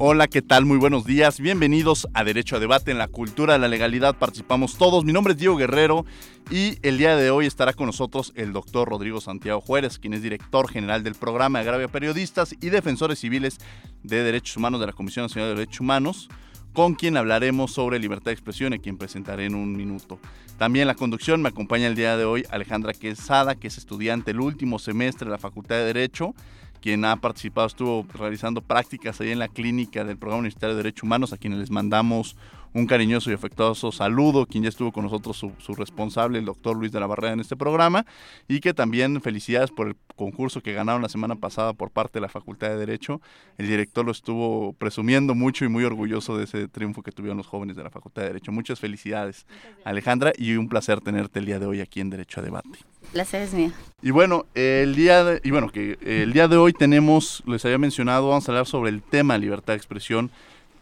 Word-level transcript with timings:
Hola, 0.00 0.28
¿qué 0.28 0.42
tal? 0.42 0.64
Muy 0.64 0.76
buenos 0.78 1.06
días. 1.06 1.40
Bienvenidos 1.40 2.06
a 2.14 2.22
Derecho 2.22 2.54
a 2.54 2.60
Debate 2.60 2.92
en 2.92 2.98
la 2.98 3.08
Cultura 3.08 3.54
de 3.54 3.58
la 3.58 3.66
Legalidad. 3.66 4.14
Participamos 4.14 4.78
todos. 4.78 5.04
Mi 5.04 5.12
nombre 5.12 5.32
es 5.32 5.40
Diego 5.40 5.56
Guerrero 5.56 6.06
y 6.52 6.78
el 6.82 6.98
día 6.98 7.16
de 7.16 7.32
hoy 7.32 7.46
estará 7.46 7.72
con 7.72 7.86
nosotros 7.86 8.32
el 8.36 8.52
doctor 8.52 8.88
Rodrigo 8.88 9.20
Santiago 9.20 9.60
Juárez, 9.60 9.98
quien 9.98 10.14
es 10.14 10.22
director 10.22 10.70
general 10.70 11.02
del 11.02 11.16
programa 11.16 11.64
de 11.64 11.82
a 11.82 11.88
periodistas 11.88 12.54
y 12.60 12.68
defensores 12.68 13.18
civiles 13.18 13.58
de 14.04 14.22
derechos 14.22 14.56
humanos 14.56 14.78
de 14.78 14.86
la 14.86 14.92
Comisión 14.92 15.24
Nacional 15.24 15.50
de 15.50 15.56
Derechos 15.56 15.80
Humanos, 15.80 16.28
con 16.74 16.94
quien 16.94 17.16
hablaremos 17.16 17.72
sobre 17.72 17.98
libertad 17.98 18.26
de 18.26 18.34
expresión 18.34 18.74
y 18.74 18.78
quien 18.78 18.98
presentaré 18.98 19.46
en 19.46 19.56
un 19.56 19.76
minuto. 19.76 20.20
También 20.58 20.86
la 20.86 20.94
conducción 20.94 21.42
me 21.42 21.48
acompaña 21.48 21.88
el 21.88 21.96
día 21.96 22.16
de 22.16 22.24
hoy 22.24 22.44
Alejandra 22.50 22.92
Quesada, 22.92 23.56
que 23.56 23.66
es 23.66 23.78
estudiante 23.78 24.30
del 24.30 24.42
último 24.42 24.78
semestre 24.78 25.24
de 25.24 25.32
la 25.32 25.38
Facultad 25.38 25.74
de 25.74 25.86
Derecho 25.86 26.36
quien 26.80 27.04
ha 27.04 27.16
participado, 27.16 27.66
estuvo 27.66 28.06
realizando 28.14 28.60
prácticas 28.60 29.20
ahí 29.20 29.30
en 29.30 29.38
la 29.38 29.48
clínica 29.48 30.04
del 30.04 30.16
Programa 30.16 30.40
Universitario 30.40 30.76
de 30.76 30.82
Derechos 30.82 31.04
Humanos, 31.04 31.32
a 31.32 31.38
quienes 31.38 31.58
les 31.58 31.70
mandamos 31.70 32.36
un 32.74 32.86
cariñoso 32.86 33.30
y 33.30 33.34
afectuoso 33.34 33.92
saludo, 33.92 34.46
quien 34.46 34.62
ya 34.62 34.68
estuvo 34.68 34.92
con 34.92 35.04
nosotros 35.04 35.36
su, 35.36 35.74
responsable, 35.74 36.38
el 36.38 36.44
doctor 36.44 36.76
Luis 36.76 36.92
de 36.92 37.00
la 37.00 37.06
Barrera, 37.06 37.32
en 37.32 37.40
este 37.40 37.56
programa, 37.56 38.06
y 38.46 38.60
que 38.60 38.74
también 38.74 39.20
felicidades 39.20 39.70
por 39.70 39.88
el 39.88 39.96
concurso 40.16 40.62
que 40.62 40.72
ganaron 40.72 41.02
la 41.02 41.08
semana 41.08 41.36
pasada 41.36 41.72
por 41.72 41.90
parte 41.90 42.14
de 42.14 42.22
la 42.22 42.28
Facultad 42.28 42.68
de 42.68 42.76
Derecho. 42.76 43.20
El 43.56 43.68
director 43.68 44.04
lo 44.04 44.12
estuvo 44.12 44.72
presumiendo 44.74 45.34
mucho 45.34 45.64
y 45.64 45.68
muy 45.68 45.84
orgulloso 45.84 46.36
de 46.36 46.44
ese 46.44 46.68
triunfo 46.68 47.02
que 47.02 47.12
tuvieron 47.12 47.38
los 47.38 47.46
jóvenes 47.46 47.76
de 47.76 47.84
la 47.84 47.90
Facultad 47.90 48.22
de 48.22 48.28
Derecho. 48.28 48.52
Muchas 48.52 48.80
felicidades, 48.80 49.46
Alejandra, 49.84 50.32
y 50.36 50.54
un 50.54 50.68
placer 50.68 51.00
tenerte 51.00 51.38
el 51.38 51.46
día 51.46 51.58
de 51.58 51.66
hoy 51.66 51.80
aquí 51.80 52.00
en 52.00 52.10
Derecho 52.10 52.40
a 52.40 52.42
Debate. 52.42 52.78
Es. 53.12 53.72
Y 54.02 54.10
bueno, 54.10 54.46
el 54.54 54.94
día 54.94 55.24
de, 55.24 55.40
y 55.42 55.50
bueno, 55.50 55.70
que 55.70 55.98
el 56.02 56.32
día 56.32 56.46
de 56.46 56.56
hoy 56.56 56.72
tenemos, 56.72 57.42
les 57.46 57.64
había 57.64 57.78
mencionado, 57.78 58.28
vamos 58.28 58.48
a 58.48 58.52
hablar 58.52 58.66
sobre 58.66 58.90
el 58.90 59.02
tema 59.02 59.38
libertad 59.38 59.72
de 59.72 59.78
expresión 59.78 60.30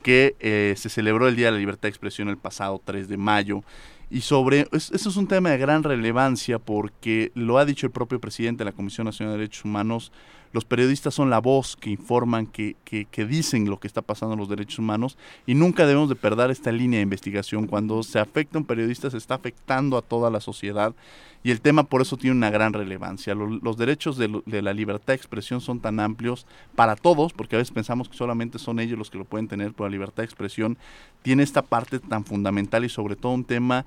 que 0.02 0.36
eh, 0.38 0.74
se 0.76 0.88
celebró 0.88 1.26
el 1.26 1.34
Día 1.34 1.46
de 1.46 1.52
la 1.52 1.58
Libertad 1.58 1.82
de 1.82 1.88
Expresión 1.88 2.28
el 2.28 2.36
pasado 2.36 2.80
3 2.84 3.08
de 3.08 3.16
mayo. 3.16 3.64
Y 4.08 4.20
sobre, 4.20 4.68
eso 4.70 4.94
es 4.94 5.16
un 5.16 5.26
tema 5.26 5.50
de 5.50 5.58
gran 5.58 5.82
relevancia 5.82 6.60
porque 6.60 7.32
lo 7.34 7.58
ha 7.58 7.64
dicho 7.64 7.86
el 7.86 7.92
propio 7.92 8.20
presidente 8.20 8.60
de 8.62 8.70
la 8.70 8.76
Comisión 8.76 9.06
Nacional 9.06 9.34
de 9.34 9.38
Derechos 9.38 9.64
Humanos, 9.64 10.12
los 10.56 10.64
periodistas 10.64 11.12
son 11.12 11.28
la 11.28 11.38
voz 11.38 11.76
que 11.76 11.90
informan, 11.90 12.46
que, 12.46 12.76
que, 12.82 13.26
dicen 13.26 13.68
lo 13.68 13.78
que 13.78 13.86
está 13.86 14.00
pasando 14.00 14.32
en 14.32 14.40
los 14.40 14.48
derechos 14.48 14.78
humanos 14.78 15.18
y 15.46 15.54
nunca 15.54 15.86
debemos 15.86 16.08
de 16.08 16.14
perder 16.14 16.50
esta 16.50 16.72
línea 16.72 16.96
de 16.96 17.02
investigación. 17.02 17.66
Cuando 17.66 18.02
se 18.02 18.18
afecta 18.18 18.56
un 18.56 18.64
periodista 18.64 19.10
se 19.10 19.18
está 19.18 19.34
afectando 19.34 19.98
a 19.98 20.00
toda 20.00 20.30
la 20.30 20.40
sociedad 20.40 20.94
y 21.44 21.50
el 21.50 21.60
tema 21.60 21.82
por 21.82 22.00
eso 22.00 22.16
tiene 22.16 22.34
una 22.34 22.48
gran 22.48 22.72
relevancia. 22.72 23.34
Los, 23.34 23.76
derechos 23.76 24.16
de, 24.16 24.40
de, 24.46 24.62
la 24.62 24.72
libertad 24.72 25.08
de 25.08 25.16
expresión 25.16 25.60
son 25.60 25.78
tan 25.78 26.00
amplios 26.00 26.46
para 26.74 26.96
todos, 26.96 27.34
porque 27.34 27.56
a 27.56 27.58
veces 27.58 27.74
pensamos 27.74 28.08
que 28.08 28.16
solamente 28.16 28.58
son 28.58 28.80
ellos 28.80 28.96
los 28.96 29.10
que 29.10 29.18
lo 29.18 29.26
pueden 29.26 29.48
tener, 29.48 29.74
pero 29.74 29.90
la 29.90 29.92
libertad 29.92 30.22
de 30.22 30.24
expresión 30.24 30.78
tiene 31.20 31.42
esta 31.42 31.60
parte 31.60 31.98
tan 31.98 32.24
fundamental 32.24 32.82
y 32.82 32.88
sobre 32.88 33.14
todo 33.14 33.32
un 33.32 33.44
tema 33.44 33.84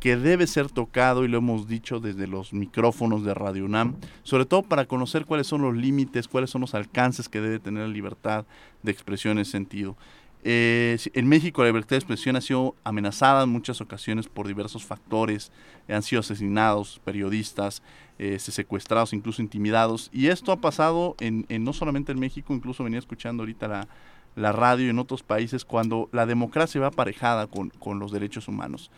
que 0.00 0.16
debe 0.16 0.46
ser 0.46 0.70
tocado 0.70 1.24
y 1.24 1.28
lo 1.28 1.38
hemos 1.38 1.68
dicho 1.68 2.00
desde 2.00 2.26
los 2.26 2.54
micrófonos 2.54 3.22
de 3.22 3.34
Radio 3.34 3.66
UNAM, 3.66 3.96
sobre 4.22 4.46
todo 4.46 4.62
para 4.62 4.86
conocer 4.86 5.26
cuáles 5.26 5.46
son 5.46 5.60
los 5.60 5.76
límites, 5.76 6.26
cuáles 6.26 6.48
son 6.48 6.62
los 6.62 6.74
alcances 6.74 7.28
que 7.28 7.40
debe 7.40 7.58
tener 7.58 7.86
la 7.86 7.92
libertad 7.92 8.46
de 8.82 8.90
expresión 8.90 9.32
en 9.32 9.42
ese 9.42 9.52
sentido. 9.52 9.96
Eh, 10.42 10.96
en 11.12 11.28
México 11.28 11.60
la 11.60 11.68
libertad 11.68 11.90
de 11.90 11.98
expresión 11.98 12.34
ha 12.34 12.40
sido 12.40 12.74
amenazada 12.82 13.42
en 13.42 13.50
muchas 13.50 13.82
ocasiones 13.82 14.26
por 14.26 14.48
diversos 14.48 14.86
factores, 14.86 15.52
han 15.86 16.02
sido 16.02 16.20
asesinados 16.20 16.98
periodistas, 17.04 17.82
eh, 18.18 18.38
secuestrados, 18.38 19.12
incluso 19.12 19.42
intimidados, 19.42 20.08
y 20.14 20.28
esto 20.28 20.50
ha 20.52 20.62
pasado 20.62 21.14
en, 21.20 21.44
no 21.62 21.74
solamente 21.74 22.12
en 22.12 22.20
México, 22.20 22.54
incluso 22.54 22.84
venía 22.84 22.98
escuchando 22.98 23.42
ahorita 23.42 23.68
la, 23.68 23.88
la 24.34 24.52
radio 24.52 24.88
en 24.88 24.98
otros 24.98 25.22
países 25.22 25.66
cuando 25.66 26.08
la 26.10 26.24
democracia 26.24 26.80
va 26.80 26.86
aparejada 26.86 27.46
con, 27.46 27.68
con 27.68 27.98
los 27.98 28.10
derechos 28.10 28.48
humanos 28.48 28.90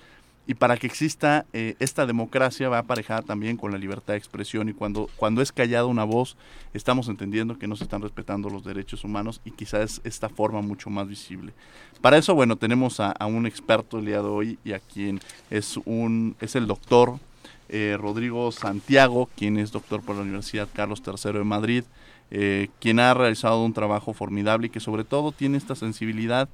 y 0.47 0.55
para 0.55 0.77
que 0.77 0.87
exista 0.87 1.47
eh, 1.53 1.77
esta 1.79 2.05
democracia 2.05 2.69
va 2.69 2.79
aparejada 2.79 3.23
también 3.23 3.57
con 3.57 3.71
la 3.71 3.79
libertad 3.79 4.15
de 4.15 4.19
expresión 4.19 4.69
y 4.69 4.73
cuando, 4.73 5.09
cuando 5.17 5.41
es 5.41 5.53
callada 5.53 5.87
una 5.87 6.05
voz 6.05 6.37
estamos 6.75 7.09
entendiendo 7.09 7.59
que 7.59 7.69
no 7.69 7.77
se 7.77 7.85
están 7.85 8.03
respetando 8.03 8.51
los 8.51 8.65
derechos 8.65 9.05
humanos 9.05 9.41
y 9.45 9.53
quizás 9.53 10.01
esta 10.05 10.29
forma 10.29 10.61
mucho 10.61 10.91
más 10.91 11.07
visible. 11.07 11.53
Para 12.01 12.19
eso, 12.19 12.35
bueno, 12.35 12.57
tenemos 12.57 12.99
a, 12.99 13.15
un 13.27 13.47
experto 13.47 13.99
el 13.99 14.07
día 14.07 14.21
de 14.21 14.29
hoy 14.29 14.59
y 14.65 14.73
a 14.73 14.81
quien 14.81 15.21
es, 15.51 15.77
un, 15.85 16.35
es 16.41 16.57
el 16.57 16.67
doctor 16.67 17.21
eh, 17.69 17.97
Rodrigo 17.99 18.51
Santiago, 18.51 19.31
quien 19.37 19.57
es 19.59 19.71
doctor 19.71 20.03
por 20.03 20.17
la 20.17 20.23
Universidad 20.23 20.69
Carlos 20.73 21.03
III 21.07 21.33
de 21.33 21.45
Madrid, 21.45 21.85
eh, 22.33 22.69
quien 22.81 22.99
ha 22.99 23.15
realizado 23.15 23.63
un 23.65 23.73
trabajo 23.73 24.13
formidable 24.13 24.67
y 24.67 24.71
que 24.71 24.81
sobre 24.81 25.05
todo 25.05 25.31
tiene 25.31 25.57
esta 25.57 25.77
sensibilidad 25.77 26.49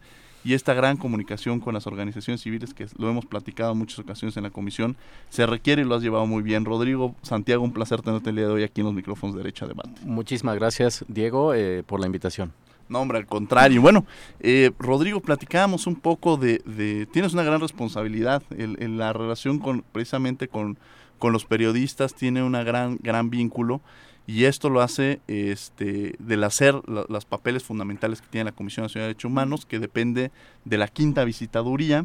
y 0.45 0.55
esta 0.55 0.75
gran 0.75 0.97
comunicación 0.97 1.61
con 1.61 1.75
las 1.75 1.87
organizaciones 1.87 2.41
civiles 2.41 2.75
que 2.75 2.87
lo 2.97 3.11
hemos 3.11 3.27
platicado 3.27 3.73
en 3.73 3.79
muchas 3.79 3.99
ocasiones 3.99 4.37
en 4.37 4.45
la 4.45 4.51
comisión 4.51 4.97
se 5.29 5.47
requiere 5.47 5.83
y 5.83 5.85
lo 5.85 5.95
has 5.95 6.03
llevado 6.03 6.27
muy 6.27 6.43
bien. 6.43 6.65
Rodrigo, 6.65 7.15
Santiago, 7.23 7.65
un 7.65 7.73
placer 7.73 8.03
tenerte 8.03 8.31
el 8.31 8.37
día 8.37 8.47
de 8.47 8.53
hoy 8.53 8.63
aquí 8.63 8.81
en 8.81 8.87
los 8.87 8.95
micrófonos 8.95 9.35
de 9.35 9.43
Derecha 9.43 9.67
Debate. 9.67 9.91
Muchísimas 10.05 10.57
gracias, 10.57 11.05
Diego, 11.09 11.55
eh, 11.55 11.83
por 11.85 12.01
la 12.01 12.07
invitación. 12.07 12.53
No, 12.89 13.01
hombre, 13.01 13.19
al 13.19 13.27
contrario. 13.27 13.83
Bueno, 13.83 14.07
eh, 14.41 14.71
Rodrigo, 14.79 15.21
platicábamos 15.21 15.87
un 15.87 15.97
poco 15.97 16.37
de, 16.39 17.07
tienes 17.13 17.35
una 17.35 17.43
gran 17.43 17.61
responsabilidad 17.61 18.43
en, 18.51 18.97
la 18.97 19.13
relación 19.13 19.59
con 19.59 19.85
precisamente 19.93 20.49
con, 20.49 20.79
con 21.19 21.33
los 21.33 21.45
periodistas, 21.45 22.15
tiene 22.15 22.43
una 22.43 22.63
gran, 22.63 22.99
gran 23.03 23.29
vínculo 23.29 23.83
y 24.29 24.45
esto 24.45 24.69
lo 24.69 24.83
hace 24.83 25.23
este, 25.27 26.15
del 26.19 26.45
hacer 26.45 26.75
los 26.87 27.25
papeles 27.25 27.65
fundamentales 27.65 28.21
que 28.21 28.29
tiene 28.29 28.45
la 28.45 28.53
Comisión 28.53 28.85
Nacional 28.85 29.05
de 29.05 29.15
Derechos 29.15 29.31
Humanos, 29.31 29.65
que 29.65 29.79
depende 29.79 30.31
de 30.67 30.77
la 30.77 30.87
quinta 30.87 31.25
visitaduría 31.25 32.05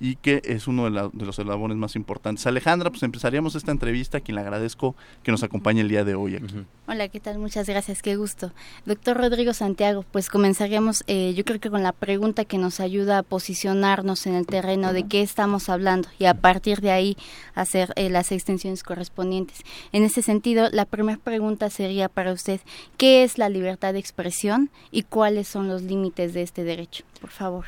y 0.00 0.16
que 0.16 0.40
es 0.44 0.66
uno 0.66 0.90
de, 0.90 1.24
los 1.24 1.38
eslabones 1.38 1.76
más 1.76 1.94
importantes. 1.94 2.46
Alejandra, 2.46 2.90
pues 2.90 3.02
empezaríamos 3.02 3.54
esta 3.54 3.70
entrevista, 3.70 4.20
quien 4.20 4.36
le 4.36 4.40
agradezco 4.40 4.96
que 5.22 5.30
nos 5.30 5.42
acompañe 5.42 5.82
el 5.82 5.88
día 5.88 6.04
de 6.04 6.14
hoy 6.14 6.36
aquí. 6.36 6.64
Hola, 6.88 7.08
¿qué 7.08 7.20
tal? 7.20 7.38
Muchas 7.38 7.68
gracias, 7.68 8.00
qué 8.00 8.16
gusto. 8.16 8.52
Doctor 8.86 9.18
Rodrigo 9.18 9.52
Santiago, 9.52 10.04
pues 10.10 10.30
comenzaríamos, 10.30 11.04
eh, 11.06 11.34
yo 11.34 11.44
creo 11.44 11.60
que 11.60 11.70
con 11.70 11.82
la 11.82 11.92
pregunta 11.92 12.46
que 12.46 12.56
nos 12.56 12.80
ayuda 12.80 13.18
a 13.18 13.22
posicionarnos 13.22 14.26
en 14.26 14.34
el 14.34 14.46
terreno 14.46 14.94
de 14.94 15.06
qué 15.06 15.20
estamos 15.20 15.68
hablando 15.68 16.08
y 16.18 16.24
a 16.24 16.34
partir 16.34 16.80
de 16.80 16.90
ahí 16.90 17.16
hacer 17.54 17.92
eh, 17.96 18.08
las 18.08 18.32
extensiones 18.32 18.82
correspondientes. 18.82 19.60
En 19.92 20.02
ese 20.02 20.22
sentido, 20.22 20.70
la 20.72 20.86
primera 20.86 21.18
pregunta 21.18 21.68
sería 21.68 22.08
para 22.08 22.32
usted, 22.32 22.60
¿qué 22.96 23.22
es 23.22 23.36
la 23.36 23.50
libertad 23.50 23.92
de 23.92 23.98
expresión 23.98 24.70
y 24.90 25.02
cuáles 25.02 25.46
son 25.46 25.68
los 25.68 25.82
límites 25.82 26.32
de 26.32 26.42
este 26.42 26.64
derecho? 26.64 27.04
Por 27.20 27.30
favor. 27.30 27.66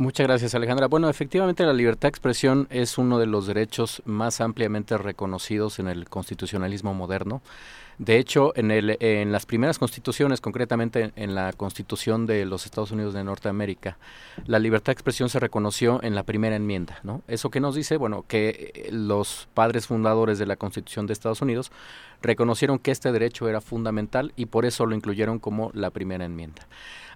Muchas 0.00 0.26
gracias, 0.26 0.54
Alejandra. 0.54 0.86
Bueno, 0.86 1.10
efectivamente 1.10 1.62
la 1.62 1.74
libertad 1.74 2.04
de 2.04 2.08
expresión 2.08 2.66
es 2.70 2.96
uno 2.96 3.18
de 3.18 3.26
los 3.26 3.46
derechos 3.46 4.00
más 4.06 4.40
ampliamente 4.40 4.96
reconocidos 4.96 5.78
en 5.78 5.88
el 5.88 6.08
constitucionalismo 6.08 6.94
moderno. 6.94 7.42
De 7.98 8.16
hecho, 8.16 8.56
en, 8.56 8.70
el, 8.70 8.96
en 9.00 9.30
las 9.30 9.44
primeras 9.44 9.78
constituciones, 9.78 10.40
concretamente 10.40 11.12
en 11.16 11.34
la 11.34 11.52
Constitución 11.52 12.24
de 12.24 12.46
los 12.46 12.64
Estados 12.64 12.92
Unidos 12.92 13.12
de 13.12 13.24
Norteamérica, 13.24 13.98
la 14.46 14.58
libertad 14.58 14.86
de 14.86 14.94
expresión 14.94 15.28
se 15.28 15.38
reconoció 15.38 16.02
en 16.02 16.14
la 16.14 16.22
primera 16.22 16.56
enmienda. 16.56 16.98
¿no? 17.02 17.20
¿Eso 17.28 17.50
que 17.50 17.60
nos 17.60 17.74
dice? 17.74 17.98
Bueno, 17.98 18.24
que 18.26 18.72
eh, 18.74 18.88
los 18.92 19.50
padres 19.52 19.86
fundadores 19.86 20.38
de 20.38 20.46
la 20.46 20.56
Constitución 20.56 21.06
de 21.06 21.12
Estados 21.12 21.42
Unidos 21.42 21.72
reconocieron 22.22 22.78
que 22.78 22.90
este 22.90 23.12
derecho 23.12 23.50
era 23.50 23.60
fundamental 23.60 24.32
y 24.34 24.46
por 24.46 24.64
eso 24.64 24.86
lo 24.86 24.94
incluyeron 24.94 25.38
como 25.38 25.70
la 25.74 25.90
primera 25.90 26.24
enmienda. 26.24 26.66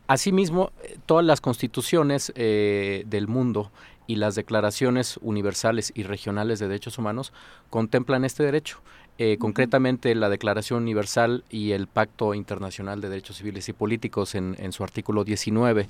Asimismo, 0.07 0.71
todas 1.07 1.25
las 1.25 1.41
constituciones 1.41 2.33
eh, 2.37 3.05
del 3.07 3.27
mundo 3.27 3.71
y 4.07 4.17
las 4.17 4.35
declaraciones 4.35 5.19
universales 5.23 5.93
y 5.95 6.03
regionales 6.03 6.59
de 6.59 6.69
derechos 6.69 6.99
humanos 6.99 7.33
contemplan 7.71 8.25
este 8.25 8.43
derecho. 8.43 8.81
Eh, 9.17 9.39
concretamente 9.39 10.15
la 10.15 10.29
Declaración 10.29 10.83
Universal 10.83 11.45
y 11.49 11.71
el 11.71 11.87
Pacto 11.87 12.35
Internacional 12.35 13.01
de 13.01 13.09
Derechos 13.09 13.37
Civiles 13.37 13.69
y 13.69 13.73
Políticos 13.73 14.35
en, 14.35 14.57
en, 14.59 14.73
su 14.73 14.83
artículo 14.83 15.25
19, 15.25 15.89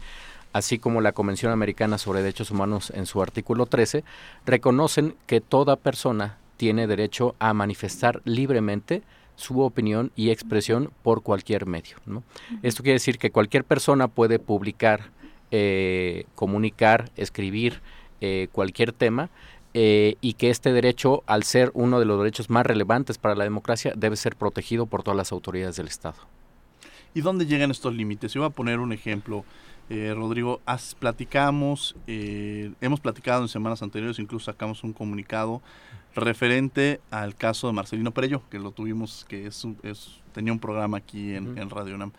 así 0.53 0.79
como 0.79 1.01
la 1.01 1.13
Convención 1.13 1.51
Americana 1.51 1.97
sobre 1.97 2.21
Derechos 2.21 2.51
Humanos 2.51 2.93
en 2.95 3.07
su 3.07 3.23
artículo 3.23 3.65
13, 3.67 4.05
reconocen 4.45 5.17
que 5.27 5.41
toda 5.41 5.77
persona 5.77 6.37
tiene 6.59 6.87
derecho 6.87 7.35
a 7.39 7.55
manifestar 7.55 8.21
libremente 8.25 9.03
su 9.37 9.61
opinión 9.61 10.13
y 10.17 10.31
expresión 10.31 10.91
por 11.03 11.23
cualquier 11.23 11.67
medio. 11.67 11.97
Esto 12.63 12.83
quiere 12.83 12.95
decir 12.95 13.19
que 13.19 13.31
cualquier 13.31 13.65
persona 13.65 14.09
puede 14.09 14.39
publicar, 14.39 15.11
eh, 15.51 16.25
comunicar, 16.35 17.11
escribir 17.17 17.81
eh, 18.21 18.49
cualquier 18.53 18.93
tema 18.93 19.31
eh, 19.75 20.17
y 20.21 20.35
que 20.35 20.51
este 20.51 20.73
derecho, 20.73 21.23
al 21.27 21.43
ser 21.43 21.71
uno 21.75 21.99
de 21.99 22.07
los 22.07 22.19
derechos 22.19 22.49
más 22.51 22.65
relevantes 22.65 23.19
para 23.19 23.35
la 23.35 23.45
democracia, 23.45 23.93
debe 23.97 24.17
ser 24.17 24.37
protegido 24.37 24.87
por 24.87 25.03
todas 25.03 25.17
las 25.17 25.33
autoridades 25.33 25.77
del 25.77 25.89
Estado. 25.89 26.17
¿Y 27.13 27.21
dónde 27.21 27.47
llegan 27.47 27.71
estos 27.71 27.95
límites? 27.95 28.33
Yo 28.33 28.41
voy 28.41 28.49
a 28.49 28.51
poner 28.51 28.79
un 28.81 28.93
ejemplo. 28.93 29.45
Rodrigo, 29.91 30.63
has, 30.65 30.95
platicamos, 30.95 31.95
hemos 32.07 33.01
platicado 33.01 33.43
en 33.43 33.49
semanas 33.49 33.83
anteriores, 33.83 34.19
incluso 34.19 34.47
sacamos 34.47 34.83
un 34.83 34.95
comunicado 34.95 35.61
referente 36.15 37.01
al 37.11 37.35
caso 37.35 37.67
de 37.67 37.73
Marcelino 37.73 38.13
Perello, 38.13 38.43
que 38.51 38.59
lo 38.59 38.71
tuvimos, 38.71 39.25
que 39.29 39.47
es, 39.47 39.67
es 39.83 40.21
tenía 40.33 40.53
un 40.53 40.59
programa 40.59 40.99
aquí 40.99 41.35
en, 41.35 41.71
Radio 41.71 41.95
UNAM. 41.95 42.13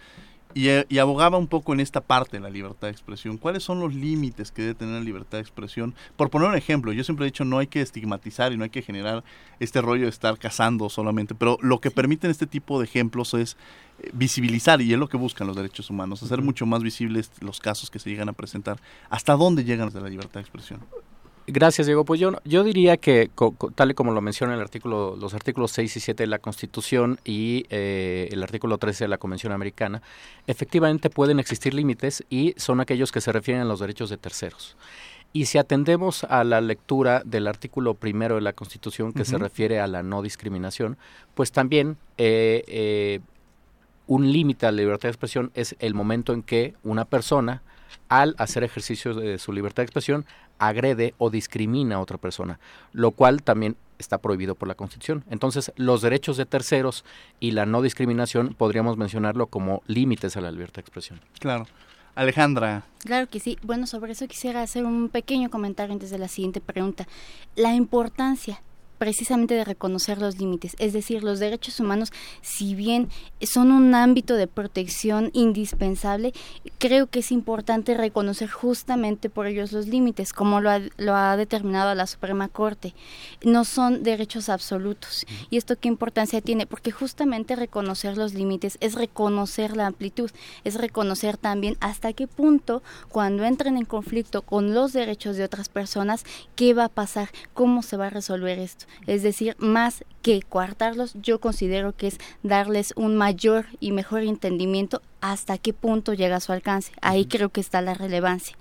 Eh, 0.58 0.86
y, 0.88 1.00
abogaba 1.00 1.38
un 1.38 1.48
poco 1.48 1.74
en 1.74 1.82
esta 1.82 2.00
parte 2.00 2.38
de 2.38 2.42
la 2.42 2.50
libertad 2.50 2.88
de 2.88 2.92
expresión. 2.92 3.38
¿Cuáles 3.38 3.62
son 3.62 3.82
los 3.82 3.94
límites 3.94 4.52
que 4.52 4.62
debe 4.62 4.74
tener 4.74 4.94
la 4.94 5.02
libertad 5.02 5.38
de 5.38 5.42
expresión? 5.42 5.94
Por 6.16 6.30
poner 6.30 6.48
un 6.48 6.56
ejemplo, 6.56 6.94
yo 6.94 7.04
siempre 7.04 7.26
he 7.26 7.28
dicho 7.28 7.44
no 7.44 7.58
hay 7.58 7.68
que 7.68 7.82
estigmatizar 7.82 8.54
y 8.54 8.58
no 8.58 8.64
hay 8.64 8.70
que 8.70 8.82
generar 8.82 9.26
este 9.60 9.82
rollo 9.82 10.04
de 10.04 10.10
estar 10.10 10.38
cazando 10.38 10.90
solamente, 10.90 11.36
pero 11.36 11.58
lo 11.62 11.82
que 11.82 11.92
permiten 11.92 12.32
este 12.32 12.48
tipo 12.48 12.80
de 12.80 12.86
ejemplos 12.86 13.34
es 13.34 13.58
eh, 14.00 14.10
visibilizar, 14.14 14.82
y 14.82 14.94
es 14.94 14.98
lo 14.98 15.10
que 15.10 15.18
buscan 15.18 15.46
los 15.46 15.58
derechos 15.58 15.90
humanos, 15.90 16.24
hacer 16.24 16.42
mucho 16.42 16.66
más 16.66 16.82
visibles 16.82 17.32
los 17.42 17.60
casos 17.60 17.90
que 17.90 18.00
se 18.00 18.10
llegan 18.10 18.30
a 18.30 18.34
presentar. 18.34 18.80
¿Hasta 19.10 19.34
dónde 19.34 19.66
llegan 19.66 19.90
de 19.90 20.00
la 20.00 20.08
libertad 20.08 20.36
de 20.36 20.42
expresión? 20.42 20.80
Gracias, 21.48 21.86
Diego. 21.86 22.06
Pues 22.06 22.20
yo, 22.20 22.32
yo 22.44 22.64
diría 22.64 22.98
que, 22.98 23.30
tal 23.76 23.92
y 23.92 23.94
como 23.94 24.12
lo 24.14 24.22
menciona 24.22 24.56
el 24.56 24.62
artículo, 24.62 25.16
los 25.16 25.36
artículos 25.36 25.72
6 25.72 25.96
y 25.96 26.00
7 26.00 26.24
de 26.24 26.28
la 26.28 26.40
Constitución 26.40 27.20
y 27.24 27.66
eh, 27.70 28.30
el 28.32 28.42
artículo 28.42 28.80
13 28.80 29.04
de 29.04 29.08
la 29.10 29.20
Convención 29.20 29.54
Americana, 29.54 30.02
efectivamente 30.48 31.12
pueden 31.12 31.40
existir 31.40 31.76
límites 31.76 32.24
y 32.32 32.56
son 32.58 32.82
aquellos 32.82 33.12
que 33.12 33.22
se 33.22 33.32
refieren 33.32 33.62
a 33.62 33.66
los 33.66 33.80
derechos 33.80 34.10
de 34.10 34.18
terceros. 34.18 34.76
Y 35.34 35.46
si 35.46 35.58
atendemos 35.58 36.24
a 36.24 36.44
la 36.46 36.62
lectura 36.62 37.22
del 37.26 37.48
artículo 37.48 37.94
primero 37.94 38.36
de 38.36 38.42
la 38.42 38.54
Constitución 38.54 39.14
que 39.14 39.26
se 39.26 39.38
refiere 39.38 39.82
a 39.82 39.88
la 39.88 40.02
no 40.02 40.22
discriminación, 40.22 40.98
pues 41.34 41.52
también 41.52 41.98
eh, 42.18 42.64
eh, 42.68 43.20
un 44.08 44.32
límite 44.32 44.66
a 44.66 44.72
la 44.72 44.78
libertad 44.78 45.10
de 45.10 45.12
expresión 45.12 45.52
es 45.54 45.76
el 45.80 45.94
momento 45.94 46.32
en 46.32 46.42
que 46.42 46.74
una 46.84 47.06
persona, 47.06 47.62
al 48.08 48.34
hacer 48.38 48.64
ejercicio 48.64 49.14
de 49.14 49.38
su 49.38 49.52
libertad 49.52 49.84
de 49.84 49.88
expresión, 49.88 50.26
agrede 50.60 51.14
o 51.18 51.30
discrimina 51.30 51.96
a 51.96 52.00
otra 52.00 52.18
persona, 52.18 52.60
lo 52.94 53.12
cual 53.12 53.44
también 53.44 53.76
está 54.00 54.18
prohibido 54.18 54.56
por 54.56 54.68
la 54.68 54.76
Constitución. 54.76 55.24
Entonces, 55.30 55.72
los 55.76 56.02
derechos 56.02 56.38
de 56.38 56.46
terceros 56.46 57.06
y 57.40 57.52
la 57.52 57.66
no 57.66 57.82
discriminación 57.82 58.54
podríamos 58.54 58.98
mencionarlo 58.98 59.48
como 59.48 59.84
límites 59.88 60.36
a 60.38 60.42
la 60.42 60.52
libertad 60.52 60.76
de 60.76 60.82
expresión. 60.82 61.22
Claro. 61.40 61.66
Alejandra. 62.16 62.86
Claro 63.00 63.28
que 63.28 63.40
sí. 63.40 63.58
Bueno, 63.62 63.88
sobre 63.88 64.14
eso 64.14 64.28
quisiera 64.28 64.62
hacer 64.62 64.86
un 64.86 65.10
pequeño 65.10 65.50
comentario 65.50 65.94
antes 65.94 66.10
de 66.10 66.18
la 66.18 66.30
siguiente 66.30 66.62
pregunta. 66.62 67.08
La 67.56 67.74
importancia 67.74 68.62
precisamente 68.98 69.54
de 69.54 69.64
reconocer 69.64 70.18
los 70.20 70.40
límites. 70.40 70.76
Es 70.80 70.94
decir, 70.94 71.24
los 71.24 71.40
derechos 71.40 71.80
humanos, 71.80 72.12
si 72.42 72.76
bien 72.76 73.10
son 73.42 73.72
un 73.72 73.94
ámbito 73.96 74.36
de 74.36 74.48
protección 74.48 75.30
indispensable, 75.34 76.34
creo 76.78 77.08
que 77.08 77.20
es 77.20 77.32
importante 77.32 77.96
reconocer 77.96 78.50
justamente 78.50 79.30
por 79.30 79.48
ellos 79.48 79.72
los 79.72 79.88
límites, 79.88 80.34
como 80.34 80.62
lo 80.62 80.70
ha, 80.70 80.80
lo 80.98 81.16
ha 81.16 81.38
determinado 81.38 81.94
la 81.96 82.08
Suprema 82.08 82.48
Corte. 82.48 82.94
No 83.44 83.66
son 83.66 84.04
derechos 84.04 84.50
absolutos. 84.50 85.26
¿Y 85.50 85.58
esto 85.58 85.78
qué 85.78 85.88
importancia 85.88 86.42
tiene? 86.42 86.66
Porque 86.66 86.92
justamente 86.92 87.56
reconocer 87.56 88.18
los 88.18 88.34
límites 88.34 88.78
es 88.82 88.96
reconocer 88.96 89.76
la 89.76 89.88
amplitud, 89.88 90.32
es 90.64 90.76
reconocer 90.76 91.38
también 91.38 91.78
hasta 91.80 92.14
qué 92.14 92.28
punto, 92.28 92.82
cuando 93.10 93.44
entren 93.44 93.78
en 93.78 93.86
conflicto 93.86 94.42
con 94.42 94.74
los 94.74 94.94
derechos 94.94 95.38
de 95.38 95.44
otras 95.44 95.70
personas, 95.70 96.24
qué 96.56 96.74
va 96.74 96.86
a 96.86 96.90
pasar, 96.90 97.30
cómo 97.54 97.82
se 97.82 97.98
va 97.98 98.08
a 98.08 98.10
resolver 98.10 98.60
esto. 98.60 98.85
Es 99.08 99.24
decir, 99.24 99.56
más 99.60 100.04
que 100.22 100.42
coartarlos, 100.42 101.14
yo 101.22 101.40
considero 101.40 101.96
que 101.96 102.08
es 102.08 102.18
darles 102.44 102.94
un 102.96 103.16
mayor 103.16 103.66
y 103.80 103.92
mejor 103.92 104.24
entendimiento 104.24 105.02
hasta 105.22 105.58
qué 105.58 105.74
punto 105.74 106.14
llega 106.14 106.38
a 106.38 106.40
su 106.40 106.52
alcance. 106.52 106.92
Ahí 107.02 107.26
creo 107.26 107.50
que 107.50 107.62
está 107.62 107.82
la 107.82 107.94
relevancia. 107.94 108.58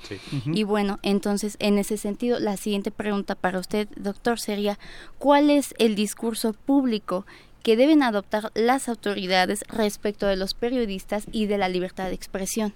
Y 0.47 0.65
bueno, 0.65 0.99
entonces, 1.03 1.57
en 1.59 1.79
ese 1.79 1.97
sentido, 1.97 2.39
la 2.39 2.57
siguiente 2.57 2.91
pregunta 2.91 3.35
para 3.35 3.59
usted, 3.59 3.89
doctor, 3.97 4.41
sería, 4.41 4.79
¿cuál 5.19 5.51
es 5.51 5.75
el 5.79 5.95
discurso 5.95 6.53
público 6.53 7.27
que 7.63 7.77
deben 7.77 8.03
adoptar 8.03 8.51
las 8.55 8.89
autoridades 8.89 9.65
respecto 9.69 10.27
de 10.27 10.37
los 10.37 10.55
periodistas 10.55 11.25
y 11.33 11.47
de 11.47 11.59
la 11.59 11.69
libertad 11.69 12.07
de 12.07 12.15
expresión? 12.15 12.75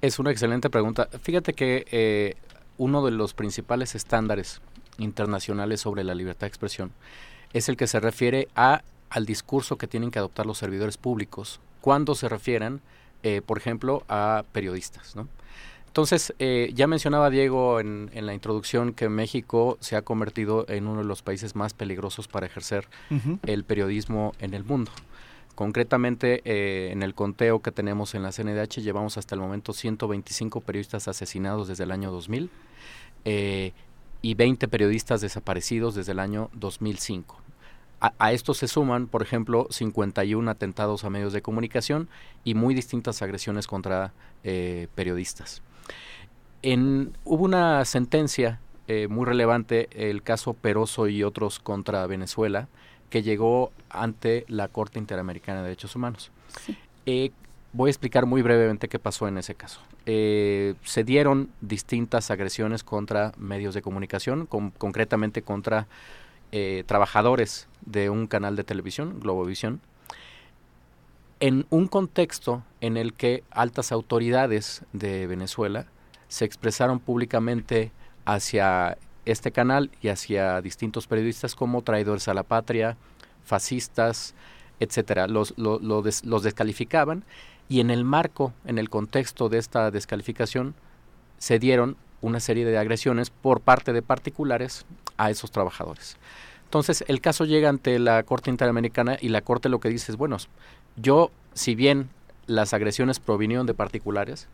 Es 0.00 0.18
una 0.18 0.30
excelente 0.30 0.70
pregunta. 0.70 1.08
Fíjate 1.22 1.54
que 1.54 1.86
eh, 1.90 2.34
uno 2.78 3.04
de 3.04 3.10
los 3.10 3.34
principales 3.34 3.94
estándares 3.94 4.60
internacionales 4.98 5.80
sobre 5.80 6.04
la 6.04 6.14
libertad 6.14 6.42
de 6.42 6.48
expresión 6.48 6.92
es 7.52 7.68
el 7.68 7.76
que 7.76 7.86
se 7.86 8.00
refiere 8.00 8.48
a 8.54 8.82
al 9.10 9.24
discurso 9.24 9.78
que 9.78 9.86
tienen 9.86 10.10
que 10.10 10.18
adoptar 10.18 10.44
los 10.44 10.58
servidores 10.58 10.98
públicos 10.98 11.60
cuando 11.80 12.14
se 12.14 12.28
refieran, 12.28 12.82
eh, 13.22 13.40
por 13.44 13.56
ejemplo, 13.56 14.04
a 14.06 14.44
periodistas. 14.52 15.16
¿no? 15.16 15.28
Entonces, 15.86 16.34
eh, 16.38 16.70
ya 16.74 16.86
mencionaba 16.86 17.30
Diego 17.30 17.80
en, 17.80 18.10
en, 18.12 18.26
la 18.26 18.34
introducción 18.34 18.92
que 18.92 19.08
México 19.08 19.78
se 19.80 19.96
ha 19.96 20.02
convertido 20.02 20.66
en 20.68 20.86
uno 20.86 21.00
de 21.00 21.06
los 21.06 21.22
países 21.22 21.56
más 21.56 21.72
peligrosos 21.72 22.28
para 22.28 22.44
ejercer 22.44 22.86
el 23.46 23.64
periodismo 23.64 24.34
en 24.38 24.52
el 24.52 24.64
mundo. 24.64 24.92
Concretamente, 25.58 26.40
eh, 26.44 26.92
en 26.92 27.02
el 27.02 27.14
conteo 27.14 27.62
que 27.62 27.72
tenemos 27.72 28.14
en 28.14 28.22
la 28.22 28.30
CNDH, 28.30 28.80
llevamos 28.80 29.18
hasta 29.18 29.34
el 29.34 29.40
momento 29.40 29.72
125 29.72 30.60
periodistas 30.60 31.08
asesinados 31.08 31.66
desde 31.66 31.82
el 31.82 31.90
año 31.90 32.12
2000. 32.12 32.48
Eh, 33.24 33.72
y 34.22 34.34
20 34.34 34.68
periodistas 34.68 35.20
desaparecidos 35.20 35.94
desde 35.94 36.12
el 36.12 36.18
año 36.18 36.50
2005. 36.54 37.40
A, 38.00 38.12
a 38.18 38.32
esto 38.32 38.54
se 38.54 38.68
suman, 38.68 39.06
por 39.06 39.22
ejemplo, 39.22 39.66
51 39.70 40.50
atentados 40.50 41.04
a 41.04 41.10
medios 41.10 41.32
de 41.32 41.42
comunicación 41.42 42.08
y 42.44 42.54
muy 42.54 42.74
distintas 42.74 43.22
agresiones 43.22 43.66
contra 43.66 44.12
eh, 44.44 44.88
periodistas. 44.94 45.62
En, 46.62 47.16
hubo 47.24 47.44
una 47.44 47.84
sentencia 47.84 48.60
eh, 48.86 49.06
muy 49.08 49.26
relevante, 49.26 49.88
el 49.92 50.22
caso 50.22 50.54
Peroso 50.54 51.08
y 51.08 51.22
otros 51.22 51.58
contra 51.58 52.06
Venezuela, 52.06 52.68
que 53.10 53.22
llegó 53.22 53.72
ante 53.90 54.44
la 54.48 54.68
Corte 54.68 54.98
Interamericana 54.98 55.58
de 55.58 55.64
Derechos 55.64 55.94
Humanos. 55.94 56.30
Eh, 57.04 57.32
voy 57.72 57.88
a 57.88 57.90
explicar 57.90 58.26
muy 58.26 58.42
brevemente 58.42 58.88
qué 58.88 58.98
pasó 58.98 59.28
en 59.28 59.38
ese 59.38 59.54
caso. 59.54 59.80
Eh, 60.06 60.74
se 60.84 61.04
dieron 61.04 61.50
distintas 61.60 62.30
agresiones 62.30 62.82
contra 62.82 63.32
medios 63.36 63.74
de 63.74 63.82
comunicación, 63.82 64.46
concretamente 64.46 65.42
contra 65.42 65.86
eh, 66.50 66.84
trabajadores 66.86 67.68
de 67.84 68.10
un 68.10 68.26
canal 68.26 68.56
de 68.56 68.64
televisión, 68.64 69.20
Globovisión, 69.20 69.80
en 71.40 71.66
un 71.70 71.86
contexto 71.86 72.64
en 72.80 72.96
el 72.96 73.12
que 73.12 73.44
altas 73.50 73.92
autoridades 73.92 74.82
de 74.92 75.26
Venezuela 75.26 75.86
se 76.28 76.44
expresaron 76.44 76.98
públicamente 76.98 77.92
hacia 78.24 78.98
este 79.24 79.52
canal 79.52 79.90
y 80.00 80.08
hacia 80.08 80.60
distintos 80.62 81.06
periodistas 81.06 81.54
como 81.54 81.82
traidores 81.82 82.28
a 82.28 82.34
la 82.34 82.42
patria, 82.42 82.96
fascistas, 83.44 84.34
etcétera. 84.80 85.26
Los, 85.26 85.54
los 85.56 86.42
descalificaban 86.42 87.24
y 87.68 87.80
en 87.80 87.90
el 87.90 88.04
marco, 88.04 88.52
en 88.64 88.78
el 88.78 88.88
contexto 88.90 89.48
de 89.48 89.58
esta 89.58 89.90
descalificación, 89.90 90.74
se 91.38 91.58
dieron 91.58 91.96
una 92.20 92.40
serie 92.40 92.64
de 92.64 92.78
agresiones 92.78 93.30
por 93.30 93.60
parte 93.60 93.92
de 93.92 94.02
particulares 94.02 94.86
a 95.16 95.30
esos 95.30 95.50
trabajadores. 95.50 96.16
Entonces, 96.64 97.04
el 97.08 97.20
caso 97.20 97.44
llega 97.44 97.68
ante 97.68 97.98
la 97.98 98.22
Corte 98.24 98.50
Interamericana 98.50 99.16
y 99.20 99.28
la 99.28 99.40
Corte 99.40 99.68
lo 99.68 99.80
que 99.80 99.88
dice 99.88 100.12
es, 100.12 100.18
bueno, 100.18 100.36
yo, 100.96 101.30
si 101.54 101.74
bien 101.74 102.10
las 102.46 102.74
agresiones 102.74 103.20
provinieron 103.20 103.66
de 103.66 103.74
particulares, 103.74 104.48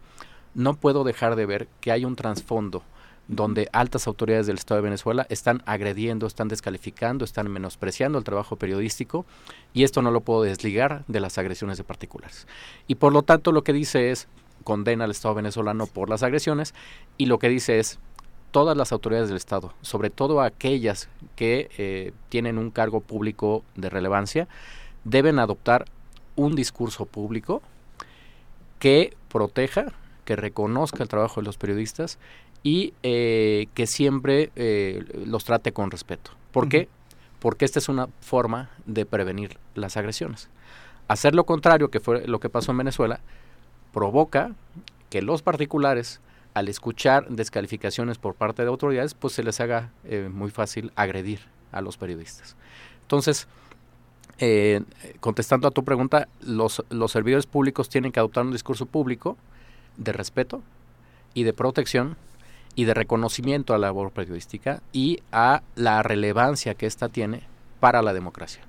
no 0.54 0.74
puedo 0.74 1.04
dejar 1.04 1.36
de 1.36 1.46
ver 1.46 1.68
que 1.80 1.90
hay 1.90 2.04
un 2.04 2.16
trasfondo 2.16 2.82
donde 3.28 3.68
altas 3.72 4.06
autoridades 4.06 4.46
del 4.46 4.58
Estado 4.58 4.80
de 4.80 4.84
Venezuela 4.84 5.26
están 5.30 5.62
agrediendo, 5.66 6.26
están 6.26 6.48
descalificando, 6.48 7.24
están 7.24 7.50
menospreciando 7.50 8.18
el 8.18 8.24
trabajo 8.24 8.56
periodístico 8.56 9.24
y 9.72 9.84
esto 9.84 10.02
no 10.02 10.10
lo 10.10 10.20
puedo 10.20 10.42
desligar 10.42 11.04
de 11.08 11.20
las 11.20 11.38
agresiones 11.38 11.78
de 11.78 11.84
particulares. 11.84 12.46
Y 12.86 12.96
por 12.96 13.12
lo 13.12 13.22
tanto 13.22 13.52
lo 13.52 13.64
que 13.64 13.72
dice 13.72 14.10
es 14.10 14.28
condena 14.62 15.04
al 15.04 15.10
Estado 15.10 15.34
venezolano 15.34 15.86
por 15.86 16.10
las 16.10 16.22
agresiones 16.22 16.74
y 17.16 17.26
lo 17.26 17.38
que 17.38 17.48
dice 17.48 17.78
es 17.78 17.98
todas 18.50 18.76
las 18.76 18.92
autoridades 18.92 19.28
del 19.28 19.36
Estado, 19.36 19.72
sobre 19.82 20.10
todo 20.10 20.40
aquellas 20.40 21.08
que 21.34 21.70
eh, 21.76 22.12
tienen 22.28 22.58
un 22.58 22.70
cargo 22.70 23.00
público 23.00 23.64
de 23.74 23.90
relevancia, 23.90 24.48
deben 25.02 25.38
adoptar 25.38 25.86
un 26.36 26.54
discurso 26.54 27.06
público 27.06 27.62
que 28.78 29.16
proteja, 29.28 29.86
que 30.24 30.36
reconozca 30.36 31.02
el 31.02 31.08
trabajo 31.08 31.40
de 31.40 31.46
los 31.46 31.56
periodistas 31.56 32.18
y 32.64 32.94
eh, 33.04 33.68
que 33.74 33.86
siempre 33.86 34.50
eh, 34.56 35.04
los 35.26 35.44
trate 35.44 35.70
con 35.70 35.92
respeto. 35.92 36.32
¿Por 36.50 36.68
qué? 36.68 36.88
porque 37.44 37.66
esta 37.66 37.78
es 37.78 37.90
una 37.90 38.08
forma 38.22 38.70
de 38.86 39.04
prevenir 39.04 39.58
las 39.74 39.98
agresiones. 39.98 40.48
Hacer 41.08 41.34
lo 41.34 41.44
contrario, 41.44 41.90
que 41.90 42.00
fue 42.00 42.26
lo 42.26 42.40
que 42.40 42.48
pasó 42.48 42.72
en 42.72 42.78
Venezuela, 42.78 43.20
provoca 43.92 44.52
que 45.10 45.20
los 45.20 45.42
particulares, 45.42 46.22
al 46.54 46.68
escuchar 46.68 47.28
descalificaciones 47.28 48.16
por 48.16 48.34
parte 48.34 48.62
de 48.62 48.68
autoridades, 48.68 49.12
pues 49.12 49.34
se 49.34 49.42
les 49.42 49.60
haga 49.60 49.92
eh, 50.04 50.30
muy 50.32 50.50
fácil 50.50 50.90
agredir 50.96 51.40
a 51.70 51.82
los 51.82 51.98
periodistas. 51.98 52.56
Entonces, 53.02 53.46
eh, 54.38 54.80
contestando 55.20 55.68
a 55.68 55.70
tu 55.70 55.84
pregunta, 55.84 56.28
los, 56.40 56.82
los 56.88 57.12
servidores 57.12 57.44
públicos 57.44 57.90
tienen 57.90 58.10
que 58.10 58.20
adoptar 58.20 58.46
un 58.46 58.52
discurso 58.52 58.86
público 58.86 59.36
de 59.98 60.14
respeto 60.14 60.62
y 61.34 61.42
de 61.42 61.52
protección 61.52 62.16
y 62.74 62.84
de 62.84 62.94
reconocimiento 62.94 63.74
a 63.74 63.78
la 63.78 63.88
labor 63.88 64.10
periodística 64.10 64.82
y 64.92 65.20
a 65.32 65.62
la 65.76 66.02
relevancia 66.02 66.74
que 66.74 66.86
ésta 66.86 67.08
tiene 67.08 67.42
para 67.80 68.02
la 68.02 68.12
democracia. 68.12 68.62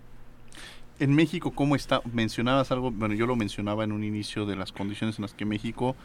En 1.00 1.14
México, 1.14 1.52
¿cómo 1.52 1.76
está? 1.76 2.02
Mencionabas 2.14 2.72
algo, 2.72 2.92
bueno, 2.92 3.16
yo 3.16 3.26
lo 3.26 3.36
mencionaba 3.36 3.84
en 3.84 3.92
un 3.92 4.04
inicio 4.04 4.46
de 4.46 4.56
las 4.56 4.72
condiciones 4.72 5.20
en 5.20 5.24
las 5.24 5.34
que 5.34 5.46
México 5.46 5.96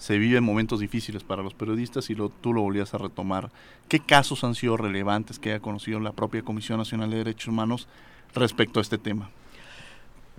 se 0.00 0.18
vive 0.18 0.38
en 0.38 0.44
momentos 0.44 0.80
difíciles 0.80 1.22
para 1.22 1.42
los 1.42 1.54
periodistas 1.54 2.08
y 2.10 2.14
lo, 2.14 2.30
tú 2.30 2.54
lo 2.54 2.62
volvías 2.62 2.94
a 2.94 2.98
retomar. 2.98 3.50
¿Qué 3.86 4.00
casos 4.00 4.42
han 4.44 4.54
sido 4.54 4.76
relevantes 4.76 5.38
que 5.38 5.50
haya 5.50 5.60
conocido 5.60 6.00
la 6.00 6.12
propia 6.12 6.42
Comisión 6.42 6.78
Nacional 6.78 7.10
de 7.10 7.18
Derechos 7.18 7.48
Humanos 7.48 7.86
respecto 8.34 8.80
a 8.80 8.82
este 8.82 8.96
tema? 8.98 9.30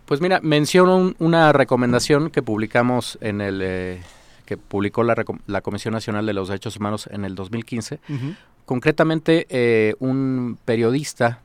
Pues 0.05 0.19
mira, 0.19 0.39
menciono 0.41 1.13
una 1.19 1.53
recomendación 1.53 2.31
que 2.31 2.41
publicamos 2.41 3.17
en 3.21 3.39
el... 3.39 3.61
Eh, 3.61 4.01
que 4.45 4.57
publicó 4.57 5.03
la, 5.03 5.15
la, 5.47 5.61
Comisión 5.61 5.93
Nacional 5.93 6.25
de 6.25 6.33
los 6.33 6.47
Derechos 6.47 6.77
Humanos 6.77 7.07
en 7.11 7.25
el 7.25 7.35
2015. 7.35 7.99
Concretamente, 8.65 9.47
eh, 9.49 9.95
un 9.99 10.57
periodista 10.63 11.41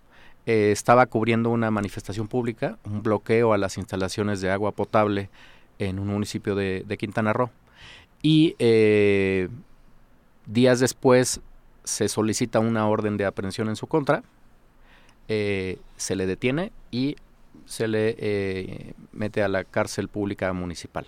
eh, 0.46 0.70
estaba 0.70 1.06
cubriendo 1.06 1.50
una 1.50 1.70
manifestación 1.70 2.28
pública, 2.28 2.78
un 2.84 3.02
bloqueo 3.02 3.52
a 3.52 3.58
las 3.58 3.78
instalaciones 3.78 4.40
de 4.40 4.50
agua 4.50 4.72
potable 4.72 5.28
en 5.78 5.98
un 5.98 6.08
municipio 6.08 6.54
de, 6.54 6.84
Quintana 6.98 7.32
Roo. 7.32 7.50
Y 8.22 8.54
eh, 8.58 9.48
días 10.46 10.78
después 10.80 11.40
se 11.84 12.08
solicita 12.08 12.60
una 12.60 12.86
orden 12.88 13.16
de 13.16 13.24
aprehensión 13.24 13.68
en 13.68 13.76
su 13.76 13.86
contra, 13.86 14.22
se 15.26 16.14
le 16.14 16.26
detiene 16.26 16.70
y 16.92 17.16
se 17.64 17.88
le 17.88 18.94
mete 19.12 19.42
a 19.42 19.48
la 19.48 19.64
cárcel 19.64 20.06
pública 20.06 20.52
municipal. 20.52 21.06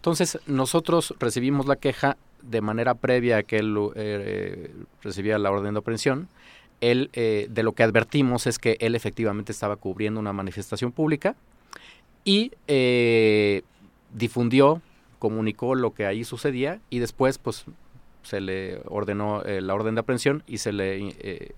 Entonces, 0.00 0.38
nosotros 0.46 1.14
recibimos 1.20 1.66
la 1.66 1.76
queja 1.76 2.16
de 2.40 2.62
manera 2.62 2.94
previa 2.94 3.36
a 3.36 3.42
que 3.42 3.58
él 3.58 3.76
eh, 3.96 4.72
recibía 5.02 5.38
la 5.38 5.50
orden 5.50 5.74
de 5.74 5.80
aprehensión. 5.80 6.28
Él, 6.80 7.10
eh, 7.12 7.48
de 7.50 7.62
lo 7.62 7.72
que 7.72 7.82
advertimos 7.82 8.46
es 8.46 8.58
que 8.58 8.78
él 8.80 8.94
efectivamente 8.94 9.52
estaba 9.52 9.76
cubriendo 9.76 10.18
una 10.18 10.32
manifestación 10.32 10.90
pública 10.90 11.36
y 12.24 12.52
eh, 12.66 13.60
difundió, 14.14 14.80
comunicó 15.18 15.74
lo 15.74 15.92
que 15.92 16.06
ahí 16.06 16.24
sucedía 16.24 16.80
y 16.88 17.00
después, 17.00 17.36
pues, 17.36 17.66
se 18.22 18.40
le 18.40 18.80
ordenó 18.86 19.42
la 19.44 19.74
orden 19.74 19.96
de 19.96 20.00
aprehensión 20.00 20.42
y 20.46 20.58
se 20.58 20.72
le 20.72 21.54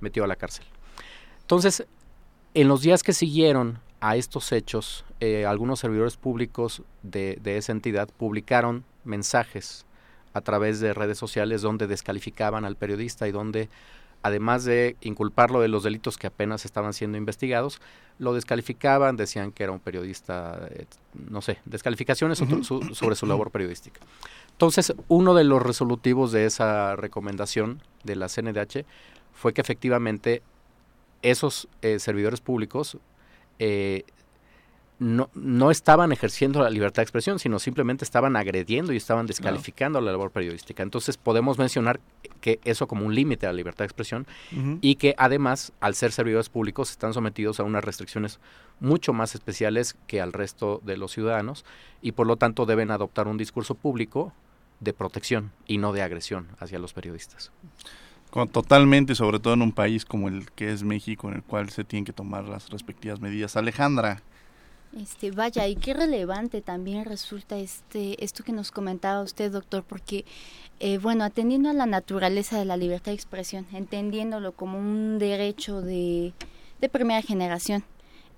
metió 0.00 0.22
a 0.22 0.28
la 0.28 0.36
cárcel. 0.36 0.64
Entonces, 1.40 1.84
en 2.54 2.68
los 2.68 2.82
días 2.82 3.02
que 3.02 3.12
siguieron 3.12 3.80
a 4.00 4.16
estos 4.16 4.52
hechos, 4.52 5.04
eh, 5.20 5.46
algunos 5.46 5.80
servidores 5.80 6.16
públicos 6.16 6.82
de, 7.02 7.38
esa 7.44 7.72
entidad 7.72 8.08
publicaron 8.16 8.84
mensajes 9.04 9.86
a 10.32 10.40
través 10.40 10.80
de 10.80 10.92
redes 10.92 11.16
sociales 11.18 11.62
donde 11.62 11.86
descalificaban 11.86 12.64
al 12.64 12.76
periodista 12.76 13.28
y 13.28 13.32
donde, 13.32 13.68
además 14.22 14.64
de 14.64 14.96
inculparlo 15.00 15.60
de 15.60 15.68
los 15.68 15.84
delitos 15.84 16.18
que 16.18 16.26
apenas 16.26 16.64
estaban 16.64 16.92
siendo 16.92 17.16
investigados, 17.16 17.80
lo 18.18 18.34
descalificaban, 18.34 19.16
decían 19.16 19.52
que 19.52 19.62
era 19.62 19.72
un 19.72 19.80
periodista, 19.80 20.68
eh, 20.70 20.86
no 21.14 21.40
sé, 21.40 21.58
descalificaciones 21.64 22.42
sobre 22.92 23.16
su 23.16 23.26
labor 23.26 23.50
periodística. 23.50 24.00
Entonces, 24.50 24.94
uno 25.08 25.34
de 25.34 25.44
los 25.44 25.62
resolutivos 25.62 26.30
de 26.30 26.46
esa 26.46 26.94
recomendación 26.96 27.80
de 28.02 28.16
la 28.16 28.28
CNDH 28.28 28.84
fue 29.32 29.52
que 29.52 29.60
efectivamente 29.60 30.42
esos 31.22 31.68
eh, 31.82 31.98
servidores 31.98 32.40
públicos 32.40 32.98
eh, 33.58 34.04
no, 34.98 35.28
no 35.34 35.70
estaban 35.70 36.12
ejerciendo 36.12 36.62
la 36.62 36.70
libertad 36.70 36.96
de 36.96 37.02
expresión, 37.02 37.38
sino 37.38 37.58
simplemente 37.58 38.04
estaban 38.04 38.36
agrediendo 38.36 38.92
y 38.92 38.96
estaban 38.96 39.26
descalificando 39.26 40.00
la 40.00 40.12
labor 40.12 40.30
periodística. 40.30 40.82
Entonces 40.82 41.16
podemos 41.16 41.58
mencionar 41.58 42.00
que 42.40 42.60
eso 42.64 42.86
como 42.86 43.04
un 43.04 43.14
límite 43.14 43.46
a 43.46 43.50
la 43.50 43.56
libertad 43.56 43.80
de 43.80 43.86
expresión 43.86 44.26
y 44.80 44.94
que 44.94 45.14
además, 45.18 45.72
al 45.80 45.94
ser 45.94 46.12
servidores 46.12 46.48
públicos, 46.48 46.90
están 46.90 47.12
sometidos 47.12 47.58
a 47.58 47.64
unas 47.64 47.84
restricciones 47.84 48.38
mucho 48.80 49.12
más 49.12 49.34
especiales 49.34 49.96
que 50.06 50.20
al 50.20 50.32
resto 50.32 50.80
de 50.84 50.96
los 50.96 51.12
ciudadanos 51.12 51.64
y 52.00 52.12
por 52.12 52.26
lo 52.26 52.36
tanto 52.36 52.64
deben 52.64 52.90
adoptar 52.90 53.26
un 53.26 53.36
discurso 53.36 53.74
público 53.74 54.32
de 54.80 54.92
protección 54.92 55.52
y 55.66 55.78
no 55.78 55.92
de 55.92 56.02
agresión 56.02 56.48
hacia 56.58 56.78
los 56.78 56.92
periodistas. 56.92 57.50
Totalmente, 58.50 59.14
sobre 59.14 59.38
todo 59.38 59.54
en 59.54 59.62
un 59.62 59.72
país 59.72 60.04
como 60.04 60.28
el 60.28 60.50
que 60.50 60.72
es 60.72 60.82
México, 60.82 61.28
en 61.28 61.36
el 61.36 61.42
cual 61.42 61.70
se 61.70 61.84
tienen 61.84 62.04
que 62.04 62.12
tomar 62.12 62.48
las 62.48 62.68
respectivas 62.68 63.20
medidas. 63.20 63.56
Alejandra. 63.56 64.22
Este, 65.00 65.30
vaya, 65.30 65.66
y 65.68 65.76
qué 65.76 65.94
relevante 65.94 66.60
también 66.60 67.04
resulta 67.04 67.56
este, 67.56 68.22
esto 68.24 68.42
que 68.42 68.52
nos 68.52 68.72
comentaba 68.72 69.22
usted, 69.22 69.52
doctor, 69.52 69.84
porque, 69.84 70.24
eh, 70.80 70.98
bueno, 70.98 71.24
atendiendo 71.24 71.70
a 71.70 71.72
la 71.72 71.86
naturaleza 71.86 72.58
de 72.58 72.64
la 72.64 72.76
libertad 72.76 73.12
de 73.12 73.16
expresión, 73.16 73.66
entendiéndolo 73.72 74.52
como 74.52 74.78
un 74.78 75.18
derecho 75.18 75.80
de, 75.80 76.32
de 76.80 76.88
primera 76.88 77.22
generación, 77.22 77.84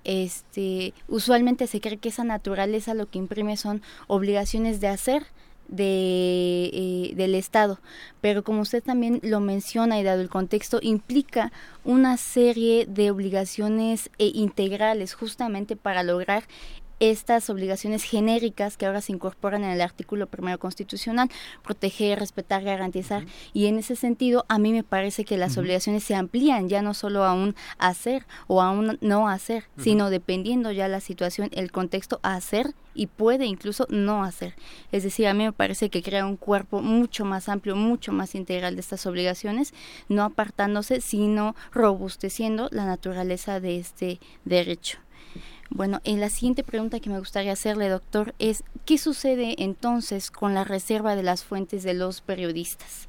este, 0.05 0.95
usualmente 1.09 1.67
se 1.67 1.81
cree 1.81 1.99
que 1.99 2.11
esa 2.11 2.25
naturaleza 2.25 2.95
lo 2.95 3.11
que 3.11 3.19
imprime 3.19 3.57
son 3.57 3.83
obligaciones 4.07 4.81
de 4.81 4.89
hacer, 4.89 5.27
de, 5.69 6.71
eh, 6.73 7.13
del 7.15 7.35
Estado. 7.35 7.81
Pero 8.21 8.45
como 8.45 8.61
usted 8.61 8.83
también 8.83 9.21
lo 9.23 9.41
menciona 9.41 9.99
y 9.99 10.03
dado 10.03 10.21
el 10.21 10.29
contexto, 10.29 10.79
implica 10.83 11.53
una 11.85 12.17
serie 12.17 12.87
de 12.87 13.11
obligaciones 13.11 14.11
eh, 14.19 14.31
integrales 14.35 15.15
justamente 15.15 15.77
para 15.77 16.03
lograr 16.03 16.45
estas 17.01 17.51
obligaciones 17.51 18.03
genéricas 18.05 18.77
que 18.77 18.87
ahora 18.87 19.01
se 19.01 19.13
incorporan 19.13 19.65
en 19.65 19.71
el 19.71 19.81
artículo 19.81 20.27
primero 20.27 20.59
constitucional, 20.59 21.31
proteger, 21.63 22.19
respetar, 22.19 22.63
garantizar. 22.63 23.25
Y 23.53 23.67
en 23.67 23.79
ese 23.79 23.97
sentido, 23.97 24.45
a 24.49 24.59
mí 24.59 24.73
me 24.73 24.83
parece 24.83 25.25
que 25.25 25.37
las 25.37 25.59
obligaciones 25.59 26.05
se 26.05 26.15
amplían 26.15 26.69
ya 26.69 26.83
no 26.83 26.95
solo 26.95 27.25
a 27.25 27.35
un 27.35 27.55
hacer 27.79 28.27
o 28.47 28.63
a 28.63 28.71
un 28.71 28.99
no 29.01 29.29
hacer, 29.29 29.65
sino 29.79 30.11
dependiendo 30.11 30.73
ya 30.73 30.89
la 30.89 31.01
situación, 31.01 31.51
el 31.53 31.73
contexto, 31.73 32.21
a 32.23 32.35
hacer 32.35 32.75
y 32.95 33.07
puede 33.07 33.45
incluso 33.45 33.87
no 33.91 34.25
hacer. 34.25 34.55
Es 34.91 35.03
decir, 35.03 35.27
a 35.27 35.35
mí 35.35 35.45
me 35.45 35.53
parece 35.53 35.91
que 35.91 36.03
crea 36.03 36.27
un 36.27 36.37
cuerpo 36.37 36.81
mucho 36.81 37.25
más 37.25 37.49
amplio, 37.49 37.77
mucho 37.77 38.13
más 38.13 38.35
integral 38.35 38.75
de 38.75 38.81
estas 38.81 39.07
obligaciones, 39.07 39.75
no 40.09 40.25
apartándose, 40.25 41.01
sino 41.01 41.55
robusteciendo 41.73 42.69
la 42.73 42.87
naturaleza 42.87 43.61
de 43.61 43.79
este 43.79 44.21
derecho. 44.45 44.99
Bueno, 45.71 46.01
en 46.05 46.21
la 46.21 46.31
siguiente 46.31 46.63
pregunta 46.63 47.01
que 47.01 47.11
me 47.11 47.19
gustaría 47.19 47.53
hacerle, 47.53 47.89
doctor, 47.89 48.35
es 48.39 48.63
¿qué 48.85 48.99
sucede 48.99 49.57
entonces 49.59 50.31
con 50.31 50.55
la 50.55 50.65
reserva 50.65 51.17
de 51.17 51.23
las 51.23 51.45
fuentes 51.45 51.83
de 51.83 51.95
los 51.95 52.21
periodistas? 52.21 53.09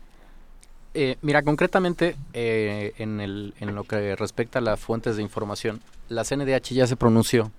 Eh, 0.93 1.17
mira, 1.21 1.43
concretamente 1.43 2.15
eh, 2.33 2.93
en, 2.97 3.19
el, 3.19 3.53
en 3.59 3.75
lo 3.75 3.83
que 3.83 4.15
respecta 4.15 4.59
a 4.59 4.63
las 4.63 4.79
fuentes 4.79 5.15
de 5.15 5.21
información, 5.21 5.81
la 6.09 6.23
CNDH 6.23 6.73
ya 6.73 6.87
se 6.87 6.95
pronunció 6.95 7.51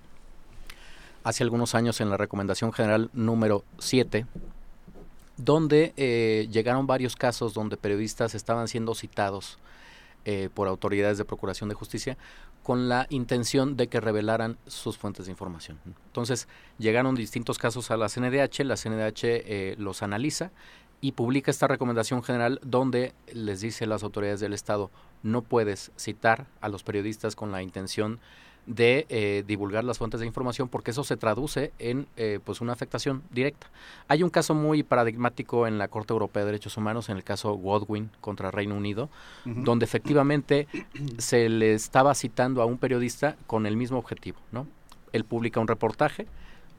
hace 1.23 1.43
algunos 1.43 1.75
años 1.75 2.01
en 2.01 2.09
la 2.09 2.17
Recomendación 2.17 2.73
General 2.73 3.09
número 3.13 3.63
7, 3.77 4.25
donde 5.37 5.93
eh, 5.95 6.49
llegaron 6.51 6.87
varios 6.87 7.15
casos 7.15 7.53
donde 7.53 7.77
periodistas 7.77 8.35
estaban 8.35 8.67
siendo 8.67 8.95
citados 8.95 9.57
por 10.53 10.67
autoridades 10.67 11.17
de 11.17 11.25
Procuración 11.25 11.69
de 11.69 11.75
Justicia 11.75 12.15
con 12.69 12.87
la 12.87 13.07
intención 13.09 13.77
de 13.77 13.87
que 13.87 13.99
revelaran 13.99 14.59
sus 14.67 14.95
fuentes 14.95 15.25
de 15.25 15.31
información. 15.31 15.79
Entonces, 15.87 16.47
llegaron 16.77 17.15
distintos 17.15 17.57
casos 17.57 17.89
a 17.89 17.97
la 17.97 18.09
CNDH, 18.09 18.59
la 18.63 18.75
CNDH 18.75 19.23
eh, 19.23 19.75
los 19.79 20.03
analiza 20.03 20.51
y 21.01 21.13
publica 21.13 21.49
esta 21.49 21.65
recomendación 21.65 22.21
general 22.21 22.59
donde 22.61 23.15
les 23.33 23.61
dice 23.61 23.85
a 23.85 23.87
las 23.87 24.03
autoridades 24.03 24.39
del 24.39 24.53
Estado, 24.53 24.91
no 25.23 25.41
puedes 25.41 25.91
citar 25.97 26.45
a 26.61 26.69
los 26.69 26.83
periodistas 26.83 27.35
con 27.35 27.51
la 27.51 27.63
intención 27.63 28.19
de 28.19 28.19
eh, 28.77 29.43
divulgar 29.47 29.83
las 29.83 29.97
fuentes 29.97 30.19
de 30.19 30.27
información 30.27 30.69
porque 30.69 30.91
eso 30.91 31.03
se 31.03 31.17
traduce 31.17 31.71
en 31.79 32.07
eh, 32.17 32.39
pues 32.43 32.61
una 32.61 32.73
afectación 32.73 33.23
directa. 33.31 33.67
Hay 34.07 34.21
un 34.21 34.29
caso 34.29 34.53
muy 34.53 34.83
paradigmático 34.83 35.65
en 35.65 35.77
la 35.77 35.87
Corte 35.87 36.13
Europea 36.13 36.43
de 36.43 36.51
Derechos 36.51 36.77
Humanos, 36.77 37.09
en 37.09 37.17
el 37.17 37.23
caso 37.23 37.53
Godwin 37.53 38.11
contra 38.21 38.51
Reino 38.51 38.75
Unido, 38.75 39.09
donde 39.45 39.85
efectivamente 39.85 40.67
se 41.17 41.49
le 41.49 41.73
estaba 41.73 42.13
citando 42.13 42.61
a 42.61 42.65
un 42.65 42.77
periodista 42.77 43.37
con 43.47 43.65
el 43.65 43.75
mismo 43.75 43.97
objetivo, 43.97 44.37
¿no? 44.51 44.67
Él 45.13 45.25
publica 45.25 45.59
un 45.59 45.67
reportaje, 45.67 46.27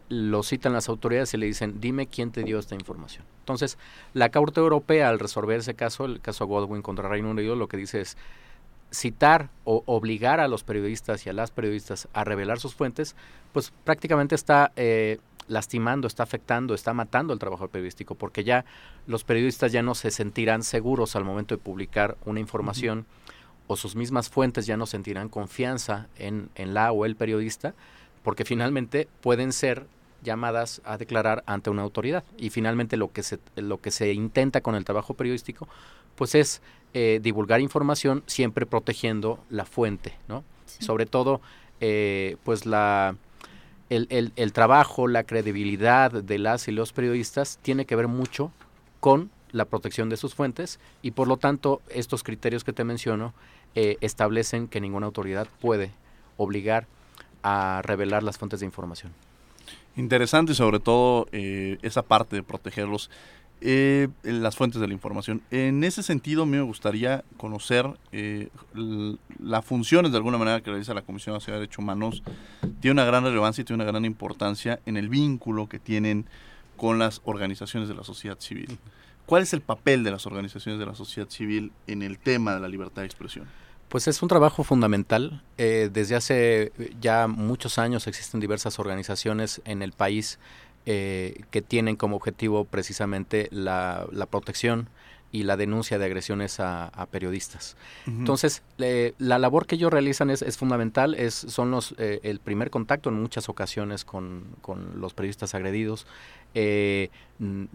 lo 0.08 0.42
citan 0.42 0.72
las 0.72 0.88
autoridades 0.88 1.34
y 1.34 1.38
le 1.38 1.46
dicen, 1.46 1.80
dime 1.80 2.06
quién 2.06 2.30
te 2.30 2.42
dio 2.44 2.58
esta 2.58 2.74
información. 2.74 3.24
Entonces, 3.40 3.78
la 4.12 4.30
Corte 4.30 4.60
Europea, 4.60 5.08
al 5.08 5.18
resolver 5.18 5.58
ese 5.58 5.74
caso, 5.74 6.04
el 6.04 6.20
caso 6.20 6.46
Godwin 6.46 6.82
contra 6.82 7.08
Reino 7.08 7.30
Unido, 7.30 7.56
lo 7.56 7.68
que 7.68 7.76
dice 7.76 8.00
es, 8.00 8.16
citar 8.90 9.50
o 9.64 9.82
obligar 9.86 10.40
a 10.40 10.48
los 10.48 10.64
periodistas 10.64 11.26
y 11.26 11.30
a 11.30 11.32
las 11.32 11.50
periodistas 11.50 12.08
a 12.12 12.24
revelar 12.24 12.58
sus 12.58 12.74
fuentes, 12.74 13.14
pues 13.52 13.72
prácticamente 13.84 14.34
está 14.34 14.72
eh, 14.76 15.18
lastimando, 15.48 16.06
está 16.06 16.22
afectando, 16.22 16.74
está 16.74 16.94
matando 16.94 17.32
el 17.32 17.38
trabajo 17.38 17.68
periodístico, 17.68 18.14
porque 18.14 18.44
ya 18.44 18.64
los 19.06 19.24
periodistas 19.24 19.72
ya 19.72 19.82
no 19.82 19.94
se 19.94 20.10
sentirán 20.10 20.62
seguros 20.62 21.16
al 21.16 21.24
momento 21.24 21.54
de 21.54 21.62
publicar 21.62 22.16
una 22.24 22.40
información 22.40 23.06
o 23.66 23.76
sus 23.76 23.94
mismas 23.94 24.28
fuentes 24.28 24.66
ya 24.66 24.76
no 24.76 24.86
sentirán 24.86 25.28
confianza 25.28 26.08
en, 26.16 26.50
en 26.56 26.74
la 26.74 26.90
o 26.90 27.04
el 27.04 27.14
periodista, 27.14 27.74
porque 28.24 28.44
finalmente 28.44 29.06
pueden 29.20 29.52
ser 29.52 29.86
llamadas 30.22 30.82
a 30.84 30.98
declarar 30.98 31.42
ante 31.46 31.70
una 31.70 31.82
autoridad. 31.82 32.24
Y 32.36 32.50
finalmente 32.50 32.96
lo 32.96 33.12
que 33.12 33.22
se, 33.22 33.38
lo 33.56 33.80
que 33.80 33.90
se 33.90 34.12
intenta 34.12 34.60
con 34.60 34.74
el 34.74 34.84
trabajo 34.84 35.14
periodístico, 35.14 35.68
pues 36.16 36.34
es 36.34 36.62
eh, 36.94 37.20
divulgar 37.22 37.60
información 37.60 38.22
siempre 38.26 38.66
protegiendo 38.66 39.38
la 39.48 39.64
fuente, 39.64 40.14
¿no? 40.28 40.44
Sobre 40.66 41.06
todo, 41.06 41.40
eh, 41.80 42.36
pues 42.44 42.66
la, 42.66 43.16
el, 43.88 44.06
el, 44.10 44.32
el, 44.36 44.52
trabajo, 44.52 45.08
la 45.08 45.24
credibilidad 45.24 46.10
de 46.10 46.38
las 46.38 46.68
y 46.68 46.72
los 46.72 46.92
periodistas 46.92 47.58
tiene 47.62 47.86
que 47.86 47.96
ver 47.96 48.08
mucho 48.08 48.52
con 49.00 49.30
la 49.52 49.64
protección 49.64 50.08
de 50.08 50.16
sus 50.16 50.34
fuentes 50.34 50.78
y 51.02 51.12
por 51.12 51.28
lo 51.28 51.36
tanto 51.36 51.82
estos 51.88 52.22
criterios 52.22 52.64
que 52.64 52.72
te 52.72 52.84
menciono 52.84 53.34
eh, 53.74 53.96
establecen 54.00 54.68
que 54.68 54.80
ninguna 54.80 55.06
autoridad 55.06 55.48
puede 55.60 55.92
obligar 56.36 56.86
a 57.42 57.82
revelar 57.84 58.22
las 58.22 58.38
fuentes 58.38 58.60
de 58.60 58.66
información. 58.66 59.12
Interesante 59.96 60.52
y 60.52 60.54
sobre 60.54 60.80
todo 60.80 61.26
eh, 61.32 61.78
esa 61.82 62.02
parte 62.02 62.36
de 62.36 62.42
protegerlos, 62.42 63.10
eh, 63.62 64.08
las 64.22 64.56
fuentes 64.56 64.80
de 64.80 64.86
la 64.86 64.94
información. 64.94 65.42
En 65.50 65.84
ese 65.84 66.02
sentido, 66.02 66.44
a 66.44 66.46
mí 66.46 66.56
me 66.56 66.62
gustaría 66.62 67.24
conocer 67.36 67.86
eh, 68.12 68.48
las 69.38 69.64
funciones 69.64 70.12
de 70.12 70.16
alguna 70.16 70.38
manera 70.38 70.60
que 70.60 70.70
realiza 70.70 70.94
la 70.94 71.02
Comisión 71.02 71.34
Nacional 71.34 71.58
de 71.58 71.66
Derechos 71.66 71.78
Humanos. 71.78 72.22
Tiene 72.80 72.92
una 72.92 73.04
gran 73.04 73.24
relevancia 73.24 73.62
y 73.62 73.64
tiene 73.64 73.82
una 73.82 73.90
gran 73.90 74.04
importancia 74.04 74.80
en 74.86 74.96
el 74.96 75.08
vínculo 75.08 75.68
que 75.68 75.78
tienen 75.78 76.26
con 76.76 76.98
las 76.98 77.20
organizaciones 77.24 77.88
de 77.88 77.94
la 77.94 78.04
sociedad 78.04 78.38
civil. 78.40 78.78
¿Cuál 79.26 79.42
es 79.42 79.52
el 79.52 79.60
papel 79.60 80.02
de 80.04 80.10
las 80.10 80.26
organizaciones 80.26 80.80
de 80.80 80.86
la 80.86 80.94
sociedad 80.94 81.28
civil 81.28 81.72
en 81.86 82.02
el 82.02 82.18
tema 82.18 82.54
de 82.54 82.60
la 82.60 82.68
libertad 82.68 83.02
de 83.02 83.06
expresión? 83.06 83.46
Pues 83.90 84.08
es 84.08 84.22
un 84.22 84.28
trabajo 84.28 84.64
fundamental. 84.64 85.42
Eh, 85.58 85.90
desde 85.92 86.16
hace 86.16 86.72
ya 87.00 87.26
muchos 87.26 87.78
años 87.78 88.06
existen 88.06 88.40
diversas 88.40 88.78
organizaciones 88.78 89.60
en 89.64 89.82
el 89.82 89.92
país 89.92 90.38
eh, 90.92 91.42
que 91.52 91.62
tienen 91.62 91.94
como 91.94 92.16
objetivo 92.16 92.64
precisamente 92.64 93.46
la, 93.52 94.08
la, 94.10 94.26
protección 94.26 94.88
y 95.30 95.44
la 95.44 95.56
denuncia 95.56 96.00
de 96.00 96.04
agresiones 96.04 96.58
a, 96.58 96.88
a 96.88 97.06
periodistas. 97.06 97.76
Uh 98.08 98.10
-huh. 98.10 98.18
Entonces, 98.18 98.62
eh, 98.78 99.14
la 99.18 99.38
labor 99.38 99.66
que 99.66 99.76
ellos 99.76 99.92
realizan 99.92 100.30
es, 100.30 100.42
es 100.42 100.58
fundamental, 100.58 101.14
es, 101.14 101.34
son 101.34 101.70
los, 101.70 101.94
eh, 101.98 102.18
el 102.24 102.40
primer 102.40 102.70
contacto 102.70 103.08
en 103.08 103.22
muchas 103.22 103.48
ocasiones 103.48 104.04
con, 104.04 104.42
con 104.62 105.00
los 105.00 105.14
periodistas 105.14 105.54
agredidos, 105.54 106.08
eh, 106.54 107.10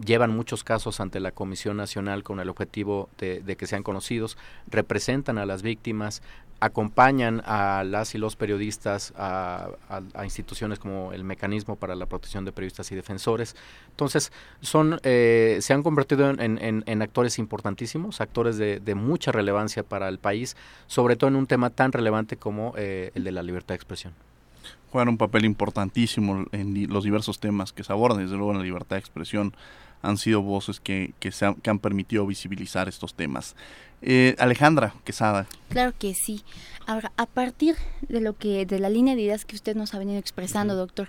llevan 0.04 0.30
muchos 0.30 0.62
casos 0.62 1.00
ante 1.00 1.18
la 1.18 1.32
Comisión 1.32 1.76
Nacional 1.76 2.22
con 2.22 2.38
el 2.40 2.48
objetivo 2.48 3.08
de, 3.18 3.56
que 3.56 3.66
sean 3.66 3.82
conocidos, 3.82 4.38
representan 4.68 5.38
a 5.38 5.46
las 5.46 5.62
víctimas, 5.62 6.22
acompañan 6.60 7.42
a 7.44 7.82
las 7.84 8.14
y 8.14 8.18
los 8.18 8.36
periodistas 8.36 9.12
a, 9.16 9.70
instituciones 10.22 10.78
como 10.78 11.12
el 11.12 11.24
Mecanismo 11.24 11.76
para 11.76 11.96
la 11.96 12.06
Protección 12.06 12.44
de 12.44 12.52
Periodistas 12.52 12.92
y 12.92 12.94
Defensores. 12.94 13.56
Entonces, 13.90 14.30
son, 14.60 15.00
eh, 15.02 15.58
se 15.60 15.72
han 15.74 15.82
convertido 15.82 16.30
en, 16.30 17.02
actores 17.02 17.38
importantísimos, 17.38 18.20
actores 18.20 18.56
de, 18.58 18.78
de, 18.78 18.94
mucha 18.94 19.32
relevancia 19.32 19.82
para 19.82 20.08
el 20.08 20.18
país, 20.18 20.56
sobre 20.86 21.16
todo 21.16 21.28
en 21.28 21.36
un 21.36 21.46
tema 21.46 21.70
tan 21.70 21.92
relevante 21.92 22.36
como 22.36 22.72
eh, 22.76 23.10
el 23.14 23.24
de 23.24 23.32
la 23.32 23.42
libertad 23.42 23.70
de 23.70 23.76
expresión 23.76 24.14
juegan 24.90 25.08
un 25.08 25.18
papel 25.18 25.44
importantísimo 25.44 26.46
en 26.52 26.86
los 26.92 27.04
diversos 27.04 27.38
temas 27.38 27.72
que 27.72 27.84
se 27.84 27.92
abordan, 27.92 28.22
desde 28.22 28.36
luego 28.36 28.52
en 28.52 28.58
la 28.58 28.64
libertad 28.64 28.96
de 28.96 29.00
expresión 29.00 29.54
han 30.02 30.18
sido 30.18 30.42
voces 30.42 30.80
que, 30.80 31.14
que, 31.18 31.32
han, 31.40 31.56
que 31.56 31.70
han, 31.70 31.78
permitido 31.78 32.26
visibilizar 32.26 32.88
estos 32.88 33.14
temas. 33.14 33.56
Eh, 34.02 34.36
Alejandra 34.38 34.94
Quesada. 35.04 35.46
Claro 35.68 35.92
que 35.98 36.14
sí. 36.14 36.42
Ahora, 36.86 37.12
a 37.16 37.26
partir 37.26 37.76
de 38.08 38.20
lo 38.20 38.36
que, 38.36 38.66
de 38.66 38.78
la 38.78 38.90
línea 38.90 39.16
de 39.16 39.22
ideas 39.22 39.44
que 39.44 39.56
usted 39.56 39.74
nos 39.74 39.94
ha 39.94 39.98
venido 39.98 40.18
expresando, 40.18 40.76
doctor, 40.76 41.08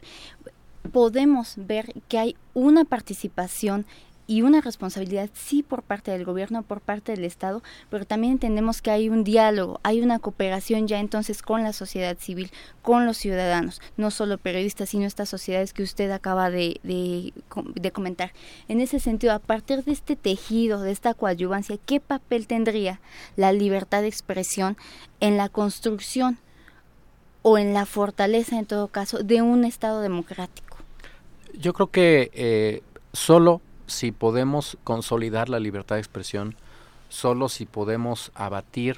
podemos 0.92 1.54
ver 1.58 1.94
que 2.08 2.18
hay 2.18 2.36
una 2.54 2.86
participación 2.86 3.86
y 4.28 4.42
una 4.42 4.60
responsabilidad 4.60 5.30
sí 5.34 5.63
por 5.63 5.84
parte 5.84 6.12
del 6.12 6.26
gobierno, 6.26 6.62
por 6.62 6.82
parte 6.82 7.13
del 7.13 7.24
Estado, 7.24 7.63
pero 7.90 8.06
también 8.06 8.34
entendemos 8.34 8.82
que 8.82 8.92
hay 8.92 9.08
un 9.08 9.24
diálogo, 9.24 9.80
hay 9.84 10.02
una 10.02 10.20
cooperación 10.20 10.88
ya 10.88 11.00
entonces 11.00 11.42
con 11.42 11.63
la 11.63 11.72
sociedad 11.72 12.18
civil, 12.20 12.52
con 12.82 13.06
los 13.06 13.18
ciudadanos, 13.18 13.82
no 13.96 14.12
solo 14.12 14.38
periodistas, 14.38 14.90
sino 14.90 15.06
estas 15.06 15.30
sociedades 15.30 15.72
que 15.72 15.82
usted 15.82 16.12
acaba 16.12 16.50
de, 16.50 16.80
de, 16.84 17.92
comentar. 17.92 18.34
En 18.68 18.82
ese 18.82 19.00
sentido, 19.00 19.34
a 19.34 19.40
partir 19.40 19.86
de 19.86 19.94
este 19.94 20.18
tejido, 20.18 20.82
de 20.82 20.92
esta 20.92 21.13
coadyuvancia, 21.13 21.78
¿qué 21.86 22.02
papel 22.02 22.48
tendría 22.48 23.00
la 23.38 23.54
libertad 23.54 24.02
de 24.02 24.10
expresión 24.10 24.78
en 25.22 25.38
la 25.38 25.48
construcción 25.48 26.38
o 27.44 27.58
en 27.58 27.74
la 27.74 27.86
fortaleza, 27.86 28.60
en 28.60 28.66
todo 28.66 28.90
caso, 28.90 29.20
de 29.20 29.42
un 29.42 29.63
Estado 29.63 30.02
democrático? 30.02 30.78
Yo 31.54 31.74
creo 31.74 31.88
que 31.88 32.30
eh, 32.34 32.84
solo 33.13 33.62
si 33.88 34.12
podemos 34.12 34.78
consolidar 34.84 35.50
la 35.50 35.60
libertad 35.60 35.95
de 35.95 36.02
expresión, 36.02 36.56
solo 37.10 37.50
si 37.50 37.65
podemos 37.65 38.32
abatir 38.36 38.97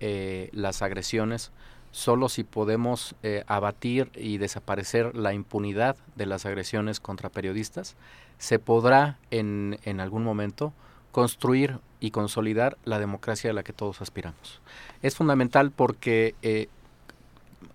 eh, 0.00 0.50
las 0.52 0.82
agresiones, 0.82 1.50
solo 1.90 2.28
si 2.28 2.44
podemos 2.44 3.14
eh, 3.22 3.42
abatir 3.46 4.10
y 4.14 4.38
desaparecer 4.38 5.16
la 5.16 5.32
impunidad 5.32 5.96
de 6.14 6.26
las 6.26 6.46
agresiones 6.46 7.00
contra 7.00 7.30
periodistas, 7.30 7.96
se 8.38 8.58
podrá 8.58 9.18
en, 9.30 9.78
en 9.84 10.00
algún 10.00 10.22
momento 10.22 10.72
construir 11.10 11.78
y 12.00 12.10
consolidar 12.10 12.78
la 12.84 12.98
democracia 12.98 13.50
a 13.50 13.54
la 13.54 13.62
que 13.62 13.72
todos 13.72 14.00
aspiramos. 14.00 14.60
Es 15.02 15.16
fundamental 15.16 15.70
porque 15.72 16.34
eh, 16.42 16.68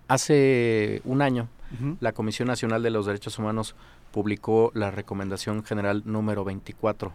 hace 0.08 1.02
un 1.04 1.20
año 1.20 1.48
uh 1.72 1.84
-huh. 1.84 1.96
la 2.00 2.12
Comisión 2.12 2.48
Nacional 2.48 2.82
de 2.82 2.90
los 2.90 3.06
Derechos 3.06 3.38
Humanos 3.38 3.74
publicó 4.14 4.70
la 4.74 4.92
Recomendación 4.92 5.64
General 5.64 6.02
número 6.04 6.44
24 6.44 7.12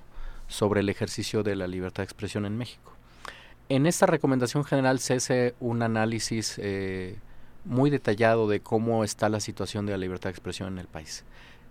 sobre 0.49 0.81
el 0.81 0.89
ejercicio 0.89 1.43
de 1.43 1.55
la 1.55 1.65
libertad 1.65 2.03
de 2.03 2.07
expresión 2.07 2.45
en 2.45 2.57
México. 2.57 2.91
En 3.69 3.85
esta 3.85 4.05
recomendación 4.05 4.65
general 4.65 4.99
se 4.99 5.13
hace 5.13 5.55
un 5.61 5.81
análisis 5.81 6.55
eh, 6.57 7.15
muy 7.63 7.89
detallado 7.89 8.49
de 8.49 8.59
cómo 8.59 9.05
está 9.05 9.29
la 9.29 9.39
situación 9.39 9.85
de 9.85 9.93
la 9.93 9.97
libertad 9.97 10.27
de 10.27 10.31
expresión 10.31 10.73
en 10.73 10.77
el 10.77 10.87
país. 10.87 11.23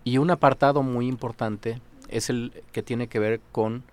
Y 0.03 0.17
un 0.17 0.31
apartado 0.31 0.83
muy 0.83 1.07
importante 1.07 1.83
es 2.09 2.31
el 2.31 2.63
que 2.73 2.83
tiene 2.83 3.09
que 3.09 3.19
ver 3.19 3.43
con 3.53 3.85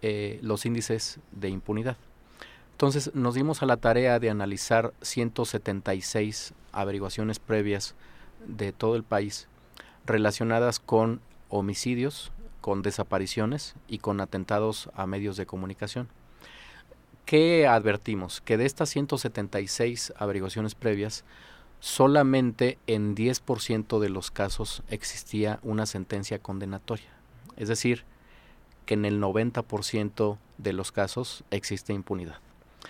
eh, 0.00 0.38
los 0.40 0.64
índices 0.64 1.20
de 1.32 1.50
impunidad. 1.50 1.98
Entonces 2.72 3.14
nos 3.14 3.34
dimos 3.34 3.62
a 3.62 3.66
la 3.66 3.76
tarea 3.76 4.18
de 4.20 4.30
analizar 4.30 4.94
176 5.02 6.54
averiguaciones 6.72 7.40
previas 7.40 7.94
de 8.46 8.72
todo 8.72 8.96
el 8.96 9.02
país 9.02 9.48
relacionadas 10.08 10.80
con 10.80 11.20
homicidios, 11.48 12.32
con 12.60 12.82
desapariciones 12.82 13.74
y 13.86 13.98
con 13.98 14.20
atentados 14.20 14.90
a 14.94 15.06
medios 15.06 15.36
de 15.36 15.46
comunicación. 15.46 16.08
¿Qué 17.24 17.66
advertimos? 17.66 18.40
Que 18.40 18.56
de 18.56 18.66
estas 18.66 18.88
176 18.90 20.14
averiguaciones 20.16 20.74
previas, 20.74 21.24
solamente 21.80 22.78
en 22.86 23.14
10% 23.14 24.00
de 24.00 24.08
los 24.08 24.30
casos 24.30 24.82
existía 24.88 25.60
una 25.62 25.86
sentencia 25.86 26.38
condenatoria. 26.38 27.10
Es 27.56 27.68
decir, 27.68 28.04
que 28.86 28.94
en 28.94 29.04
el 29.04 29.20
90% 29.20 30.38
de 30.56 30.72
los 30.72 30.90
casos 30.90 31.44
existe 31.50 31.92
impunidad. 31.92 32.38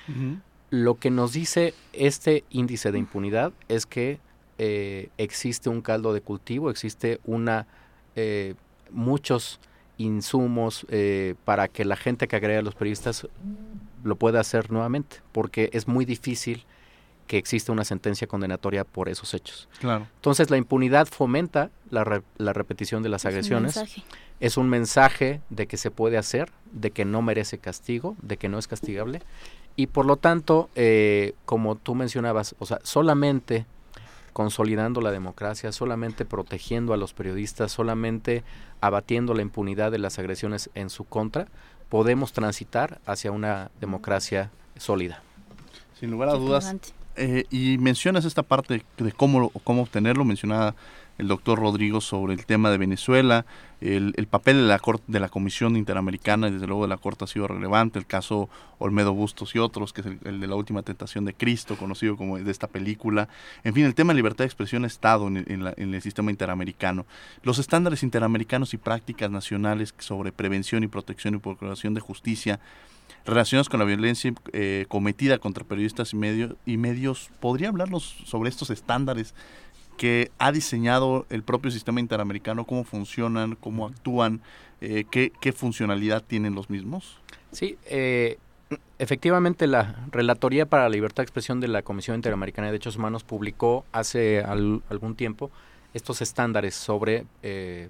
Uh 0.08 0.12
-huh. 0.12 0.40
Lo 0.70 0.94
que 0.96 1.10
nos 1.10 1.32
dice 1.32 1.74
este 1.92 2.44
índice 2.50 2.92
de 2.92 2.98
impunidad 2.98 3.52
es 3.68 3.86
que 3.86 4.20
eh, 4.58 5.10
existe 5.18 5.68
un 5.68 5.80
caldo 5.80 6.12
de 6.12 6.20
cultivo, 6.20 6.70
existe 6.70 7.20
una 7.24 7.66
eh, 8.16 8.54
muchos 8.90 9.60
insumos 9.96 10.86
eh, 10.90 11.34
para 11.44 11.68
que 11.68 11.84
la 11.84 11.96
gente 11.96 12.28
que 12.28 12.36
agrega 12.36 12.60
a 12.60 12.62
los 12.62 12.74
periodistas 12.74 13.26
lo 14.04 14.16
pueda 14.16 14.40
hacer 14.40 14.70
nuevamente, 14.70 15.18
porque 15.32 15.70
es 15.72 15.88
muy 15.88 16.04
difícil 16.04 16.64
que 17.26 17.36
exista 17.36 17.72
una 17.72 17.84
sentencia 17.84 18.26
condenatoria 18.26 18.84
por 18.84 19.08
esos 19.08 19.34
hechos. 19.34 19.68
Claro. 19.80 20.06
Entonces 20.16 20.50
la 20.50 20.56
impunidad 20.56 21.06
fomenta 21.06 21.70
la, 21.90 22.04
re 22.04 22.22
la 22.38 22.52
repetición 22.52 23.02
de 23.02 23.10
las 23.10 23.22
es 23.22 23.26
agresiones. 23.26 23.76
Un 23.76 23.86
es 24.40 24.56
un 24.56 24.68
mensaje 24.68 25.40
de 25.50 25.66
que 25.66 25.76
se 25.76 25.90
puede 25.90 26.16
hacer, 26.16 26.50
de 26.72 26.90
que 26.90 27.04
no 27.04 27.22
merece 27.22 27.58
castigo, 27.58 28.16
de 28.22 28.36
que 28.36 28.48
no 28.48 28.58
es 28.58 28.68
castigable. 28.68 29.20
Y 29.76 29.88
por 29.88 30.06
lo 30.06 30.16
tanto, 30.16 30.70
eh, 30.74 31.34
como 31.44 31.76
tú 31.76 31.94
mencionabas, 31.94 32.54
o 32.58 32.66
sea, 32.66 32.78
solamente 32.82 33.66
consolidando 34.32 35.00
la 35.00 35.10
democracia, 35.10 35.72
solamente 35.72 36.24
protegiendo 36.24 36.92
a 36.92 36.96
los 36.96 37.12
periodistas, 37.12 37.72
solamente 37.72 38.44
abatiendo 38.80 39.34
la 39.34 39.42
impunidad 39.42 39.90
de 39.90 39.98
las 39.98 40.18
agresiones 40.18 40.70
en 40.74 40.90
su 40.90 41.04
contra, 41.04 41.48
podemos 41.88 42.32
transitar 42.32 43.00
hacia 43.06 43.32
una 43.32 43.70
democracia 43.80 44.50
sólida. 44.76 45.22
Sin 45.98 46.10
lugar 46.10 46.28
a 46.28 46.34
dudas. 46.34 46.76
Eh, 47.16 47.44
y 47.50 47.78
mencionas 47.78 48.24
esta 48.24 48.44
parte 48.44 48.84
de 48.96 49.12
cómo, 49.12 49.50
cómo 49.64 49.82
obtenerlo, 49.82 50.24
mencionaba 50.24 50.76
el 51.18 51.28
doctor 51.28 51.58
Rodrigo 51.58 52.00
sobre 52.00 52.32
el 52.32 52.46
tema 52.46 52.70
de 52.70 52.78
Venezuela, 52.78 53.44
el, 53.80 54.12
papel 54.30 54.56
de 54.56 54.62
la, 54.62 54.80
de 55.06 55.20
la 55.20 55.28
Comisión 55.28 55.76
Interamericana 55.76 56.48
y 56.48 56.52
desde 56.52 56.66
luego 56.66 56.82
de 56.82 56.88
la 56.88 56.96
Corte 56.96 57.24
ha 57.24 57.26
sido 57.26 57.48
relevante, 57.48 57.98
el 57.98 58.06
caso 58.06 58.48
Olmedo 58.78 59.12
Bustos 59.12 59.54
y 59.54 59.58
otros, 59.58 59.92
que 59.92 60.00
es 60.00 60.06
el, 60.24 60.40
de 60.40 60.46
la 60.46 60.54
última 60.54 60.82
tentación 60.82 61.24
de 61.24 61.34
Cristo, 61.34 61.76
conocido 61.76 62.16
como 62.16 62.38
de 62.38 62.50
esta 62.50 62.68
película. 62.68 63.28
En 63.64 63.74
fin, 63.74 63.84
el 63.84 63.94
tema 63.94 64.12
de 64.12 64.16
libertad 64.16 64.44
de 64.44 64.46
expresión 64.46 64.84
ha 64.84 64.86
estado 64.86 65.26
en, 65.26 65.44
en 65.48 65.94
el 65.94 66.02
sistema 66.02 66.30
interamericano. 66.30 67.04
Los 67.42 67.58
estándares 67.58 68.02
interamericanos 68.02 68.72
y 68.74 68.78
prácticas 68.78 69.30
nacionales 69.30 69.94
sobre 69.98 70.32
prevención 70.32 70.84
y 70.84 70.88
protección 70.88 71.34
y 71.34 71.38
procuración 71.38 71.94
de 71.94 72.00
justicia 72.00 72.60
relacionados 73.28 73.68
con 73.68 73.78
la 73.78 73.86
violencia 73.86 74.32
eh, 74.52 74.86
cometida 74.88 75.38
contra 75.38 75.64
periodistas 75.64 76.12
y, 76.12 76.16
medios 76.16 76.54
y 76.64 76.76
medios. 76.76 77.30
¿Podría 77.40 77.68
hablarnos 77.68 78.16
sobre 78.24 78.48
estos 78.48 78.70
estándares 78.70 79.34
que 79.98 80.30
ha 80.38 80.50
diseñado 80.52 81.26
el 81.28 81.42
propio 81.42 81.70
sistema 81.70 82.00
interamericano, 82.00 82.64
cómo 82.64 82.84
funcionan, 82.84 83.56
cómo 83.56 83.86
actúan, 83.86 84.40
eh, 84.80 85.04
qué, 85.10 85.32
qué, 85.40 85.52
funcionalidad 85.52 86.22
tienen 86.22 86.54
los 86.54 86.70
mismos? 86.70 87.18
Sí, 87.52 87.76
eh, 87.86 88.38
efectivamente 88.98 89.66
la 89.66 90.06
Relatoría 90.10 90.66
para 90.66 90.84
la 90.84 90.88
Libertad 90.88 91.22
de 91.22 91.24
Expresión 91.24 91.60
de 91.60 91.68
la 91.68 91.82
Comisión 91.82 92.16
Interamericana 92.16 92.66
de 92.68 92.72
Derechos 92.72 92.96
Humanos 92.96 93.24
publicó 93.24 93.84
hace 93.92 94.40
algún 94.40 95.14
tiempo 95.16 95.50
estos 95.94 96.22
estándares 96.22 96.74
sobre 96.74 97.24
eh, 97.42 97.88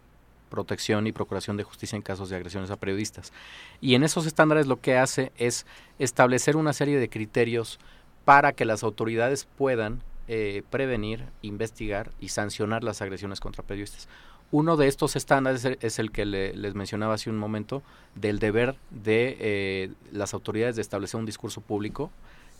protección 0.48 1.06
y 1.06 1.12
procuración 1.12 1.56
de 1.56 1.64
justicia 1.64 1.96
en 1.96 2.02
casos 2.02 2.30
de 2.30 2.36
agresiones 2.36 2.70
a 2.70 2.76
periodistas. 2.76 3.32
Y 3.80 3.94
en 3.94 4.02
esos 4.02 4.26
estándares 4.26 4.66
lo 4.66 4.80
que 4.80 4.96
hace 4.96 5.30
es 5.36 5.66
establecer 5.98 6.56
una 6.56 6.72
serie 6.72 6.98
de 6.98 7.08
criterios 7.08 7.78
para 8.24 8.52
que 8.52 8.64
las 8.64 8.82
autoridades 8.82 9.46
puedan 9.56 10.02
eh, 10.30 10.62
prevenir, 10.68 11.24
investigar 11.40 12.10
y 12.20 12.28
sancionar 12.28 12.84
las 12.84 13.00
agresiones 13.00 13.40
contra 13.40 13.64
periodistas. 13.64 14.08
Uno 14.50 14.76
de 14.76 14.86
estos 14.86 15.16
estándares 15.16 15.64
es 15.64 15.98
el 15.98 16.10
que 16.10 16.26
les 16.26 16.74
mencionaba 16.74 17.14
hace 17.14 17.30
un 17.30 17.38
momento, 17.38 17.82
del 18.14 18.38
deber 18.38 18.76
de 18.90 19.36
eh, 19.40 19.90
las 20.12 20.34
autoridades 20.34 20.76
de 20.76 20.82
establecer 20.82 21.18
un 21.18 21.24
discurso 21.24 21.62
público 21.62 22.10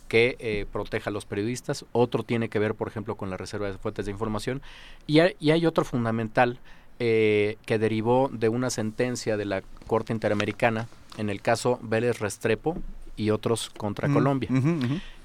que 0.07 0.35
eh, 0.39 0.65
proteja 0.71 1.11
a 1.11 1.13
los 1.13 1.25
periodistas. 1.25 1.85
Otro 1.91 2.23
tiene 2.23 2.49
que 2.49 2.57
ver, 2.57 2.73
por 2.73 2.87
ejemplo, 2.87 3.15
con 3.15 3.29
la 3.29 3.37
reserva 3.37 3.71
de 3.71 3.77
fuentes 3.77 4.05
de 4.05 4.11
información. 4.11 4.63
Y 5.05 5.19
hay, 5.19 5.65
otro 5.67 5.85
fundamental 5.85 6.59
que 6.97 7.77
derivó 7.79 8.29
de 8.33 8.49
una 8.49 8.69
sentencia 8.69 9.37
de 9.37 9.45
la 9.45 9.61
Corte 9.87 10.11
Interamericana 10.11 10.89
en 11.17 11.29
el 11.29 11.41
caso 11.41 11.79
Vélez 11.81 12.19
Restrepo 12.19 12.77
y 13.19 13.31
otros 13.31 13.69
contra 13.71 14.07
Colombia. 14.07 14.49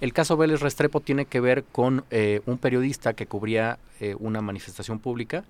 El 0.00 0.12
caso 0.12 0.36
Vélez 0.36 0.60
Restrepo 0.60 0.98
tiene 0.98 1.26
que 1.26 1.38
ver 1.38 1.62
con 1.62 2.04
eh, 2.10 2.40
un 2.44 2.58
periodista 2.58 3.14
que 3.14 3.26
cubría 3.26 3.78
eh, 4.00 4.16
una 4.18 4.40
manifestación 4.40 4.98
pública 4.98 5.44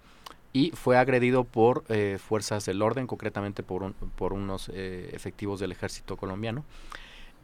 y 0.53 0.71
fue 0.75 0.99
agredido 0.99 1.45
por 1.45 1.85
eh, 1.89 2.19
fuerzas 2.21 2.67
del 2.67 2.83
orden, 2.83 3.07
concretamente 3.07 3.63
por, 3.63 3.95
por 3.95 4.35
unos 4.35 4.69
efectivos 4.69 5.59
del 5.59 5.73
ejército 5.73 6.19
colombiano. 6.19 6.65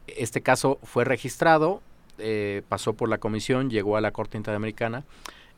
Este 0.05 0.41
caso 0.41 0.77
fue 0.83 1.03
registrado, 1.03 1.81
pasó 2.69 2.93
por 2.93 3.09
la 3.09 3.17
comisión, 3.17 3.71
llegó 3.71 3.97
a 3.97 4.01
la 4.01 4.11
Corte 4.11 4.37
Interamericana 4.37 5.03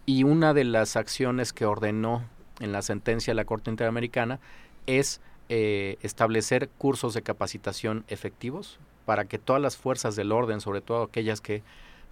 y 0.05 0.23
una 0.23 0.53
de 0.53 0.63
las 0.63 0.95
acciones 0.95 1.51
que 1.51 1.65
ordenó 1.65 2.23
en 2.61 2.71
la 2.71 2.81
sentencia 2.81 3.31
de 3.31 3.35
la 3.35 3.45
Corte 3.45 3.69
Interamericana 3.69 4.39
es 4.87 5.19
establecer 5.49 6.69
cursos 6.77 7.13
de 7.13 7.21
capacitación 7.21 8.05
efectivos 8.07 8.79
para 9.05 9.25
que 9.25 9.39
todas 9.39 9.61
las 9.61 9.77
fuerzas 9.77 10.15
del 10.15 10.31
orden, 10.31 10.61
sobre 10.61 10.81
todo 10.81 11.03
aquellas 11.03 11.41
que 11.41 11.63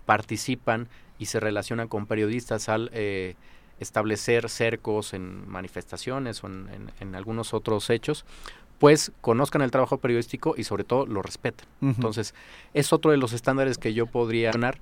participan 0.05 0.87
y 1.19 1.27
se 1.27 1.39
relacionan 1.39 1.87
con 1.87 2.05
periodistas 2.05 2.69
al 2.69 2.89
eh, 2.93 3.35
establecer 3.79 4.49
cercos 4.49 5.13
en 5.13 5.49
manifestaciones 5.49 6.43
o 6.43 6.47
en, 6.47 7.15
algunos 7.15 7.53
otros 7.53 7.89
hechos, 7.89 8.25
pues 8.79 9.11
conozcan 9.21 9.61
el 9.61 9.71
trabajo 9.71 9.97
periodístico 9.97 10.55
y 10.57 10.63
sobre 10.63 10.83
todo 10.83 11.05
lo 11.05 11.21
respeten. 11.21 11.67
Entonces, 11.81 12.33
es 12.73 12.93
otro 12.93 13.11
de 13.11 13.17
los 13.17 13.33
estándares 13.33 13.77
que 13.77 13.93
yo 13.93 14.07
podría 14.07 14.51
ganar. 14.51 14.79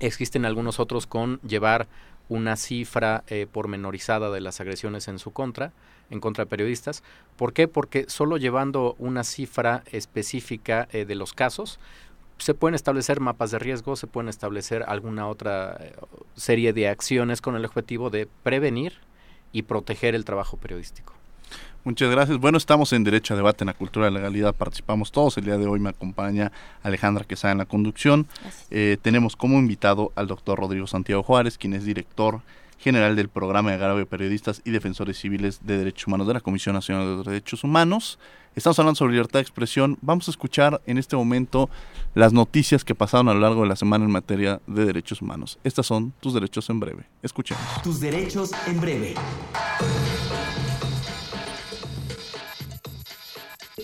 Existen 0.00 0.46
algunos 0.46 0.80
otros 0.80 1.06
con 1.06 1.40
llevar 1.42 1.86
una 2.30 2.56
cifra 2.56 3.24
eh, 3.26 3.46
pormenorizada 3.50 4.30
de 4.30 4.40
las 4.40 4.60
agresiones 4.60 5.08
en 5.08 5.18
su 5.18 5.32
contra, 5.32 5.72
en 6.10 6.20
contra 6.20 6.44
de 6.44 6.50
periodistas. 6.50 7.02
¿Por 7.36 7.52
qué? 7.52 7.68
Porque 7.68 8.06
solo 8.08 8.36
llevando 8.36 8.94
una 8.98 9.24
cifra 9.24 9.82
específica 9.90 10.88
eh, 10.92 11.04
de 11.04 11.14
los 11.14 11.32
casos, 11.32 11.78
se 12.38 12.54
pueden 12.54 12.74
establecer 12.74 13.20
mapas 13.20 13.50
de 13.50 13.58
riesgo, 13.58 13.96
se 13.96 14.06
pueden 14.06 14.28
establecer 14.28 14.84
alguna 14.86 15.28
otra 15.28 15.76
eh, 15.80 15.94
serie 16.34 16.72
de 16.72 16.88
acciones 16.88 17.40
con 17.40 17.54
el 17.54 17.64
objetivo 17.64 18.10
de 18.10 18.28
prevenir 18.42 18.94
y 19.52 19.62
proteger 19.62 20.14
el 20.14 20.24
trabajo 20.24 20.56
periodístico. 20.56 21.12
Muchas 21.82 22.10
gracias. 22.10 22.36
Bueno, 22.38 22.58
estamos 22.58 22.92
en 22.92 23.04
Derecho 23.04 23.32
a 23.32 23.38
Debate 23.38 23.64
en 23.64 23.68
la 23.68 23.74
Cultura 23.74 24.04
de 24.04 24.12
la 24.12 24.18
Legalidad. 24.18 24.54
Participamos 24.54 25.12
todos. 25.12 25.38
El 25.38 25.46
día 25.46 25.56
de 25.56 25.66
hoy 25.66 25.80
me 25.80 25.88
acompaña 25.88 26.52
Alejandra 26.82 27.24
Quesada 27.24 27.52
en 27.52 27.58
la 27.58 27.64
conducción. 27.64 28.26
Eh, 28.70 28.98
tenemos 29.00 29.34
como 29.34 29.58
invitado 29.58 30.12
al 30.14 30.26
doctor 30.26 30.58
Rodrigo 30.58 30.86
Santiago 30.86 31.22
Juárez, 31.22 31.56
quien 31.56 31.72
es 31.72 31.84
director 31.84 32.42
general 32.80 33.14
del 33.14 33.28
Programa 33.28 33.70
de 33.70 33.76
Agravio 33.76 33.98
de 33.98 34.06
Periodistas 34.06 34.62
y 34.64 34.70
Defensores 34.70 35.18
Civiles 35.18 35.60
de 35.62 35.78
Derechos 35.78 36.06
Humanos 36.06 36.26
de 36.26 36.34
la 36.34 36.40
Comisión 36.40 36.74
Nacional 36.74 37.22
de 37.22 37.30
Derechos 37.30 37.62
Humanos. 37.62 38.18
Estamos 38.56 38.78
hablando 38.78 38.96
sobre 38.96 39.12
libertad 39.12 39.38
de 39.38 39.42
expresión. 39.42 39.98
Vamos 40.00 40.26
a 40.28 40.30
escuchar 40.30 40.80
en 40.86 40.98
este 40.98 41.14
momento 41.14 41.70
las 42.14 42.32
noticias 42.32 42.84
que 42.84 42.94
pasaron 42.94 43.28
a 43.28 43.34
lo 43.34 43.40
largo 43.40 43.62
de 43.62 43.68
la 43.68 43.76
semana 43.76 44.04
en 44.04 44.10
materia 44.10 44.60
de 44.66 44.86
derechos 44.86 45.22
humanos. 45.22 45.58
Estas 45.62 45.86
son 45.86 46.12
tus 46.20 46.34
derechos 46.34 46.68
en 46.70 46.80
breve. 46.80 47.04
Escuchemos. 47.22 47.62
Tus 47.82 48.00
derechos 48.00 48.50
en 48.66 48.80
breve. 48.80 49.14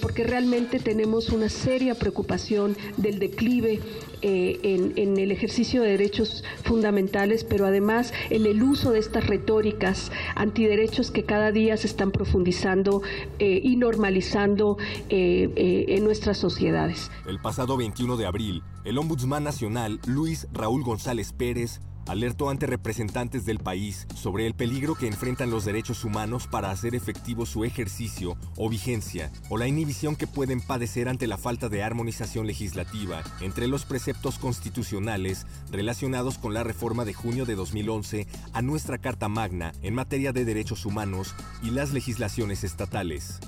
Porque 0.01 0.25
realmente 0.25 0.79
tenemos 0.79 1.31
una 1.31 1.49
seria 1.49 1.95
preocupación 1.95 2.77
del 2.97 3.19
declive 3.19 3.81
eh, 4.23 4.93
en, 4.97 5.17
el 5.19 5.31
ejercicio 5.31 5.83
de 5.83 5.91
derechos 5.91 6.43
fundamentales, 6.65 7.45
pero 7.45 7.67
además 7.67 8.13
en 8.31 8.47
el 8.47 8.63
uso 8.63 8.93
de 8.93 8.99
estas 8.99 9.27
retóricas 9.27 10.11
antiderechos 10.35 11.11
que 11.11 11.25
cada 11.25 11.53
día 11.53 11.77
se 11.77 11.87
están 11.87 12.11
profundizando 12.11 13.03
eh, 13.39 13.61
y 13.63 13.77
normalizando 13.77 14.79
eh, 15.09 15.85
en 15.89 16.05
nuestras 16.05 16.39
sociedades. 16.39 17.11
El 17.27 17.39
pasado 17.41 17.77
21 17.77 18.17
de 18.17 18.27
abril, 18.27 18.63
el 18.85 18.99
Ombudsman 18.99 19.45
Nacional, 19.45 20.01
Luis 20.07 20.47
Raúl 20.53 20.83
González 20.83 21.33
Pérez, 21.33 21.81
alertó 22.07 22.51
ante 22.51 22.67
representantes 22.67 23.45
del 23.45 23.59
país 23.59 24.07
sobre 24.15 24.47
el 24.47 24.55
peligro 24.55 24.95
que 24.95 25.07
enfrentan 25.07 25.51
los 25.51 25.65
derechos 25.65 26.05
humanos 26.05 26.47
para 26.47 26.71
hacer 26.71 26.95
efectivo 26.95 27.47
su 27.47 27.65
ejercicio 27.65 28.37
o 28.57 28.69
vigencia, 28.69 29.31
o 29.49 29.59
la 29.59 29.69
inhibición 29.69 30.17
que 30.17 30.27
pueden 30.27 30.61
padecer 30.61 31.09
ante 31.09 31.27
la 31.27 31.39
falta 31.39 31.69
de 31.69 31.83
armonización 31.83 32.47
legislativa 32.47 33.23
entre 33.41 33.69
los 33.69 33.85
preceptos 33.85 34.39
constitucionales 34.39 35.47
relacionados 35.71 36.39
con 36.39 36.55
la 36.55 36.65
reforma 36.65 37.05
de 37.05 37.15
junio 37.15 37.47
de 37.47 37.55
2011 37.55 38.27
a 38.53 38.63
nuestra 38.63 38.99
Carta 38.99 39.29
Magna 39.29 39.73
en 39.83 39.95
materia 39.95 40.33
de 40.33 40.45
derechos 40.45 40.87
humanos 40.87 41.35
y 41.63 41.71
las 41.71 41.93
legislaciones 41.93 42.65
estatales. 42.65 43.41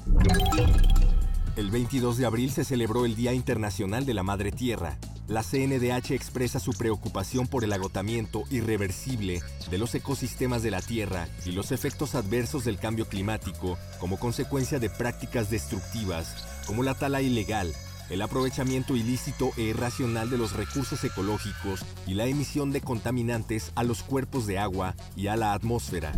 El 1.58 1.72
22 1.72 2.18
de 2.18 2.24
abril 2.24 2.52
se 2.52 2.64
celebró 2.64 3.04
el 3.04 3.16
Día 3.16 3.32
Internacional 3.32 4.06
de 4.06 4.14
la 4.14 4.22
Madre 4.22 4.52
Tierra, 4.52 4.96
la 5.26 5.42
CNDH 5.42 6.12
expresa 6.12 6.60
su 6.60 6.70
preocupación 6.70 7.48
por 7.48 7.64
el 7.64 7.72
agotamiento 7.72 8.44
irreversible 8.48 9.42
de 9.68 9.78
los 9.78 9.92
ecosistemas 9.96 10.62
de 10.62 10.70
la 10.70 10.80
Tierra 10.80 11.26
y 11.44 11.50
los 11.50 11.72
efectos 11.72 12.14
adversos 12.14 12.64
del 12.64 12.78
cambio 12.78 13.08
climático 13.08 13.76
como 13.98 14.20
consecuencia 14.20 14.78
de 14.78 14.88
prácticas 14.88 15.50
destructivas 15.50 16.46
como 16.64 16.84
la 16.84 16.94
tala 16.94 17.22
ilegal, 17.22 17.74
el 18.08 18.22
aprovechamiento 18.22 18.94
ilícito 18.94 19.50
e 19.56 19.62
irracional 19.62 20.30
de 20.30 20.38
los 20.38 20.52
recursos 20.52 21.02
ecológicos 21.02 21.84
y 22.06 22.14
la 22.14 22.26
emisión 22.26 22.70
de 22.70 22.82
contaminantes 22.82 23.72
a 23.74 23.82
los 23.82 24.04
cuerpos 24.04 24.46
de 24.46 24.60
agua 24.60 24.94
y 25.16 25.26
a 25.26 25.34
la 25.34 25.54
atmósfera. 25.54 26.12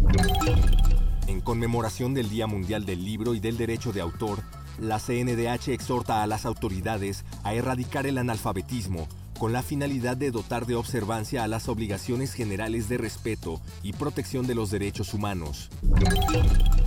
En 1.29 1.41
conmemoración 1.41 2.13
del 2.13 2.29
Día 2.29 2.47
Mundial 2.47 2.85
del 2.85 3.03
Libro 3.07 3.35
y 3.35 3.41
del 3.41 3.57
Derecho 3.57 3.93
de 3.93 4.03
Autor, 4.03 4.43
la 4.81 4.99
CNDH 4.99 5.69
exhorta 5.69 6.23
a 6.23 6.27
las 6.27 6.47
autoridades 6.47 7.25
a 7.45 7.55
erradicar 7.55 8.07
el 8.07 8.19
analfabetismo 8.19 9.09
con 9.39 9.53
la 9.53 9.63
finalidad 9.63 10.17
de 10.17 10.31
dotar 10.31 10.67
de 10.67 10.75
observancia 10.75 11.45
a 11.45 11.49
las 11.49 11.69
obligaciones 11.69 12.35
generales 12.35 12.89
de 12.89 12.99
respeto 12.99 13.61
y 13.83 13.93
protección 13.95 14.47
de 14.47 14.55
los 14.55 14.71
derechos 14.71 15.15
humanos. 15.15 15.71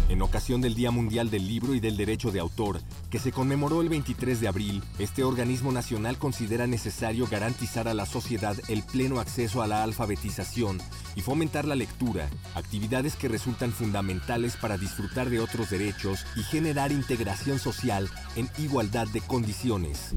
En 0.10 0.22
ocasión 0.22 0.62
del 0.62 0.76
Día 0.76 0.92
Mundial 0.92 1.30
del 1.30 1.48
Libro 1.48 1.74
y 1.74 1.80
del 1.80 1.98
Derecho 1.98 2.30
de 2.32 2.40
Autor, 2.40 2.82
que 3.10 3.20
se 3.20 3.32
conmemoró 3.32 3.82
el 3.82 3.90
23 3.90 4.42
de 4.42 4.48
abril, 4.48 4.84
este 5.00 5.24
organismo 5.24 5.72
nacional 5.72 6.18
considera 6.18 6.68
necesario 6.68 7.28
garantizar 7.28 7.88
a 7.88 7.94
la 7.94 8.06
sociedad 8.06 8.56
el 8.68 8.84
pleno 8.84 9.20
acceso 9.20 9.62
a 9.62 9.68
la 9.68 9.82
alfabetización 9.82 10.82
y 11.16 11.22
fomentar 11.22 11.66
la 11.66 11.76
lectura, 11.76 12.30
actividades 12.54 13.16
que 13.16 13.30
resultan 13.30 13.72
fundamentales 13.72 14.58
para 14.58 14.78
disfrutar 14.78 15.30
de 15.30 15.40
otros 15.40 15.70
derechos 15.70 16.26
y 16.36 16.44
generar 16.44 16.92
integración 16.92 17.58
social 17.58 18.10
en 18.36 18.50
igualdad 18.58 19.08
de 19.08 19.22
condiciones. 19.22 20.14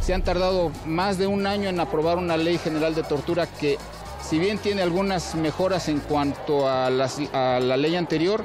se 0.00 0.14
han 0.14 0.24
tardado 0.24 0.72
más 0.86 1.18
de 1.18 1.26
un 1.26 1.46
año 1.46 1.68
en 1.68 1.80
aprobar 1.80 2.18
una 2.18 2.36
ley 2.36 2.58
general 2.58 2.94
de 2.94 3.02
tortura 3.02 3.46
que 3.46 3.78
si 4.22 4.38
bien 4.38 4.58
tiene 4.58 4.82
algunas 4.82 5.34
mejoras 5.34 5.88
en 5.88 5.98
cuanto 6.00 6.68
a, 6.68 6.86
a 6.86 7.60
la 7.60 7.76
ley 7.76 7.96
anterior, 7.96 8.44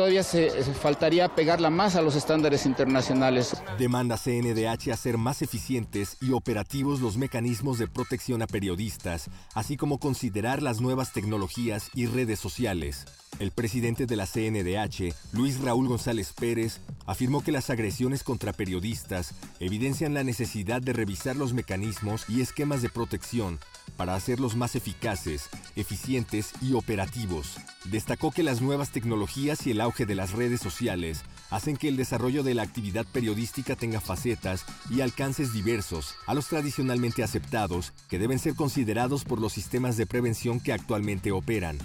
todavía 0.00 0.22
se, 0.22 0.50
faltaría 0.72 1.28
pegarla 1.34 1.68
más 1.68 1.94
a 1.94 2.00
los 2.00 2.16
estándares 2.16 2.64
internacionales. 2.64 3.54
Demanda 3.78 4.16
CNDH 4.16 4.92
hacer 4.92 5.18
más 5.18 5.42
eficientes 5.42 6.16
y 6.22 6.32
operativos 6.32 7.00
los 7.00 7.18
mecanismos 7.18 7.78
de 7.78 7.86
protección 7.86 8.40
a 8.40 8.46
periodistas, 8.46 9.28
así 9.54 9.76
como 9.76 9.98
considerar 9.98 10.62
las 10.62 10.80
nuevas 10.80 11.12
tecnologías 11.12 11.90
y 11.94 12.06
redes 12.06 12.40
sociales. 12.40 13.04
El 13.40 13.50
presidente 13.50 14.06
de 14.06 14.16
la 14.16 14.26
CNDH, 14.26 15.14
Luis 15.32 15.60
Raúl 15.60 15.88
González 15.88 16.32
Pérez, 16.32 16.80
afirmó 17.06 17.42
que 17.42 17.52
las 17.52 17.68
agresiones 17.68 18.22
contra 18.22 18.52
periodistas 18.52 19.34
evidencian 19.60 20.14
la 20.14 20.24
necesidad 20.24 20.80
de 20.80 20.94
revisar 20.94 21.36
los 21.36 21.52
mecanismos 21.52 22.24
y 22.28 22.40
esquemas 22.40 22.80
de 22.80 22.88
protección 22.88 23.58
para 23.96 24.14
hacerlos 24.14 24.56
más 24.56 24.76
eficaces, 24.76 25.48
eficientes 25.76 26.52
y 26.62 26.74
operativos. 26.74 27.56
Destacó 27.84 28.30
que 28.30 28.42
las 28.42 28.60
nuevas 28.60 28.90
tecnologías 28.92 29.66
y 29.66 29.72
el 29.72 29.80
auge 29.90 30.06
de 30.06 30.14
las 30.14 30.32
redes 30.32 30.60
sociales 30.60 31.24
hacen 31.50 31.76
que 31.76 31.88
el 31.88 31.96
desarrollo 31.96 32.44
de 32.44 32.54
la 32.54 32.62
actividad 32.62 33.04
periodística 33.12 33.74
tenga 33.74 34.00
facetas 34.00 34.64
y 34.88 35.00
alcances 35.00 35.52
diversos 35.52 36.14
a 36.28 36.34
los 36.34 36.46
tradicionalmente 36.46 37.24
aceptados 37.24 37.92
que 38.08 38.20
deben 38.20 38.38
ser 38.38 38.54
considerados 38.54 39.24
por 39.24 39.40
los 39.40 39.52
sistemas 39.52 39.96
de 39.96 40.06
prevención 40.06 40.60
que 40.60 40.72
actualmente 40.72 41.32
operan. 41.32 41.78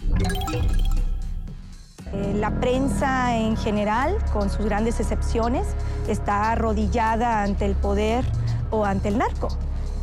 Eh, 2.14 2.34
la 2.36 2.60
prensa 2.60 3.36
en 3.36 3.58
general, 3.58 4.24
con 4.32 4.52
sus 4.52 4.66
grandes 4.66 5.00
excepciones, 5.00 5.66
está 6.08 6.52
arrodillada 6.52 7.42
ante 7.42 7.66
el 7.66 7.74
poder 7.74 8.24
o 8.70 8.86
ante 8.86 9.08
el 9.08 9.18
narco. 9.18 9.48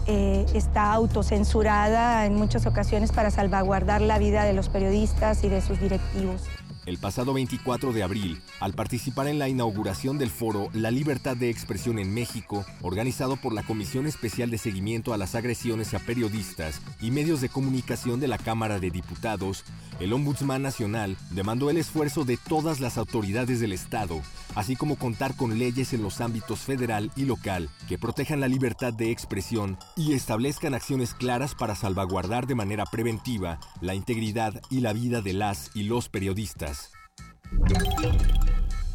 Eh, 0.08 0.44
está 0.54 0.92
autocensurada 0.92 2.26
en 2.26 2.34
muchas 2.34 2.66
ocasiones 2.66 3.12
para 3.12 3.30
salvaguardar 3.30 4.00
la 4.00 4.18
vida 4.18 4.42
de 4.42 4.54
los 4.54 4.68
periodistas 4.68 5.44
y 5.44 5.48
de 5.48 5.60
sus 5.60 5.78
directivos. 5.78 6.42
El 6.84 6.98
pasado 6.98 7.32
24 7.32 7.92
de 7.92 8.02
abril, 8.02 8.42
al 8.58 8.72
participar 8.72 9.28
en 9.28 9.38
la 9.38 9.48
inauguración 9.48 10.18
del 10.18 10.30
foro 10.30 10.68
La 10.74 10.90
Libertad 10.90 11.36
de 11.36 11.48
Expresión 11.48 12.00
en 12.00 12.12
México, 12.12 12.64
organizado 12.80 13.36
por 13.36 13.52
la 13.52 13.62
Comisión 13.62 14.08
Especial 14.08 14.50
de 14.50 14.58
Seguimiento 14.58 15.14
a 15.14 15.16
las 15.16 15.36
Agresiones 15.36 15.94
a 15.94 16.00
Periodistas 16.00 16.82
y 17.00 17.12
Medios 17.12 17.40
de 17.40 17.48
Comunicación 17.48 18.18
de 18.18 18.26
la 18.26 18.36
Cámara 18.36 18.80
de 18.80 18.90
Diputados, 18.90 19.64
el 20.00 20.12
Ombudsman 20.12 20.62
Nacional 20.62 21.16
demandó 21.30 21.70
el 21.70 21.76
esfuerzo 21.76 22.24
de 22.24 22.36
todas 22.36 22.80
las 22.80 22.98
autoridades 22.98 23.60
del 23.60 23.72
Estado, 23.72 24.20
así 24.56 24.74
como 24.74 24.96
contar 24.96 25.36
con 25.36 25.60
leyes 25.60 25.92
en 25.92 26.02
los 26.02 26.20
ámbitos 26.20 26.60
federal 26.60 27.12
y 27.14 27.26
local 27.26 27.68
que 27.88 27.98
protejan 27.98 28.40
la 28.40 28.48
libertad 28.48 28.92
de 28.92 29.12
expresión 29.12 29.78
y 29.96 30.14
establezcan 30.14 30.74
acciones 30.74 31.14
claras 31.14 31.54
para 31.54 31.76
salvaguardar 31.76 32.48
de 32.48 32.56
manera 32.56 32.86
preventiva 32.86 33.60
la 33.80 33.94
integridad 33.94 34.60
y 34.68 34.80
la 34.80 34.92
vida 34.92 35.22
de 35.22 35.32
las 35.32 35.70
y 35.74 35.84
los 35.84 36.08
periodistas. 36.08 36.81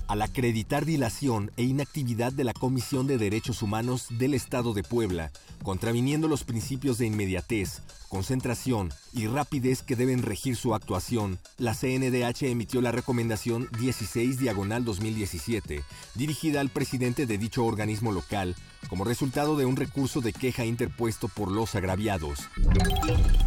Al 0.08 0.22
acreditar 0.22 0.86
dilación 0.86 1.52
e 1.58 1.63
inactividad 1.63 2.32
de 2.32 2.46
la 2.46 2.54
Comisión 2.54 3.08
de 3.08 3.17
Derechos 3.17 3.62
Humanos 3.62 4.08
del 4.10 4.34
Estado 4.34 4.74
de 4.74 4.82
Puebla, 4.82 5.32
contraviniendo 5.63 6.30
los 6.30 6.46
principios 6.46 6.98
de 6.98 7.08
inmediatez, 7.08 7.82
concentración 8.08 8.93
y 9.12 9.28
rapidez 9.28 9.84
que 9.84 9.98
deben 9.98 10.24
regir 10.24 10.56
su 10.56 10.74
actuación, 10.74 11.39
la 11.58 11.74
CNDH 11.74 12.43
emitió 12.43 12.80
la 12.80 12.93
recomendación 12.93 13.67
16 13.78 14.39
diagonal 14.39 14.86
2017, 14.86 15.84
dirigida 16.15 16.62
al 16.62 16.70
presidente 16.70 17.26
de 17.26 17.38
dicho 17.38 17.65
organismo 17.65 18.13
local, 18.13 18.56
como 18.90 19.04
resultado 19.04 19.56
de 19.58 19.66
un 19.66 19.76
recurso 19.76 20.22
de 20.22 20.34
queja 20.34 20.66
interpuesto 20.66 21.28
por 21.28 21.52
los 21.52 21.76
agraviados. 21.76 22.48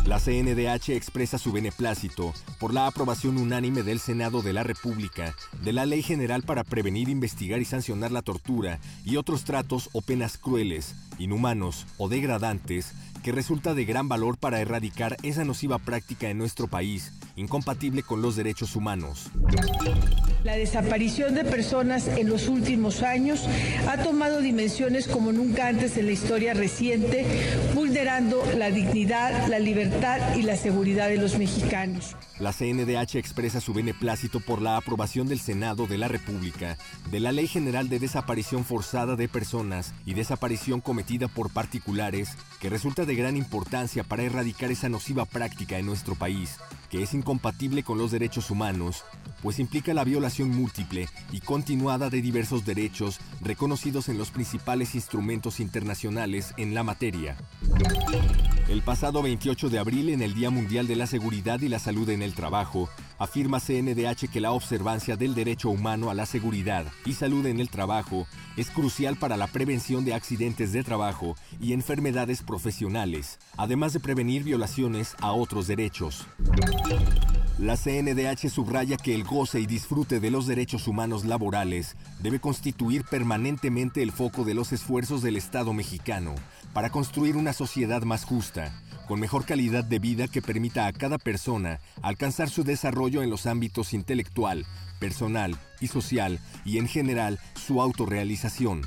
La 0.07 0.19
CNDH 0.19 0.91
expresa 0.91 1.39
su 1.39 1.53
beneplácito 1.53 2.33
por 2.59 2.75
la 2.75 2.87
aprobación 2.87 3.39
unánime 3.39 3.83
del 3.83 4.01
Senado 4.01 4.43
de 4.43 4.53
la 4.53 4.63
República 4.63 5.35
de 5.63 5.73
la 5.73 5.87
Ley 5.87 6.03
General 6.03 6.43
para 6.43 6.65
prevenir, 6.65 7.09
investigar 7.09 7.61
y 7.61 7.65
sancionar 7.65 8.11
la 8.11 8.23
tortura 8.23 8.81
y 9.05 9.17
otros 9.17 9.45
tratos 9.45 9.89
o 9.93 10.03
penas 10.03 10.39
crueles, 10.39 10.95
inhumanos 11.19 11.87
o 11.99 12.09
degradantes 12.09 12.93
que 13.23 13.33
resulta 13.33 13.75
de 13.75 13.85
gran 13.85 14.09
valor 14.09 14.39
para 14.39 14.61
erradicar 14.61 15.17
esa 15.23 15.45
nociva 15.45 15.79
práctica 15.79 16.29
en 16.29 16.39
nuestro 16.39 16.69
país, 16.69 17.13
incompatible 17.37 18.03
con 18.03 18.23
los 18.23 18.37
derechos 18.37 18.77
humanos. 18.77 19.31
La 20.45 20.57
desaparición 20.57 21.35
de 21.35 21.45
personas 21.45 22.09
en 22.09 22.29
los 22.29 22.49
últimos 22.49 23.03
años 23.03 23.47
ha 23.87 23.99
tomado 23.99 24.41
dimensiones 24.41 25.07
como 25.07 25.33
nunca 25.33 25.69
antes 25.69 25.99
en 25.99 26.07
la 26.07 26.13
historia 26.13 26.55
reciente, 26.55 27.27
vulnerando 27.75 28.43
la 28.57 28.71
dignidad, 28.71 29.49
la 29.49 29.59
libertad 29.59 30.37
y 30.37 30.43
la 30.43 30.57
seguridad 30.57 31.09
de 31.09 31.19
los 31.19 31.37
mexicanos. 31.37 32.17
La 32.39 32.55
CNDH 32.55 33.17
expresa 33.17 33.61
su 33.61 33.75
beneplácito 33.75 34.41
por 34.41 34.63
la 34.63 34.79
aprobación 34.79 35.29
del 35.29 35.41
Senado 35.41 35.87
de 35.87 35.99
la 35.99 36.09
República 36.09 36.79
de 37.11 37.21
la 37.21 37.33
Ley 37.33 37.47
General 37.47 37.91
de 37.91 37.99
Desaparición 37.99 38.65
Forzada 38.65 39.15
de 39.15 39.29
Personas 39.29 39.93
y 40.07 40.15
Desaparición 40.15 40.81
Cometida 40.81 41.29
por 41.29 41.51
Particulares, 41.51 42.31
que 42.61 42.71
resulta 42.71 43.05
de 43.11 43.17
gran 43.17 43.37
importancia 43.37 44.05
para 44.05 44.23
erradicar 44.23 44.71
esa 44.71 44.89
nociva 44.89 45.25
práctica 45.25 45.79
en 45.79 45.87
nuestro 45.87 46.15
país, 46.15 46.59
que 46.91 47.03
es 47.03 47.13
incompatible 47.13 47.83
con 47.83 47.99
los 47.99 48.13
derechos 48.13 48.53
humanos, 48.53 49.05
pues 49.43 49.59
implica 49.59 49.93
la 49.95 50.05
violación 50.05 50.51
múltiple 50.51 51.09
y 51.33 51.41
continuada 51.41 52.09
de 52.09 52.23
diversos 52.23 52.65
derechos 52.65 53.19
reconocidos 53.41 54.09
en 54.09 54.17
los 54.17 54.31
principales 54.31 54.95
instrumentos 54.95 55.59
internacionales 55.59 56.55
en 56.57 56.73
la 56.73 56.85
materia. 56.85 57.37
El 58.69 58.83
pasado 58.83 59.23
28 59.23 59.71
de 59.71 59.81
abril, 59.81 60.11
en 60.11 60.23
el 60.23 60.33
Día 60.33 60.51
Mundial 60.51 60.87
de 60.87 60.95
la 60.95 61.09
Seguridad 61.09 61.61
y 61.63 61.69
la 61.69 61.81
Salud 61.81 62.09
en 62.11 62.23
el 62.23 62.35
Trabajo, 62.35 62.89
afirma 63.21 63.61
CNDH 63.61 64.31
que 64.33 64.41
la 64.41 64.51
observancia 64.53 65.15
del 65.15 65.35
derecho 65.35 65.69
humano 65.69 66.11
a 66.11 66.15
la 66.15 66.25
seguridad 66.25 66.87
y 67.05 67.13
salud 67.13 67.45
en 67.47 67.61
el 67.61 67.69
trabajo 67.69 68.27
es 68.57 68.71
crucial 68.71 69.17
para 69.17 69.37
la 69.37 69.47
prevención 69.47 70.07
de 70.07 70.15
accidentes 70.15 70.73
de 70.73 70.83
trabajo 70.83 71.37
y 71.61 71.75
enfermedades 71.75 72.43
profesionales, 72.43 73.39
además 73.59 73.93
de 73.93 74.01
prevenir 74.01 74.43
violaciones 74.43 75.15
a 75.21 75.33
otros 75.33 75.67
derechos. 75.67 76.27
La 77.59 77.77
CNDH 77.77 78.49
subraya 78.49 78.97
que 78.97 79.15
el 79.15 79.25
goce 79.25 79.61
y 79.61 79.67
disfrute 79.67 80.19
de 80.19 80.31
los 80.31 80.47
derechos 80.47 80.89
humanos 80.89 81.27
laborales 81.27 81.97
debe 82.23 82.41
constituir 82.41 83.05
permanentemente 83.05 84.03
el 84.03 84.13
foco 84.13 84.45
de 84.45 84.55
los 84.55 84.73
esfuerzos 84.73 85.21
del 85.21 85.37
Estado 85.37 85.75
mexicano 85.75 86.35
para 86.73 86.89
construir 86.89 87.37
una 87.37 87.53
sociedad 87.53 88.03
más 88.03 88.25
justa, 88.25 88.73
con 89.11 89.19
mejor 89.19 89.45
calidad 89.45 89.83
de 89.83 89.99
vida 89.99 90.29
que 90.29 90.41
permita 90.41 90.87
a 90.87 90.93
cada 90.93 91.19
persona 91.19 91.81
alcanzar 92.01 92.49
su 92.49 92.63
desarrollo 92.63 93.25
en 93.25 93.31
los 93.31 93.47
ámbitos 93.47 93.93
intelectual, 93.93 94.67
personal 95.01 95.59
y 95.81 95.89
social 95.89 96.39
y 96.65 96.79
en 96.79 96.87
general 96.87 97.41
su 97.57 97.83
autorrealización. 97.83 98.83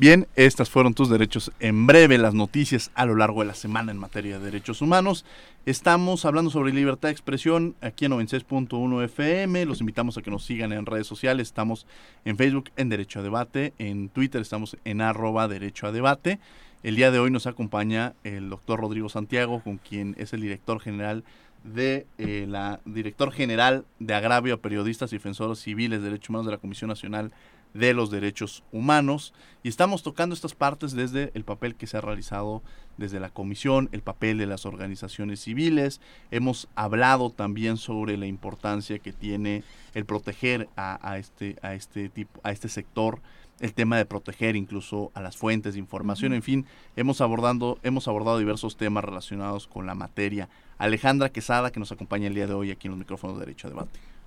Bien, 0.00 0.26
estas 0.34 0.70
fueron 0.70 0.94
tus 0.94 1.10
derechos 1.10 1.52
en 1.60 1.86
breve, 1.86 2.16
las 2.16 2.32
noticias 2.32 2.90
a 2.94 3.04
lo 3.04 3.16
largo 3.16 3.40
de 3.42 3.48
la 3.48 3.54
semana 3.54 3.92
en 3.92 3.98
materia 3.98 4.38
de 4.38 4.46
derechos 4.46 4.80
humanos. 4.80 5.26
Estamos 5.66 6.24
hablando 6.24 6.50
sobre 6.50 6.72
libertad 6.72 7.08
de 7.08 7.12
expresión 7.12 7.74
aquí 7.82 8.06
en 8.06 8.12
96.1 8.12 9.04
FM. 9.04 9.66
Los 9.66 9.80
invitamos 9.80 10.16
a 10.16 10.22
que 10.22 10.30
nos 10.30 10.42
sigan 10.42 10.72
en 10.72 10.86
redes 10.86 11.06
sociales. 11.06 11.48
Estamos 11.48 11.86
en 12.24 12.38
Facebook 12.38 12.70
en 12.78 12.88
Derecho 12.88 13.20
a 13.20 13.22
Debate, 13.22 13.74
en 13.76 14.08
Twitter 14.08 14.40
estamos 14.40 14.78
en 14.86 15.02
arroba 15.02 15.48
Derecho 15.48 15.86
a 15.86 15.92
Debate. 15.92 16.40
El 16.82 16.96
día 16.96 17.10
de 17.10 17.18
hoy 17.18 17.30
nos 17.30 17.46
acompaña 17.46 18.14
el 18.24 18.48
doctor 18.48 18.80
Rodrigo 18.80 19.10
Santiago, 19.10 19.60
con 19.62 19.76
quien 19.76 20.16
es 20.18 20.32
el 20.32 20.40
director 20.40 20.80
general 20.80 21.24
de 21.62 22.06
eh, 22.16 22.46
la 22.48 22.80
director 22.86 23.32
general 23.32 23.84
de 23.98 24.14
agravio 24.14 24.54
a 24.54 24.56
periodistas 24.62 25.12
y 25.12 25.16
defensores 25.16 25.58
civiles 25.58 26.00
de 26.00 26.06
derechos 26.06 26.30
humanos 26.30 26.46
de 26.46 26.52
la 26.52 26.58
Comisión 26.58 26.88
Nacional 26.88 27.32
de 27.74 27.94
los 27.94 28.10
derechos 28.10 28.62
humanos 28.72 29.32
y 29.62 29.68
estamos 29.68 30.02
tocando 30.02 30.34
estas 30.34 30.54
partes 30.54 30.92
desde 30.92 31.30
el 31.34 31.44
papel 31.44 31.74
que 31.74 31.86
se 31.86 31.96
ha 31.96 32.00
realizado 32.00 32.62
desde 32.96 33.20
la 33.20 33.30
comisión, 33.30 33.88
el 33.92 34.02
papel 34.02 34.38
de 34.38 34.46
las 34.46 34.66
organizaciones 34.66 35.40
civiles, 35.40 36.00
hemos 36.30 36.68
hablado 36.74 37.30
también 37.30 37.76
sobre 37.76 38.16
la 38.16 38.26
importancia 38.26 38.98
que 38.98 39.12
tiene 39.12 39.62
el 39.94 40.04
proteger 40.04 40.68
a, 40.76 41.18
este 41.18 41.56
a 41.62 41.74
este 41.74 42.08
tipo 42.08 42.40
a 42.42 42.52
este 42.52 42.68
sector 42.68 43.20
el 43.60 43.74
tema 43.74 43.98
de 43.98 44.06
proteger 44.06 44.56
incluso 44.56 45.10
a 45.14 45.20
las 45.20 45.36
fuentes 45.36 45.74
de 45.74 45.80
información, 45.80 46.32
en 46.32 46.42
fin, 46.42 46.66
hemos 46.96 47.20
abordando 47.20 47.78
hemos 47.82 48.08
abordado 48.08 48.38
diversos 48.38 48.76
temas 48.76 49.04
relacionados 49.04 49.66
con 49.66 49.86
la 49.86 49.94
materia. 49.94 50.48
Alejandra 50.78 51.28
Quesada 51.28 51.70
que 51.70 51.80
nos 51.80 51.92
acompaña 51.92 52.26
el 52.26 52.34
día 52.34 52.46
de 52.46 52.54
hoy 52.54 52.70
aquí 52.70 52.86
en 52.86 52.92
los 52.92 52.98
micrófonos 52.98 53.36
de 53.36 53.44
Derecho 53.44 53.66
a 53.66 53.70
Debate. 53.70 54.19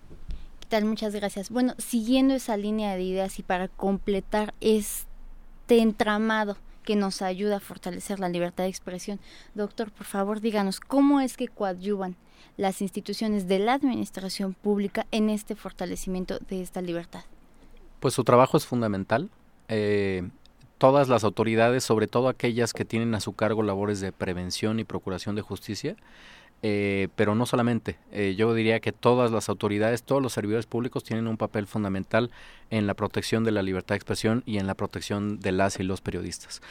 Muchas 0.82 1.14
gracias. 1.14 1.52
Bueno, 1.52 1.76
siguiendo 1.78 2.34
esa 2.34 2.58
línea 2.58 2.96
de 2.96 3.04
ideas 3.04 3.38
y 3.38 3.44
para 3.44 3.68
completar 3.68 4.56
este 4.60 5.06
entramado 5.70 6.58
que 6.84 6.96
nos 6.96 7.22
ayuda 7.22 7.58
a 7.58 7.60
fortalecer 7.60 8.20
la 8.20 8.30
libertad 8.30 8.64
de 8.64 8.70
expresión. 8.70 9.20
Doctor, 9.54 9.92
por 9.92 10.06
favor, 10.06 10.42
díganos, 10.42 10.80
¿cómo 10.80 11.22
es 11.22 11.38
que 11.38 11.48
coadyuvan 11.48 12.16
las 12.58 12.82
instituciones 12.82 13.48
de 13.48 13.60
la 13.60 13.74
administración 13.74 14.54
pública 14.54 15.06
en 15.12 15.30
este 15.30 15.56
fortalecimiento 15.56 16.40
de 16.50 16.62
esta 16.62 16.82
libertad? 16.82 17.24
Pues 18.00 18.16
su 18.16 18.24
trabajo 18.24 18.58
es 18.58 18.66
fundamental. 18.66 19.30
Eh, 19.70 20.28
todas 20.78 21.08
las 21.08 21.24
autoridades, 21.24 21.84
sobre 21.84 22.08
todo 22.08 22.28
aquellas 22.28 22.74
que 22.74 22.84
tienen 22.84 23.16
a 23.16 23.22
su 23.22 23.34
cargo 23.34 23.64
labores 23.64 24.02
de 24.02 24.12
prevención 24.12 24.80
y 24.80 24.84
procuración 24.84 25.36
de 25.36 25.42
justicia, 25.42 25.96
eh, 26.65 27.10
pero 27.17 27.36
no 27.36 27.45
solamente. 27.45 27.97
Eh, 28.13 28.36
yo 28.38 28.54
diría 28.54 28.80
que 28.80 28.93
todas 28.93 29.32
las 29.32 29.49
autoridades, 29.49 30.04
todos 30.04 30.21
los 30.21 30.32
servidores 30.32 30.65
públicos 30.65 31.04
tienen 31.04 31.28
un 31.28 31.36
papel 31.36 31.67
fundamental 31.67 32.32
en 32.69 32.88
la 32.88 32.93
protección 32.93 33.43
de 33.43 33.52
la 33.52 33.62
libertad 33.62 33.95
de 33.95 33.97
expresión 33.97 34.43
y 34.45 34.60
en 34.60 34.65
la 34.65 34.73
protección 34.73 35.41
de 35.41 35.52
las 35.52 35.82
y 35.82 35.84
los 35.84 35.99
periodistas. 35.99 36.62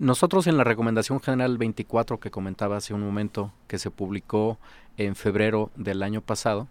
Nosotros 0.00 0.48
en 0.48 0.56
la 0.56 0.64
Recomendación 0.64 1.20
General 1.20 1.58
24 1.58 2.18
que 2.18 2.32
comentaba 2.32 2.76
hace 2.76 2.92
un 2.92 3.02
momento, 3.02 3.52
que 3.68 3.78
se 3.78 3.92
publicó 3.92 4.58
en 4.96 5.14
febrero 5.14 5.70
del 5.76 6.02
año 6.02 6.22
pasado, 6.22 6.66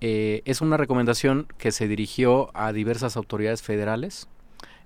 eh, 0.00 0.42
es 0.44 0.60
una 0.60 0.76
recomendación 0.76 1.46
que 1.56 1.70
se 1.70 1.86
dirigió 1.86 2.50
a 2.54 2.72
diversas 2.72 3.16
autoridades 3.16 3.62
federales, 3.62 4.26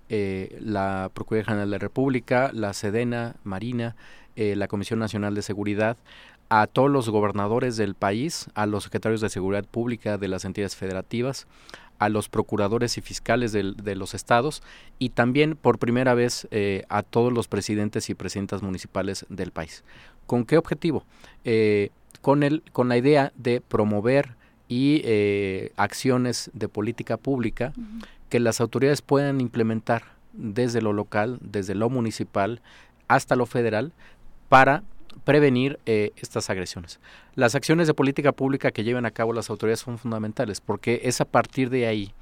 la 0.09 1.11
Procuraduría 1.14 1.46
General 1.46 1.70
de 1.70 1.76
la 1.76 1.81
República, 1.81 2.50
la 2.52 2.74
Sedena, 2.74 3.37
Marina, 3.42 3.96
la 4.37 4.68
Comisión 4.68 5.00
Nacional 5.00 5.35
de 5.35 5.42
Seguridad, 5.42 5.96
a 6.49 6.67
todos 6.67 6.91
los 6.91 7.09
gobernadores 7.09 7.77
del 7.77 7.95
país, 7.95 8.49
a 8.55 8.67
los 8.67 8.85
secretarios 8.85 9.21
de 9.21 9.29
Seguridad 9.29 9.65
Pública 9.65 10.19
de 10.19 10.29
las 10.29 10.45
entidades 10.45 10.77
federativas, 10.77 11.47
a 11.99 12.09
los 12.09 12.29
procuradores 12.29 12.99
y 12.99 13.01
fiscales 13.01 13.53
de 13.53 13.95
los 13.95 14.15
estados 14.15 14.63
y 14.99 15.11
también 15.11 15.57
por 15.57 15.79
primera 15.79 16.15
vez 16.15 16.47
eh, 16.51 16.85
a 16.91 17.03
todos 17.03 17.33
los 17.33 17.49
presidentes 17.49 18.11
y 18.11 18.15
presidentas 18.15 18.63
municipales 18.63 19.25
del 19.31 19.51
país. 19.51 19.83
¿Con 20.27 20.45
qué 20.45 20.59
objetivo? 20.59 21.05
con, 22.21 22.43
el, 22.43 22.63
con 22.73 22.89
la 22.89 22.97
idea 22.97 23.33
de 23.37 23.61
promover 23.61 24.35
y 24.69 25.03
acciones 25.77 26.51
de 26.53 26.69
política 26.69 27.17
pública 27.17 27.73
que 28.29 28.41
las 28.41 28.61
autoridades 28.61 29.01
puedan 29.01 29.41
implementar 29.41 30.03
desde 30.33 30.83
lo 30.83 30.93
local, 30.93 31.39
desde 31.41 31.75
lo 31.75 31.89
municipal 31.89 32.61
hasta 33.09 33.37
lo 33.37 33.47
federal 33.47 33.93
para 34.49 34.83
prevenir 35.24 35.79
eh, 35.87 36.12
estas 36.16 36.50
agresiones. 36.50 37.00
Las 37.35 37.55
acciones 37.55 37.87
de 37.87 37.94
política 37.94 38.33
pública 38.33 38.70
que 38.70 38.85
lleven 38.85 39.07
a 39.07 39.11
cabo 39.11 39.33
las 39.33 39.50
autoridades 39.50 39.81
son 39.81 39.98
fundamentales 39.98 40.61
porque 40.61 41.02
es 41.05 41.20
a 41.20 41.24
partir 41.24 41.70
de 41.70 41.87
ahí 41.87 42.12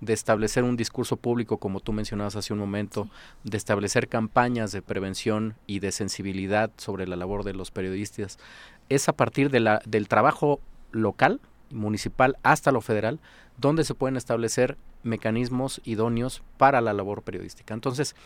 de 0.00 0.12
establecer 0.12 0.64
un 0.64 0.76
discurso 0.76 1.16
público, 1.16 1.58
como 1.58 1.80
tú 1.80 1.92
mencionabas 1.92 2.36
hace 2.36 2.52
un 2.52 2.58
momento, 2.58 3.08
de 3.44 3.56
establecer 3.56 4.08
campañas 4.08 4.72
de 4.72 4.82
prevención 4.82 5.54
y 5.66 5.80
de 5.80 5.92
sensibilidad 5.92 6.70
sobre 6.76 7.06
la 7.06 7.16
labor 7.16 7.44
de 7.44 7.52
los 7.52 7.70
periodistas, 7.70 8.38
es 8.88 9.08
a 9.08 9.12
partir 9.12 9.50
del 9.50 10.08
trabajo 10.08 10.60
local, 10.90 11.40
municipal, 11.70 12.36
hasta 12.42 12.72
lo 12.72 12.80
federal, 12.80 13.20
donde 13.60 13.84
se 13.84 13.94
pueden 13.94 14.16
establecer 14.16 14.78
mecanismos 15.02 15.80
idóneos 15.84 16.42
para 16.56 16.80
la 16.80 16.92
labor 16.92 17.22
periodística. 17.22 17.74
Entonces, 17.74 18.16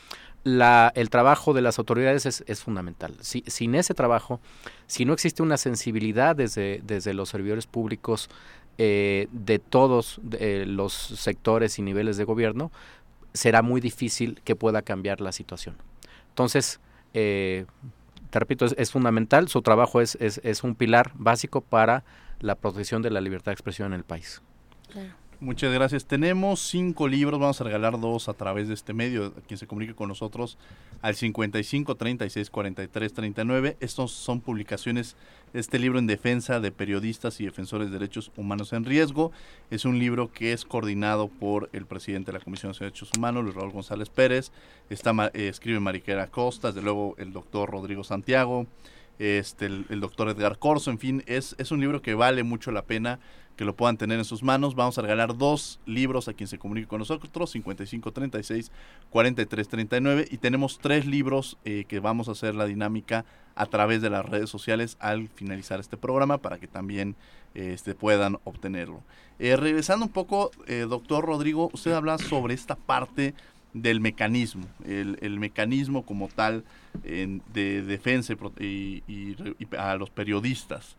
la, 0.45 0.93
el 0.95 1.11
trabajo 1.11 1.55
de 1.55 1.63
las 1.63 1.79
autoridades 1.79 2.27
es, 2.27 2.63
fundamental. 2.63 3.15
Si, 3.21 3.43
sin 3.47 3.75
ese 3.75 3.95
trabajo, 3.95 4.41
si 4.87 5.05
no 5.05 5.13
existe 5.13 5.43
una 5.43 5.57
sensibilidad 5.57 6.37
desde, 6.37 6.81
desde 6.85 7.15
los 7.15 7.31
servidores 7.31 7.67
públicos 7.67 8.29
eh, 8.79 9.29
de 9.33 9.59
todos 9.59 10.21
los 10.67 10.93
sectores 10.93 11.79
y 11.79 11.83
niveles 11.83 12.17
de 12.17 12.25
gobierno, 12.25 12.71
será 13.33 13.63
muy 13.63 13.81
difícil 13.81 14.41
que 14.45 14.55
pueda 14.55 14.83
cambiar 14.83 15.21
la 15.21 15.33
situación. 15.33 15.77
Entonces, 16.29 16.81
eh, 17.15 17.67
te 18.31 18.39
repito, 18.39 18.67
es, 18.67 18.91
fundamental, 18.91 19.49
su 19.49 19.63
trabajo 19.63 20.01
es, 20.01 20.17
es, 20.21 20.41
es, 20.45 20.63
un 20.63 20.75
pilar 20.75 21.13
básico 21.15 21.61
para 21.61 22.05
la 22.41 22.55
protección 22.55 23.03
de 23.03 23.11
la 23.11 23.21
libertad 23.21 23.47
de 23.47 23.55
expresión 23.55 23.93
en 23.93 23.99
el 23.99 24.05
país. 24.05 24.43
Muchas 25.41 25.73
gracias. 25.75 26.07
Tenemos 26.07 26.61
cinco 26.61 27.09
libros, 27.09 27.41
vamos 27.41 27.61
a 27.61 27.65
regalar 27.65 27.99
dos 27.99 28.29
a 28.29 28.35
través 28.35 28.69
de 28.69 28.75
este 28.75 28.93
medio, 28.93 29.33
quien 29.47 29.59
se 29.59 29.67
comunique 29.67 29.95
con 29.95 30.09
nosotros 30.09 30.57
al 31.03 31.17
55 31.17 31.97
36 31.97 32.51
43 32.51 33.13
39. 33.13 33.77
Estos 33.81 34.13
son 34.13 34.41
publicaciones, 34.41 35.17
este 35.53 35.79
libro 35.81 35.99
en 35.99 36.07
defensa 36.07 36.61
de 36.61 36.71
periodistas 36.71 37.41
y 37.41 37.45
defensores 37.45 37.89
de 37.89 37.99
derechos 37.99 38.31
humanos 38.37 38.73
en 38.73 38.85
riesgo. 38.85 39.33
Es 39.71 39.85
un 39.85 39.99
libro 39.99 40.33
que 40.33 40.53
es 40.53 40.65
coordinado 40.65 41.29
por 41.29 41.69
el 41.73 41.85
presidente 41.85 42.31
de 42.31 42.39
la 42.39 42.45
Comisión 42.45 42.73
de 42.73 42.79
Derechos 42.79 43.11
Humanos, 43.17 43.43
Luis 43.45 43.57
Raúl 43.57 43.73
González 43.73 44.09
Pérez. 44.09 44.53
Está, 44.89 45.31
eh, 45.35 45.49
escribe 45.49 45.81
Mariquera 45.81 46.29
Costa, 46.29 46.69
desde 46.69 46.83
luego 46.83 47.17
el 47.19 47.33
doctor 47.33 47.71
Rodrigo 47.71 48.05
Santiago, 48.05 48.67
este, 49.19 49.67
el, 49.67 49.87
el 49.89 50.01
doctor 50.01 50.29
Edgar 50.29 50.59
Corso, 50.59 50.91
en 50.91 50.99
fin, 50.99 51.23
es, 51.27 51.55
es 51.59 51.71
un 51.71 51.81
libro 51.81 52.03
que 52.03 52.15
vale 52.15 52.43
mucho 52.43 52.73
la 52.73 52.83
pena 52.83 53.21
que 53.57 53.65
lo 53.65 53.77
puedan 53.77 53.97
tener 53.97 54.19
en 54.19 54.25
sus 54.25 54.43
manos. 54.43 54.75
Vamos 54.75 54.99
a 54.99 55.03
regalar 55.03 55.37
dos 55.37 55.81
libros 55.87 56.29
a 56.29 56.35
quien 56.35 56.49
se 56.49 56.59
comunique 56.59 56.89
con 56.89 56.99
nosotros, 56.99 57.51
55 57.51 58.13
36 58.13 58.73
43 59.11 59.69
39 59.69 60.29
y 60.31 60.39
tenemos 60.39 60.79
tres 60.79 61.07
libros 61.07 61.59
eh, 61.65 61.85
que 61.87 62.01
vamos 62.01 62.29
a 62.29 62.33
hacer 62.33 62.55
la 62.55 62.67
dinámica 62.67 63.25
a 63.55 63.67
través 63.67 64.03
de 64.03 64.11
las 64.11 64.25
redes 64.27 64.51
sociales 64.51 64.97
al 65.01 65.29
finalizar 65.29 65.79
este 65.79 65.97
programa 65.97 66.39
para 66.39 66.59
que 66.59 66.67
también 66.67 67.15
este, 67.55 67.95
puedan 67.95 68.39
obtenerlo. 68.45 69.03
Eh, 69.39 69.57
regresando 69.57 70.07
un 70.07 70.13
poco, 70.13 70.51
eh, 70.67 70.87
doctor 70.89 71.25
Rodrigo, 71.25 71.71
usted 71.73 71.93
habla 71.93 72.19
sobre 72.19 72.55
esta 72.55 72.77
parte 72.77 73.35
del 73.73 74.01
mecanismo, 74.01 74.67
el, 74.85 75.39
mecanismo 75.41 76.07
como 76.07 76.29
tal 76.29 76.65
de 77.03 77.83
defensa 77.83 78.35
y, 78.61 79.03
y 79.07 79.37
a 79.77 79.97
los 79.97 80.11
periodistas. 80.11 80.97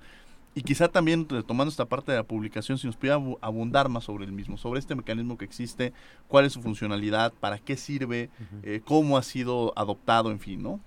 Y 0.58 0.62
quizá 0.62 0.88
también 0.88 1.28
retomando 1.28 1.70
esta 1.70 1.86
parte 1.86 2.14
de 2.14 2.18
la 2.18 2.24
publicación, 2.24 2.78
si 2.78 2.88
nos 2.88 2.96
pudiera 2.96 3.22
abundar 3.42 3.90
más 3.90 4.06
sobre 4.06 4.24
el 4.24 4.32
mismo, 4.32 4.58
sobre 4.58 4.80
este 4.80 4.96
mecanismo 4.96 5.38
que 5.38 5.44
existe, 5.44 5.92
cuál 6.30 6.46
es 6.46 6.54
su 6.54 6.62
funcionalidad, 6.62 7.34
para 7.34 7.60
qué 7.60 7.76
sirve, 7.76 8.30
eh, 8.64 8.80
cómo 8.86 9.18
ha 9.18 9.24
sido 9.24 9.74
adoptado, 9.76 10.32
en 10.32 10.40
fin, 10.40 10.64
¿no? 10.64 10.80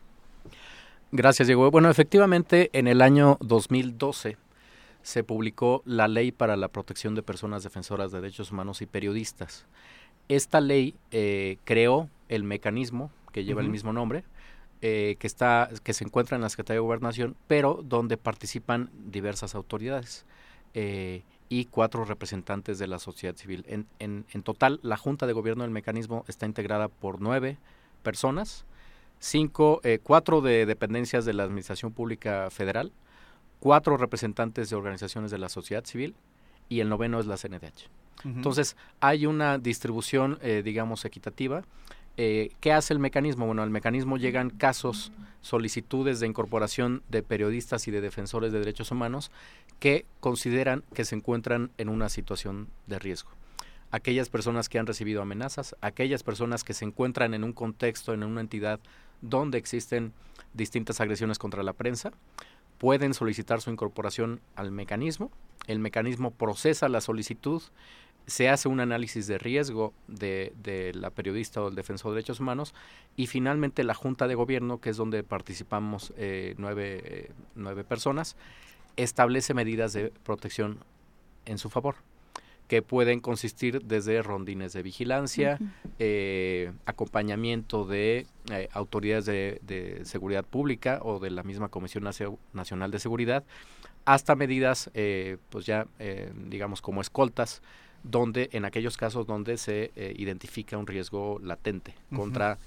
Gracias, 1.13 1.49
Diego. 1.49 1.71
Bueno, 1.71 1.91
efectivamente, 1.91 2.71
en 2.73 2.87
el 2.87 3.03
año 3.03 3.37
2012 3.41 4.39
se 5.03 5.25
publicó 5.25 5.83
la 5.85 6.09
Ley 6.09 6.33
para 6.33 6.57
la 6.57 6.69
Protección 6.69 7.15
de 7.15 7.23
Personas 7.23 7.63
Defensoras 7.63 8.11
de 8.11 8.23
Derechos 8.23 8.51
Humanos 8.51 8.81
y 8.81 8.87
Periodistas. 8.87 9.67
Esta 10.29 10.63
ley 10.63 10.95
eh, 11.11 11.59
creó 11.65 12.09
el 12.29 12.43
mecanismo 12.43 13.11
que 13.33 13.45
lleva 13.45 13.61
el 13.61 13.71
mismo 13.71 13.93
nombre, 13.93 14.25
eh, 14.81 15.17
que, 15.19 15.27
está, 15.27 15.71
que 15.83 15.93
se 15.93 16.05
encuentra 16.05 16.37
en 16.37 16.43
la 16.43 16.49
Secretaría 16.49 16.77
de 16.77 16.87
Gobernación, 16.87 17.35
pero 17.49 17.81
donde 17.83 18.17
participan 18.17 18.91
diversas 19.07 19.57
autoridades 19.57 20.25
eh, 20.73 21.23
y 21.49 21.65
cuatro 21.65 22.05
representantes 22.05 22.79
de 22.79 22.87
la 22.87 23.01
sociedad 23.01 23.35
civil. 23.35 23.65
En, 23.67 23.87
en, 23.99 24.43
total, 24.45 24.79
la 24.85 24.97
Junta 24.97 25.27
de 25.27 25.33
Gobierno 25.33 25.65
del 25.65 25.73
mecanismo 25.73 26.25
está 26.29 26.47
integrada 26.47 26.87
por 26.87 27.21
nueve 27.21 27.59
personas, 28.05 28.67
cinco, 29.19 29.81
eh, 29.83 29.99
cuatro 30.01 30.43
de 30.43 30.65
dependencias 30.65 31.25
de 31.25 31.33
la 31.33 31.43
Administración 31.43 31.93
Pública 31.93 32.49
Federal, 32.51 32.93
cuatro 33.59 33.97
representantes 33.97 34.71
de 34.71 34.77
organizaciones 34.77 35.33
de 35.33 35.39
la 35.39 35.49
sociedad 35.49 35.85
civil 35.85 36.15
y 36.69 36.79
el 36.79 36.89
noveno 36.89 37.19
es 37.19 37.27
la 37.27 37.37
CNDH. 37.37 37.91
Entonces, 38.25 38.77
hay 39.01 39.27
una 39.27 39.59
distribución, 39.59 40.41
digamos, 40.65 41.05
equitativa 41.05 41.63
eh, 42.21 42.51
¿Qué 42.59 42.73
hace 42.73 42.93
el 42.93 42.99
mecanismo? 42.99 43.47
Bueno, 43.47 43.63
al 43.63 43.71
mecanismo 43.71 44.17
llegan 44.17 44.51
casos, 44.51 45.13
solicitudes 45.41 46.19
de 46.19 46.27
incorporación 46.27 47.05
de 47.09 47.23
periodistas 47.23 47.87
y 47.87 47.93
de 47.93 48.01
defensores 48.01 48.53
de 48.53 48.59
derechos 48.59 48.91
humanos 48.91 49.31
que 49.79 50.05
consideran 50.19 50.83
que 50.95 51.05
se 51.05 51.15
encuentran 51.15 51.71
en 51.79 51.89
una 51.89 52.09
situación 52.09 52.67
de 52.89 52.99
riesgo. 52.99 53.31
Aquellas 53.93 54.31
personas 54.31 54.69
que 54.69 54.81
han 54.81 54.87
recibido 54.89 55.23
amenazas, 55.23 55.77
aquellas 55.81 56.25
personas 56.25 56.65
que 56.65 56.75
se 56.75 56.85
encuentran 56.85 57.35
en 57.35 57.45
un 57.45 57.53
contexto, 57.53 58.13
en 58.13 58.25
una 58.25 58.41
entidad 58.41 58.81
donde 59.23 59.57
existen 59.57 60.13
distintas 60.55 61.01
agresiones 61.01 61.39
contra 61.39 61.63
la 61.63 61.73
prensa, 61.73 62.11
pueden 62.79 63.15
solicitar 63.15 63.61
su 63.61 63.71
incorporación 63.71 64.41
al 64.57 64.73
mecanismo. 64.73 65.31
El 65.69 65.79
mecanismo 65.79 66.33
procesa 66.33 66.89
la 66.89 67.01
solicitud 67.01 67.63
se 68.29 68.51
hace 68.51 68.69
un 68.69 68.79
análisis 68.79 69.27
de 69.27 69.39
riesgo 69.39 69.95
de, 70.07 70.53
de, 70.63 70.93
la 70.95 71.09
periodista 71.09 71.63
o 71.63 71.69
el 71.69 71.75
defensor 71.75 72.11
de 72.11 72.17
derechos 72.17 72.41
humanos 72.41 72.75
y 73.17 73.27
finalmente 73.27 73.83
la 73.85 73.95
Junta 73.95 74.29
de 74.29 74.35
Gobierno, 74.35 74.81
que 74.81 74.91
es 74.91 74.99
donde 74.99 75.23
participamos 75.25 76.13
eh, 76.19 76.55
nueve, 76.59 77.31
nueve, 77.55 77.85
personas, 77.85 78.37
establece 78.97 79.55
medidas 79.55 79.95
de 79.95 80.13
protección 80.25 80.79
en 81.47 81.57
su 81.57 81.71
favor 81.71 81.97
que 82.69 82.83
pueden 82.83 83.21
consistir 83.21 83.83
desde 83.83 84.21
rondines 84.21 84.75
de 84.75 84.83
vigilancia, 84.83 85.59
eh, 85.99 86.71
acompañamiento 86.85 87.87
de 87.87 88.27
eh, 88.53 88.69
autoridades 88.73 89.25
de, 89.25 89.59
de, 89.63 90.05
seguridad 90.05 90.45
pública 90.45 91.01
o 91.03 91.19
de 91.19 91.31
la 91.31 91.43
misma 91.45 91.71
Comisión 91.71 92.05
Nacional 92.53 92.91
de 92.91 92.99
Seguridad, 92.99 93.43
hasta 94.05 94.37
medidas, 94.37 94.91
pues 95.49 95.65
ya, 95.65 95.87
digamos, 96.47 96.81
como 96.81 97.03
escoltas, 97.03 97.63
donde 98.11 98.49
en 98.53 98.65
aquellos 98.65 98.97
casos 98.97 99.27
donde 99.27 99.59
se 99.59 99.91
eh, 99.97 100.15
identifica 100.17 100.77
un 100.79 100.87
riesgo 100.87 101.39
latente 101.43 101.95
contra 102.15 102.59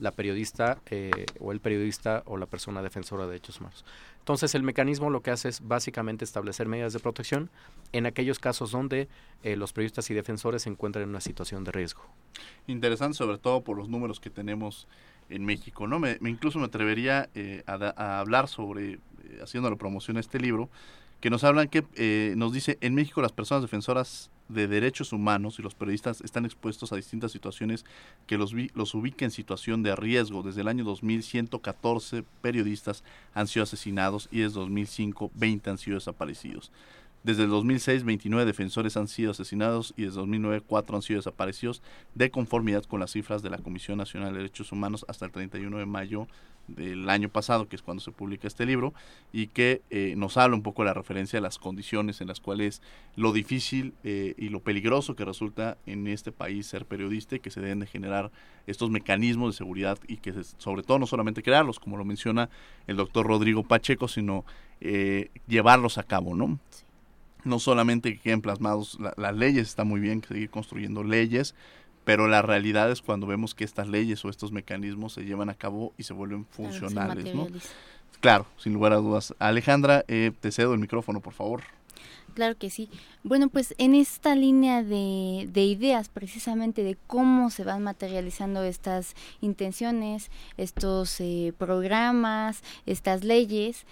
la 0.00 0.10
periodista 0.10 0.78
eh, 0.86 1.26
o 1.40 1.52
el 1.52 1.60
periodista 1.60 2.22
o 2.26 2.36
la 2.36 2.46
persona 2.46 2.82
defensora 2.82 3.24
de 3.24 3.30
derechos 3.30 3.60
humanos. 3.60 3.84
Entonces 4.18 4.54
el 4.54 4.62
mecanismo 4.62 5.10
lo 5.10 5.22
que 5.22 5.30
hace 5.30 5.48
es 5.48 5.66
básicamente 5.66 6.24
establecer 6.24 6.66
medidas 6.66 6.92
de 6.92 7.00
protección 7.00 7.50
en 7.92 8.06
aquellos 8.06 8.38
casos 8.38 8.72
donde 8.72 9.08
eh, 9.42 9.56
los 9.56 9.72
periodistas 9.72 10.10
y 10.10 10.14
defensores 10.14 10.62
se 10.62 10.70
encuentran 10.70 11.04
en 11.04 11.10
una 11.10 11.20
situación 11.20 11.62
de 11.64 11.72
riesgo. 11.72 12.02
Interesante 12.66 13.16
sobre 13.16 13.38
todo 13.38 13.62
por 13.62 13.76
los 13.76 13.88
números 13.88 14.20
que 14.20 14.30
tenemos 14.30 14.88
en 15.30 15.44
México, 15.44 15.86
¿no? 15.86 15.98
Me, 15.98 16.18
incluso 16.22 16.58
me 16.58 16.66
atrevería 16.66 17.28
eh, 17.34 17.62
a, 17.66 18.20
hablar 18.20 18.48
sobre, 18.48 18.92
eh, 18.92 18.98
haciendo 19.42 19.70
la 19.70 19.76
promoción 19.76 20.14
de 20.14 20.20
este 20.20 20.38
libro, 20.38 20.68
que 21.20 21.30
nos 21.30 21.44
hablan 21.44 21.68
que 21.68 21.84
eh, 21.94 22.34
nos 22.36 22.52
dice 22.52 22.78
en 22.80 22.94
México 22.94 23.22
las 23.22 23.32
personas 23.32 23.62
defensoras 23.62 24.30
de 24.48 24.68
derechos 24.68 25.12
humanos 25.12 25.58
y 25.58 25.62
los 25.62 25.74
periodistas 25.74 26.20
están 26.20 26.44
expuestos 26.44 26.92
a 26.92 26.96
distintas 26.96 27.32
situaciones 27.32 27.84
que 28.26 28.36
los, 28.36 28.52
los 28.74 28.94
ubica 28.94 29.24
en 29.24 29.30
situación 29.30 29.82
de 29.82 29.96
riesgo. 29.96 30.42
Desde 30.42 30.60
el 30.60 30.68
año 30.68 30.84
2114 30.84 32.24
periodistas 32.40 33.04
han 33.32 33.46
sido 33.48 33.62
asesinados 33.62 34.28
y 34.30 34.40
desde 34.40 34.60
2005 34.60 35.30
20 35.34 35.70
han 35.70 35.78
sido 35.78 35.96
desaparecidos. 35.96 36.70
Desde 37.24 37.44
el 37.44 37.48
2006, 37.48 38.04
29 38.04 38.44
defensores 38.44 38.98
han 38.98 39.08
sido 39.08 39.30
asesinados 39.30 39.94
y 39.96 40.02
desde 40.02 40.16
2009, 40.18 40.60
4 40.60 40.96
han 40.96 41.00
sido 41.00 41.18
desaparecidos 41.20 41.82
de 42.14 42.30
conformidad 42.30 42.84
con 42.84 43.00
las 43.00 43.12
cifras 43.12 43.42
de 43.42 43.48
la 43.48 43.56
Comisión 43.56 43.96
Nacional 43.96 44.32
de 44.34 44.40
Derechos 44.40 44.72
Humanos 44.72 45.06
hasta 45.08 45.24
el 45.24 45.32
31 45.32 45.78
de 45.78 45.86
mayo 45.86 46.28
del 46.68 47.08
año 47.08 47.30
pasado, 47.30 47.66
que 47.66 47.76
es 47.76 47.82
cuando 47.82 48.02
se 48.02 48.12
publica 48.12 48.46
este 48.46 48.66
libro, 48.66 48.92
y 49.32 49.46
que 49.46 49.80
eh, 49.88 50.12
nos 50.18 50.36
habla 50.36 50.54
un 50.54 50.62
poco 50.62 50.82
de 50.82 50.88
la 50.88 50.94
referencia 50.94 51.38
a 51.38 51.42
las 51.42 51.58
condiciones 51.58 52.20
en 52.20 52.28
las 52.28 52.40
cuales 52.40 52.82
lo 53.16 53.32
difícil 53.32 53.94
eh, 54.04 54.34
y 54.36 54.50
lo 54.50 54.60
peligroso 54.60 55.16
que 55.16 55.24
resulta 55.24 55.78
en 55.86 56.06
este 56.08 56.30
país 56.30 56.66
ser 56.66 56.84
periodista 56.84 57.36
y 57.36 57.40
que 57.40 57.50
se 57.50 57.62
deben 57.62 57.80
de 57.80 57.86
generar 57.86 58.32
estos 58.66 58.90
mecanismos 58.90 59.54
de 59.54 59.56
seguridad 59.56 59.98
y 60.08 60.18
que 60.18 60.34
sobre 60.58 60.82
todo 60.82 60.98
no 60.98 61.06
solamente 61.06 61.42
crearlos, 61.42 61.80
como 61.80 61.96
lo 61.96 62.04
menciona 62.04 62.50
el 62.86 62.96
doctor 62.96 63.26
Rodrigo 63.26 63.62
Pacheco, 63.62 64.08
sino 64.08 64.44
eh, 64.82 65.30
llevarlos 65.46 65.96
a 65.96 66.02
cabo, 66.02 66.36
¿no? 66.36 66.58
No 67.44 67.58
solamente 67.58 68.12
que 68.12 68.20
queden 68.20 68.40
plasmados, 68.40 68.98
las 69.16 69.34
leyes 69.34 69.68
está 69.68 69.84
muy 69.84 70.00
bien, 70.00 70.20
que 70.20 70.28
seguir 70.28 70.50
construyendo 70.50 71.04
leyes, 71.04 71.54
pero 72.04 72.28
la 72.28 72.42
realidad 72.42 72.90
es 72.90 73.02
cuando 73.02 73.26
vemos 73.26 73.54
que 73.54 73.64
estas 73.64 73.88
leyes 73.88 74.24
o 74.24 74.28
estos 74.28 74.52
mecanismos 74.52 75.14
se 75.14 75.24
llevan 75.24 75.48
a 75.48 75.54
cabo 75.54 75.92
y 75.96 76.02
se 76.02 76.12
vuelven 76.12 76.46
funcionales, 76.46 77.34
¿no? 77.34 77.48
Claro, 78.20 78.46
sin 78.56 78.72
lugar 78.72 78.92
a 78.92 78.96
dudas. 78.96 79.34
Alejandra, 79.38 80.04
eh, 80.08 80.32
te 80.40 80.50
cedo 80.50 80.74
el 80.74 80.80
micrófono, 80.80 81.20
por 81.20 81.34
favor. 81.34 81.62
Claro 82.34 82.56
que 82.56 82.68
sí. 82.68 82.88
Bueno, 83.22 83.48
pues 83.48 83.74
en 83.78 83.94
esta 83.94 84.34
línea 84.34 84.82
de, 84.82 85.48
de, 85.52 85.62
ideas 85.62 86.08
precisamente 86.08 86.82
de 86.82 86.96
cómo 87.06 87.50
se 87.50 87.62
van 87.62 87.82
materializando 87.84 88.62
estas 88.64 89.14
intenciones, 89.40 90.30
estos 90.56 91.20
eh, 91.20 91.52
programas, 91.56 92.62
estas 92.86 93.22
leyes, 93.22 93.86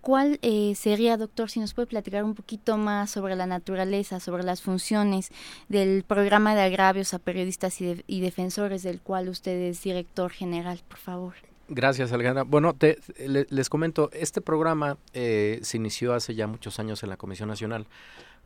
¿Cuál 0.00 0.38
eh, 0.42 0.74
sería, 0.76 1.16
doctor, 1.16 1.50
si 1.50 1.60
nos 1.60 1.74
puede 1.74 1.86
platicar 1.86 2.24
un 2.24 2.34
poquito 2.34 2.76
más 2.78 3.10
sobre 3.10 3.36
la 3.36 3.46
naturaleza, 3.46 4.20
sobre 4.20 4.42
las 4.42 4.62
funciones 4.62 5.30
del 5.68 6.04
programa 6.04 6.54
de 6.54 6.62
agravios 6.62 7.12
a 7.14 7.18
periodistas 7.18 7.80
y, 7.80 8.20
defensores 8.20 8.82
del 8.82 9.00
cual 9.00 9.28
usted 9.28 9.58
es 9.60 9.82
director 9.82 10.30
general, 10.30 10.80
por 10.88 10.98
favor? 10.98 11.34
Gracias, 11.68 12.12
Alejandra. 12.12 12.44
Bueno, 12.44 12.74
te, 12.74 12.98
les 13.18 13.68
comento, 13.68 14.10
este 14.12 14.40
programa 14.40 14.96
eh, 15.12 15.58
se 15.62 15.76
inició 15.76 16.14
hace 16.14 16.34
ya 16.34 16.46
muchos 16.46 16.78
años 16.78 17.02
en 17.02 17.10
la 17.10 17.16
Comisión 17.16 17.48
Nacional. 17.48 17.86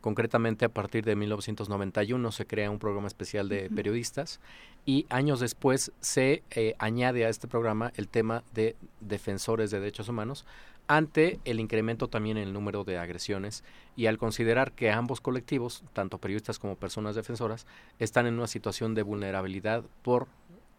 Concretamente, 0.01 0.65
a 0.65 0.69
partir 0.69 1.05
de 1.05 1.17
1991 1.17 2.33
se 2.33 2.47
crea 2.47 2.71
un 2.71 2.79
programa 2.79 3.09
especial 3.09 3.49
de 3.49 3.69
periodistas 3.69 4.39
y 4.87 5.07
años 5.09 5.41
después 5.41 5.91
se 6.01 6.45
añade 6.79 7.27
a 7.27 7.29
este 7.29 7.49
programa 7.49 7.93
el 7.97 8.09
tema 8.09 8.45
de 8.55 8.77
defensores 9.01 9.73
de 9.73 9.81
derechos 9.81 10.09
humanos, 10.09 10.47
ante 10.89 11.39
el 11.45 11.61
incremento 11.61 12.09
también 12.09 12.39
en 12.39 12.49
el 12.49 12.53
número 12.53 12.83
de 12.83 12.99
agresiones 12.99 13.63
y 13.95 14.07
al 14.07 14.19
considerar 14.19 14.73
que 14.73 14.91
ambos 14.91 15.21
colectivos, 15.21 15.85
tanto 15.93 16.19
periodistas 16.19 16.59
como 16.59 16.77
personas 16.77 17.15
defensoras, 17.15 17.67
están 17.99 18.27
en 18.27 18.35
una 18.35 18.47
situación 18.47 18.95
de 18.95 19.03
vulnerabilidad 19.03 19.85
por 20.03 20.27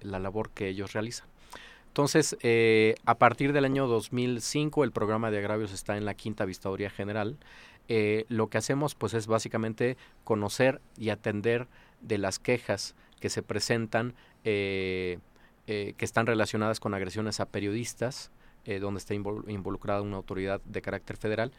la 0.01 0.19
labor 0.19 0.49
que 0.49 0.67
ellos 0.67 0.93
realizan. 0.93 1.27
Entonces, 1.87 2.37
eh, 2.41 2.95
a 3.05 3.15
partir 3.15 3.53
del 3.53 3.65
año 3.65 3.87
2005, 3.87 4.83
el 4.83 4.91
programa 4.91 5.31
de 5.31 5.39
agravios 5.39 5.73
está 5.73 5.97
en 5.97 6.05
la 6.05 6.13
quinta 6.13 6.45
vistaduría 6.45 6.89
general. 6.89 7.37
Eh, 7.87 8.25
lo 8.29 8.47
que 8.47 8.57
hacemos, 8.57 8.95
pues, 8.95 9.13
es 9.13 9.27
básicamente 9.27 9.97
conocer 10.23 10.81
y 10.97 11.09
atender 11.09 11.67
de 12.01 12.17
las 12.17 12.39
quejas 12.39 12.95
que 13.19 13.29
se 13.29 13.41
presentan, 13.43 14.13
eh, 14.43 15.19
que 15.67 16.05
están 16.05 16.25
relacionadas 16.25 16.79
con 16.79 16.95
agresiones 16.95 17.39
a 17.39 17.45
periodistas, 17.45 18.31
eh, 18.69 18.77
donde 18.77 18.99
está 18.99 19.15
involucrada 19.15 20.03
una 20.03 20.17
autoridad 20.17 20.61
de 20.63 20.79
carácter 20.83 21.17
federal. 21.17 21.51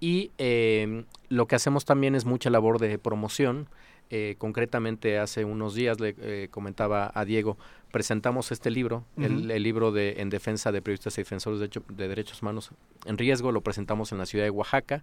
Y 0.00 0.32
em, 0.36 1.06
lo 1.30 1.46
que 1.48 1.56
hacemos 1.56 1.86
también 1.86 2.14
es 2.14 2.26
mucha 2.26 2.50
labor 2.50 2.78
de 2.78 2.98
promoción. 2.98 3.70
Eh, 4.10 4.34
concretamente, 4.36 5.18
hace 5.18 5.46
unos 5.46 5.74
días 5.74 5.98
le 5.98 6.14
eh, 6.20 6.48
comentaba 6.50 7.10
a 7.14 7.24
Diego, 7.24 7.56
presentamos 7.90 8.52
este 8.52 8.70
libro, 8.70 9.04
el, 9.16 9.48
libro 9.62 9.90
de 9.90 10.20
En 10.20 10.28
defensa 10.28 10.70
de 10.70 10.82
periodistas 10.82 11.16
y 11.16 11.22
defensores 11.22 11.58
de, 11.58 11.70
de, 11.88 12.08
derechos 12.08 12.42
humanos 12.42 12.70
en 13.06 13.16
riesgo, 13.16 13.50
lo 13.50 13.62
presentamos 13.62 14.12
en 14.12 14.18
la 14.18 14.26
ciudad 14.26 14.44
de 14.44 14.50
Oaxaca. 14.50 15.02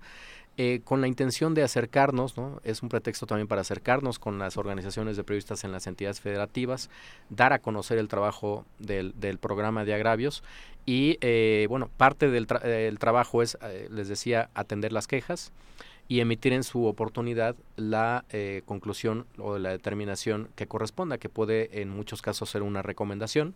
Eh, 0.57 0.79
con 0.85 1.01
la 1.01 1.07
intención 1.07 1.53
de 1.53 1.63
acercarnos, 1.63 2.37
¿no? 2.37 2.61
es 2.63 2.81
un 2.81 2.87
pretexto 2.87 3.25
también 3.25 3.45
para 3.45 3.59
acercarnos 3.59 4.19
con 4.19 4.39
las 4.39 4.55
organizaciones 4.55 5.17
de 5.17 5.25
periodistas 5.25 5.65
en 5.65 5.73
las 5.73 5.85
entidades 5.85 6.21
federativas, 6.21 6.89
dar 7.29 7.51
a 7.51 7.59
conocer 7.59 7.97
el 7.97 8.07
trabajo 8.07 8.65
del, 8.79 9.13
del 9.19 9.37
programa 9.37 9.83
de 9.83 9.93
agravios 9.93 10.43
y, 10.85 11.17
eh, 11.21 11.65
bueno, 11.69 11.89
parte 11.97 12.29
del 12.29 12.99
trabajo 12.99 13.41
es, 13.41 13.57
eh, 13.61 13.87
les 13.91 14.07
decía, 14.07 14.49
atender 14.53 14.91
las 14.91 15.07
quejas 15.07 15.51
y 16.07 16.19
emitir 16.19 16.53
en 16.53 16.63
su 16.63 16.85
oportunidad 16.85 17.55
la 17.77 18.25
conclusión 18.65 19.25
o 19.39 19.57
la 19.57 19.71
determinación 19.71 20.49
que 20.55 20.67
corresponda, 20.67 21.17
que 21.17 21.29
puede 21.29 21.81
en 21.81 21.89
muchos 21.89 22.21
casos 22.21 22.51
ser 22.51 22.61
una 22.61 22.83
recomendación, 22.83 23.55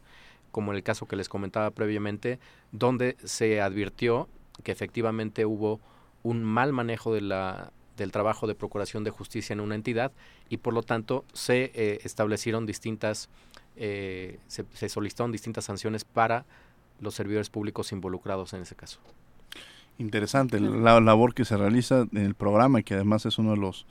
como 0.52 0.72
en 0.72 0.78
el 0.78 0.84
caso 0.84 1.06
que 1.06 1.16
les 1.16 1.30
comentaba 1.30 1.70
previamente, 1.70 2.40
donde 2.72 3.18
se 3.24 3.62
advirtió 3.62 4.28
que 4.64 4.72
efectivamente 4.72 5.46
hubo 5.46 5.80
un 6.24 6.44
mal 6.44 6.74
manejo 6.74 7.14
de 7.14 7.22
la, 7.22 7.72
del 7.98 8.12
trabajo 8.12 8.48
de 8.48 8.56
procuración 8.56 9.04
de 9.04 9.12
justicia 9.12 9.54
en 9.54 9.60
una 9.60 9.76
entidad 9.76 10.12
y 10.50 10.58
por 10.58 10.74
lo 10.74 10.84
tanto 10.84 11.26
se 11.34 11.72
eh, 11.74 12.00
establecieron 12.04 12.66
distintas, 12.66 13.30
eh, 13.76 14.40
se, 14.48 14.90
solicitaron 14.90 15.32
distintas 15.32 15.66
sanciones 15.66 16.04
para 16.04 16.46
los 17.00 17.16
servidores 17.16 17.50
públicos 17.50 17.92
involucrados 17.92 18.54
en 18.54 18.62
ese 18.62 18.76
caso. 18.76 19.00
Interesante 19.98 20.60
la 20.60 21.00
labor 21.02 21.34
que 21.34 21.46
se 21.46 21.58
realiza 21.58 22.08
en 22.12 22.26
el 22.26 22.36
programa 22.36 22.80
y 22.80 22.84
que 22.84 22.94
además 22.94 23.26
es 23.26 23.38
uno 23.38 23.52
de 23.52 23.58
los 23.58 23.86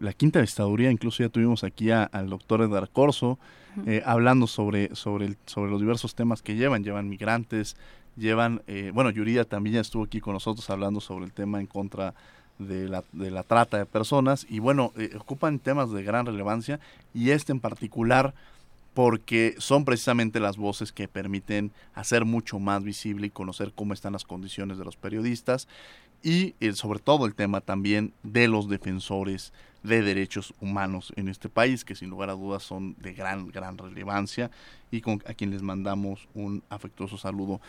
la 0.00 0.12
quinta 0.12 0.40
estaduría, 0.40 0.90
incluso 0.90 1.22
ya 1.22 1.28
tuvimos 1.28 1.64
aquí 1.64 1.90
al 1.90 2.30
doctor 2.30 2.62
Edgar 2.62 2.88
Corso 2.88 3.38
eh, 3.86 4.02
hablando 4.04 4.46
sobre, 4.46 4.94
sobre, 4.94 5.26
el, 5.26 5.36
sobre 5.46 5.70
los 5.70 5.80
diversos 5.80 6.14
temas 6.14 6.42
que 6.42 6.54
llevan, 6.54 6.84
llevan 6.84 7.08
migrantes, 7.08 7.76
llevan, 8.16 8.62
eh, 8.66 8.90
bueno, 8.94 9.10
Yuridia 9.10 9.44
también 9.44 9.74
ya 9.74 9.80
estuvo 9.80 10.04
aquí 10.04 10.20
con 10.20 10.34
nosotros 10.34 10.68
hablando 10.70 11.00
sobre 11.00 11.24
el 11.24 11.32
tema 11.32 11.60
en 11.60 11.66
contra 11.66 12.14
de 12.58 12.88
la, 12.88 13.02
de 13.12 13.30
la 13.30 13.42
trata 13.42 13.78
de 13.78 13.86
personas 13.86 14.46
y 14.48 14.58
bueno, 14.58 14.92
eh, 14.96 15.10
ocupan 15.18 15.58
temas 15.58 15.90
de 15.90 16.02
gran 16.02 16.26
relevancia 16.26 16.80
y 17.14 17.30
este 17.30 17.52
en 17.52 17.60
particular 17.60 18.34
porque 18.94 19.54
son 19.58 19.84
precisamente 19.84 20.40
las 20.40 20.56
voces 20.56 20.92
que 20.92 21.08
permiten 21.08 21.72
hacer 21.94 22.24
mucho 22.24 22.58
más 22.58 22.82
visible 22.82 23.26
y 23.26 23.30
conocer 23.30 23.72
cómo 23.74 23.94
están 23.94 24.12
las 24.12 24.24
condiciones 24.24 24.78
de 24.78 24.84
los 24.84 24.96
periodistas 24.96 25.68
y 26.22 26.54
eh, 26.60 26.72
sobre 26.74 27.00
todo 27.00 27.26
el 27.26 27.34
tema 27.34 27.60
también 27.60 28.12
de 28.22 28.48
los 28.48 28.68
defensores 28.68 29.52
de 29.82 30.02
derechos 30.02 30.54
humanos 30.60 31.12
en 31.16 31.28
este 31.28 31.48
país, 31.48 31.84
que 31.84 31.96
sin 31.96 32.10
lugar 32.10 32.30
a 32.30 32.34
dudas 32.34 32.62
son 32.62 32.94
de 33.00 33.14
gran, 33.14 33.48
gran 33.48 33.76
relevancia 33.76 34.50
y 34.90 35.00
con, 35.00 35.22
a 35.26 35.34
quien 35.34 35.50
les 35.50 35.62
mandamos 35.62 36.28
un 36.34 36.62
afectuoso 36.68 37.18
saludo. 37.18 37.60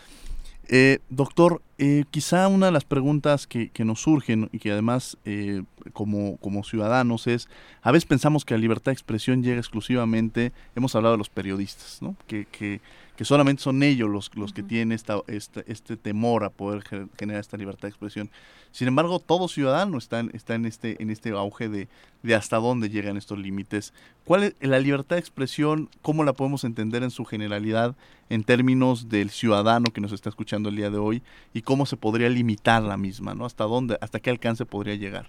Eh, 0.69 0.99
doctor, 1.09 1.61
eh, 1.77 2.05
quizá 2.09 2.47
una 2.47 2.67
de 2.67 2.71
las 2.71 2.85
preguntas 2.85 3.47
que, 3.47 3.69
que, 3.69 3.83
nos 3.83 4.01
surgen 4.01 4.49
y 4.53 4.59
que 4.59 4.71
además 4.71 5.17
eh, 5.25 5.63
como, 5.91 6.37
como 6.37 6.63
ciudadanos 6.63 7.27
es, 7.27 7.49
a 7.81 7.91
veces 7.91 8.05
pensamos 8.05 8.45
que 8.45 8.53
la 8.53 8.59
libertad 8.59 8.91
de 8.91 8.93
expresión 8.93 9.43
llega 9.43 9.57
exclusivamente, 9.59 10.53
hemos 10.75 10.95
hablado 10.95 11.15
de 11.15 11.17
los 11.17 11.29
periodistas, 11.29 12.01
¿no? 12.01 12.15
que, 12.27 12.45
que 12.45 12.79
que 13.15 13.25
solamente 13.25 13.61
son 13.61 13.83
ellos 13.83 14.09
los, 14.09 14.31
los 14.35 14.53
que 14.53 14.63
tienen 14.63 14.91
esta, 14.91 15.21
este 15.27 15.97
temor 15.97 16.43
a 16.43 16.49
poder 16.49 16.83
generar 17.17 17.41
esta 17.41 17.57
libertad 17.57 17.83
de 17.83 17.89
expresión. 17.89 18.29
Sin 18.71 18.87
embargo, 18.87 19.19
todo 19.19 19.47
ciudadano 19.47 19.99
está 19.99 20.19
en, 20.19 20.31
está 20.33 20.55
en, 20.55 20.65
este, 20.65 21.01
en 21.01 21.11
este 21.11 21.29
auge 21.29 21.69
de, 21.69 21.87
de 22.23 22.35
hasta 22.35 22.57
dónde 22.57 22.89
llegan 22.89 23.17
estos 23.17 23.37
límites. 23.37 23.93
¿Cuál 24.25 24.43
es 24.43 24.55
la 24.61 24.79
libertad 24.79 25.17
de 25.17 25.19
expresión? 25.19 25.89
¿Cómo 26.01 26.23
la 26.23 26.33
podemos 26.33 26.63
entender 26.63 27.03
en 27.03 27.11
su 27.11 27.23
generalidad 27.23 27.95
en 28.29 28.43
términos 28.43 29.09
del 29.09 29.29
ciudadano 29.29 29.91
que 29.91 30.01
nos 30.01 30.11
está 30.11 30.29
escuchando 30.29 30.69
el 30.69 30.75
día 30.75 30.89
de 30.89 30.97
hoy? 30.97 31.21
¿Y 31.53 31.61
cómo 31.61 31.85
se 31.85 31.97
podría 31.97 32.29
limitar 32.29 32.81
la 32.81 32.97
misma? 32.97 33.35
¿no? 33.35 33.45
¿Hasta 33.45 33.65
dónde, 33.65 33.97
hasta 34.01 34.19
qué 34.19 34.31
alcance 34.31 34.65
podría 34.65 34.95
llegar? 34.95 35.27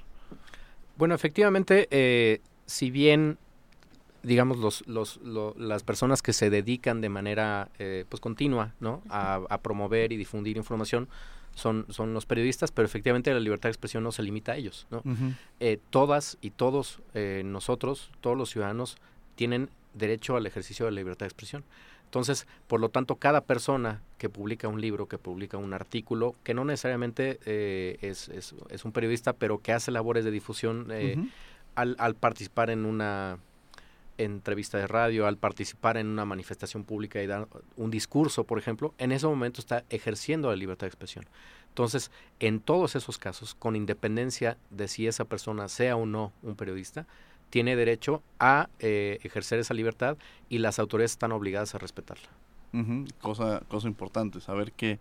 Bueno, 0.96 1.14
efectivamente, 1.14 1.86
eh, 1.90 2.40
si 2.64 2.90
bien 2.90 3.36
digamos, 4.24 4.58
los, 4.58 4.86
los, 4.86 5.20
las 5.56 5.82
personas 5.82 6.22
que 6.22 6.32
se 6.32 6.50
dedican 6.50 7.00
de 7.00 7.08
manera 7.08 7.68
eh, 7.78 8.04
pues 8.08 8.20
continua 8.20 8.74
¿no? 8.80 9.02
a, 9.08 9.58
promover 9.62 10.12
y 10.12 10.16
difundir 10.16 10.56
información 10.56 11.08
son, 11.54 11.86
son 11.90 12.14
los 12.14 12.26
periodistas, 12.26 12.72
pero 12.72 12.86
efectivamente 12.86 13.32
la 13.32 13.38
libertad 13.38 13.68
de 13.68 13.72
expresión 13.72 14.02
no 14.02 14.10
se 14.12 14.22
limita 14.22 14.52
a 14.52 14.56
ellos. 14.56 14.86
¿no? 14.90 15.02
Eh, 15.60 15.78
todas 15.90 16.38
y 16.40 16.50
todos 16.50 17.00
eh, 17.12 17.42
nosotros, 17.44 18.10
todos 18.20 18.36
los 18.36 18.50
ciudadanos, 18.50 18.96
tienen 19.36 19.68
derecho 19.92 20.36
al 20.36 20.46
ejercicio 20.46 20.86
de 20.86 20.92
la 20.92 20.96
libertad 20.96 21.26
de 21.26 21.28
expresión. 21.28 21.62
Entonces, 22.06 22.46
por 22.66 22.80
lo 22.80 22.88
tanto, 22.88 23.16
cada 23.16 23.42
persona 23.42 24.00
que 24.18 24.28
publica 24.28 24.68
un 24.68 24.80
libro, 24.80 25.06
que 25.06 25.18
publica 25.18 25.58
un 25.58 25.74
artículo, 25.74 26.34
que 26.44 26.54
no 26.54 26.64
necesariamente 26.64 27.38
es, 28.00 28.28
es, 28.28 28.54
es, 28.70 28.84
un 28.84 28.92
periodista, 28.92 29.32
pero 29.32 29.58
que 29.58 29.72
hace 29.72 29.90
labores 29.90 30.24
de 30.24 30.30
difusión 30.30 30.92
al, 31.74 31.96
al 31.98 32.14
participar 32.14 32.70
en 32.70 32.84
una 32.84 33.38
entrevista 34.18 34.78
de 34.78 34.86
radio, 34.86 35.26
al 35.26 35.36
participar 35.36 35.96
en 35.96 36.06
una 36.06 36.24
manifestación 36.24 36.84
pública 36.84 37.22
y 37.22 37.26
dar 37.26 37.48
un 37.76 37.90
discurso, 37.90 38.44
por 38.44 38.58
ejemplo, 38.58 38.94
en 38.98 39.12
ese 39.12 39.26
momento 39.26 39.60
está 39.60 39.84
ejerciendo 39.90 40.50
la 40.50 40.56
libertad 40.56 40.86
de 40.86 40.88
expresión. 40.88 41.26
Entonces, 41.68 42.10
en 42.38 42.60
todos 42.60 42.94
esos 42.94 43.18
casos, 43.18 43.54
con 43.54 43.74
independencia 43.74 44.56
de 44.70 44.86
si 44.86 45.08
esa 45.08 45.24
persona 45.24 45.68
sea 45.68 45.96
o 45.96 46.06
no 46.06 46.32
un 46.42 46.54
periodista, 46.54 47.06
tiene 47.50 47.76
derecho 47.76 48.22
a 48.38 48.68
eh, 48.78 49.18
ejercer 49.22 49.58
esa 49.58 49.74
libertad 49.74 50.16
y 50.48 50.58
las 50.58 50.78
autoridades 50.78 51.12
están 51.12 51.32
obligadas 51.32 51.74
a 51.74 51.78
respetarla. 51.78 52.28
Cosa, 53.20 53.62
cosa 53.68 53.86
importante, 53.86 54.40
saber 54.40 54.72
que, 54.72 54.98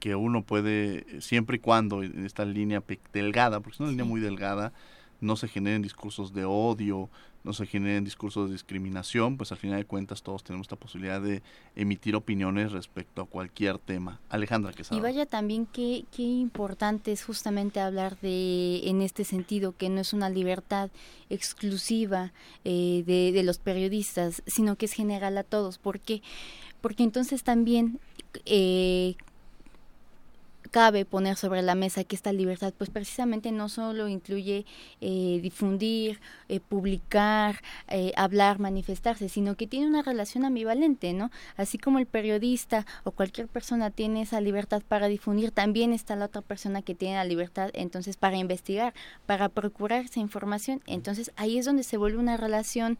que 0.00 0.14
uno 0.14 0.42
puede, 0.42 1.20
siempre 1.20 1.56
y 1.56 1.58
cuando 1.58 2.02
en 2.02 2.24
esta 2.24 2.46
línea 2.46 2.82
delgada, 3.12 3.60
porque 3.60 3.74
es 3.76 3.80
una 3.80 3.90
línea 3.90 4.06
muy 4.06 4.22
delgada, 4.22 4.72
no 5.22 5.36
se 5.36 5.48
generen 5.48 5.80
discursos 5.80 6.34
de 6.34 6.44
odio, 6.44 7.08
no 7.44 7.52
se 7.52 7.66
generen 7.66 8.04
discursos 8.04 8.48
de 8.48 8.54
discriminación, 8.54 9.36
pues 9.36 9.52
al 9.52 9.58
final 9.58 9.78
de 9.78 9.84
cuentas 9.84 10.22
todos 10.22 10.44
tenemos 10.44 10.70
la 10.70 10.76
posibilidad 10.76 11.20
de 11.20 11.42
emitir 11.74 12.14
opiniones 12.14 12.72
respecto 12.72 13.22
a 13.22 13.26
cualquier 13.26 13.78
tema. 13.78 14.20
Alejandra 14.28 14.72
Y 14.90 15.00
vaya 15.00 15.26
también 15.26 15.66
qué, 15.66 16.04
qué 16.14 16.22
importante 16.22 17.12
es 17.12 17.24
justamente 17.24 17.80
hablar 17.80 18.18
de, 18.20 18.82
en 18.84 19.00
este 19.00 19.24
sentido, 19.24 19.76
que 19.76 19.88
no 19.88 20.00
es 20.00 20.12
una 20.12 20.28
libertad 20.28 20.90
exclusiva 21.30 22.32
eh, 22.64 23.02
de, 23.06 23.32
de 23.32 23.42
los 23.42 23.58
periodistas, 23.58 24.42
sino 24.46 24.76
que 24.76 24.86
es 24.86 24.92
general 24.92 25.38
a 25.38 25.44
todos. 25.44 25.78
¿Por 25.78 26.00
qué? 26.00 26.22
Porque 26.80 27.04
entonces 27.04 27.42
también... 27.42 27.98
Eh, 28.44 29.16
cabe 30.72 31.04
poner 31.04 31.36
sobre 31.36 31.60
la 31.60 31.74
mesa 31.74 32.02
que 32.02 32.16
esta 32.16 32.32
libertad 32.32 32.72
pues 32.76 32.88
precisamente 32.88 33.52
no 33.52 33.68
solo 33.68 34.08
incluye 34.08 34.64
eh, 35.02 35.38
difundir, 35.42 36.18
eh, 36.48 36.60
publicar, 36.60 37.62
eh, 37.88 38.12
hablar, 38.16 38.58
manifestarse, 38.58 39.28
sino 39.28 39.54
que 39.54 39.66
tiene 39.66 39.86
una 39.86 40.02
relación 40.02 40.46
ambivalente, 40.46 41.12
¿no? 41.12 41.30
Así 41.58 41.76
como 41.76 41.98
el 41.98 42.06
periodista 42.06 42.86
o 43.04 43.10
cualquier 43.10 43.48
persona 43.48 43.90
tiene 43.90 44.22
esa 44.22 44.40
libertad 44.40 44.82
para 44.88 45.08
difundir, 45.08 45.50
también 45.50 45.92
está 45.92 46.16
la 46.16 46.24
otra 46.24 46.40
persona 46.40 46.80
que 46.80 46.94
tiene 46.94 47.16
la 47.16 47.24
libertad 47.24 47.70
entonces 47.74 48.16
para 48.16 48.38
investigar, 48.38 48.94
para 49.26 49.50
procurar 49.50 50.06
esa 50.06 50.20
información. 50.20 50.80
Entonces 50.86 51.32
ahí 51.36 51.58
es 51.58 51.66
donde 51.66 51.82
se 51.82 51.98
vuelve 51.98 52.18
una 52.18 52.38
relación 52.38 52.98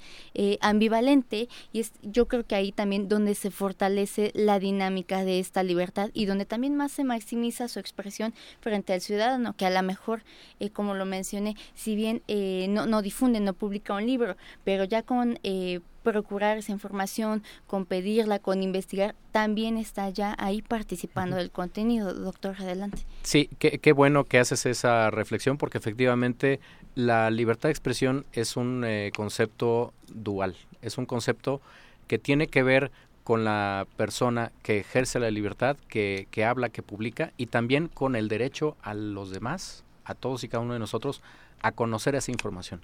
ambivalente 0.60 1.48
y 1.72 1.80
es 1.80 1.92
yo 2.02 2.28
creo 2.28 2.44
que 2.44 2.54
ahí 2.54 2.70
también 2.70 3.08
donde 3.08 3.34
se 3.34 3.50
fortalece 3.50 4.30
la 4.34 4.58
dinámica 4.58 5.24
de 5.24 5.38
esta 5.38 5.62
libertad 5.62 6.10
y 6.12 6.26
donde 6.26 6.44
también 6.44 6.76
más 6.76 6.92
se 6.92 7.04
maximiza 7.04 7.61
su 7.68 7.78
expresión 7.78 8.34
frente 8.60 8.92
al 8.92 9.00
ciudadano, 9.00 9.54
que 9.56 9.66
a 9.66 9.70
lo 9.70 9.82
mejor, 9.82 10.22
eh, 10.60 10.70
como 10.70 10.94
lo 10.94 11.04
mencioné, 11.04 11.56
si 11.74 11.94
bien 11.96 12.22
eh, 12.28 12.66
no, 12.68 12.86
no 12.86 13.02
difunde, 13.02 13.40
no 13.40 13.54
publica 13.54 13.94
un 13.94 14.06
libro, 14.06 14.36
pero 14.64 14.84
ya 14.84 15.02
con 15.02 15.38
eh, 15.42 15.80
procurar 16.02 16.58
esa 16.58 16.72
información, 16.72 17.42
con 17.66 17.86
pedirla, 17.86 18.38
con 18.38 18.62
investigar, 18.62 19.14
también 19.30 19.76
está 19.76 20.10
ya 20.10 20.34
ahí 20.38 20.62
participando 20.62 21.36
del 21.36 21.50
contenido. 21.50 22.12
Doctor, 22.12 22.56
adelante. 22.58 22.98
Sí, 23.22 23.48
qué, 23.58 23.78
qué, 23.78 23.92
bueno 23.92 24.24
que 24.24 24.38
haces 24.38 24.66
esa 24.66 25.10
reflexión 25.10 25.58
porque 25.58 25.78
efectivamente 25.78 26.60
la 26.94 27.30
libertad 27.30 27.68
de 27.68 27.72
expresión 27.72 28.26
es 28.32 28.56
un 28.56 28.84
concepto 29.14 29.94
dual, 30.08 30.56
es 30.82 30.98
un 30.98 31.06
concepto 31.06 31.60
que 32.08 32.18
tiene 32.18 32.48
que 32.48 32.62
ver 32.62 32.90
con 33.24 33.44
la 33.44 33.86
persona 33.96 34.52
que 34.62 34.78
ejerce 34.78 35.20
la 35.20 35.30
libertad, 35.30 35.76
que, 35.88 36.26
que 36.30 36.44
habla, 36.44 36.70
que 36.70 36.82
publica, 36.82 37.32
y 37.36 37.46
también 37.46 37.88
con 37.88 38.16
el 38.16 38.28
derecho 38.28 38.76
a 38.82 38.94
los 38.94 39.30
demás, 39.30 39.84
a 40.04 40.14
todos 40.14 40.42
y 40.44 40.48
cada 40.48 40.64
uno 40.64 40.72
de 40.72 40.80
nosotros, 40.80 41.22
a 41.62 41.72
conocer 41.72 42.14
esa 42.14 42.32
información. 42.32 42.80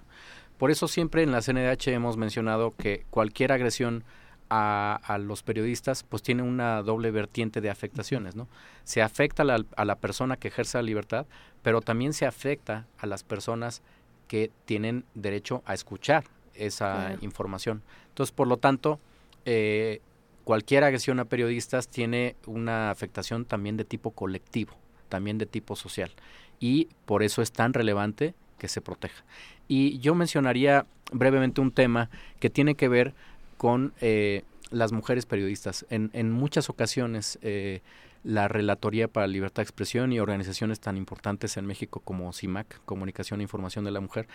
Por 0.56 0.70
eso 0.70 0.88
siempre 0.88 1.22
en 1.22 1.32
la 1.32 1.40
CNDH 1.40 1.88
hemos 1.88 2.16
mencionado 2.16 2.74
que 2.76 3.04
cualquier 3.10 3.52
agresión 3.52 4.04
a, 4.50 5.00
a, 5.04 5.18
los 5.18 5.42
periodistas 5.42 6.04
pues 6.04 6.22
tiene 6.22 6.42
una 6.42 6.82
doble 6.82 7.10
vertiente 7.10 7.60
de 7.60 7.70
afectaciones, 7.70 8.34
¿no? 8.34 8.48
Se 8.84 9.02
afecta 9.02 9.42
a 9.42 9.46
la, 9.46 9.64
a 9.76 9.84
la, 9.84 9.96
persona 9.96 10.36
que 10.36 10.48
ejerce 10.48 10.78
la 10.78 10.82
libertad, 10.82 11.26
pero 11.62 11.82
también 11.82 12.12
se 12.12 12.24
afecta 12.24 12.86
a 12.98 13.06
las 13.06 13.24
personas 13.24 13.82
que 14.26 14.50
tienen 14.64 15.04
derecho 15.14 15.62
a 15.66 15.74
escuchar 15.74 16.24
esa 16.54 17.16
información. 17.20 17.82
Entonces, 18.08 18.32
por 18.32 18.48
lo 18.48 18.56
tanto, 18.56 18.98
eh, 19.44 20.00
cualquier 20.48 20.82
agresión 20.82 21.20
a 21.20 21.26
periodistas 21.26 21.88
tiene 21.88 22.34
una 22.46 22.90
afectación 22.90 23.44
también 23.44 23.76
de 23.76 23.84
tipo 23.84 24.12
colectivo, 24.12 24.72
también 25.10 25.36
de 25.36 25.44
tipo 25.44 25.76
social. 25.76 26.10
Y 26.58 26.88
por 27.04 27.22
eso 27.22 27.42
es 27.42 27.52
tan 27.52 27.74
relevante 27.74 28.34
que 28.56 28.66
se 28.66 28.80
proteja. 28.80 29.24
Y 29.68 29.98
yo 29.98 30.14
mencionaría 30.14 30.86
brevemente 31.12 31.60
un 31.60 31.70
tema 31.70 32.08
que 32.40 32.48
tiene 32.48 32.76
que 32.76 32.88
ver 32.88 33.12
con 33.58 33.92
eh, 34.00 34.42
las 34.70 34.90
mujeres 34.90 35.26
periodistas. 35.26 35.84
En, 35.90 36.32
muchas 36.32 36.70
ocasiones 36.70 37.38
eh, 37.42 37.82
la 38.24 38.48
Relatoría 38.48 39.06
para 39.06 39.26
Libertad 39.26 39.56
de 39.56 39.64
Expresión 39.64 40.14
y 40.14 40.18
organizaciones 40.18 40.80
tan 40.80 40.96
importantes 40.96 41.58
en 41.58 41.66
México 41.66 42.00
como 42.00 42.32
CIMAC, 42.32 42.82
Comunicación 42.86 43.40
e 43.40 43.42
Información 43.42 43.84
de 43.84 43.90
la 43.90 44.00
Mujer, 44.00 44.26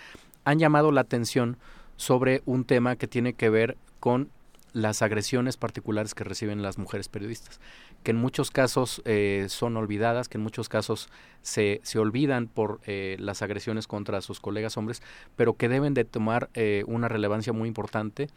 han 0.44 0.60
llamado 0.60 0.92
la 0.92 1.02
atención 1.02 1.58
sobre 1.98 2.44
un 2.46 2.66
tema 2.66 2.98
que 2.98 3.08
tiene 3.08 3.34
que 3.34 3.50
ver 3.50 3.78
con 4.00 4.30
las 4.74 5.04
agresiones 5.04 5.56
particulares 5.56 6.16
que 6.16 6.24
reciben 6.24 6.64
las 6.64 6.78
mujeres 6.78 7.08
periodistas, 7.08 7.60
que 8.02 8.12
en 8.12 8.18
muchos 8.18 8.50
casos 8.50 9.02
eh, 9.06 9.46
son 9.50 9.78
olvidadas, 9.78 10.28
que 10.28 10.38
en 10.38 10.44
muchos 10.44 10.68
casos 10.68 11.10
se, 11.44 11.80
se 11.84 12.00
olvidan 12.00 12.48
por 12.48 12.82
eh, 12.86 13.16
las 13.20 13.44
agresiones 13.44 13.88
contra 13.88 14.20
sus 14.22 14.40
colegas 14.40 14.76
hombres, 14.76 15.02
pero 15.36 15.54
que 15.54 15.70
deben 15.70 15.94
de 15.94 16.06
tomar 16.06 16.50
eh, 16.56 16.84
una 16.88 17.08
relevancia 17.08 17.54
muy 17.54 17.68
importante 17.68 18.30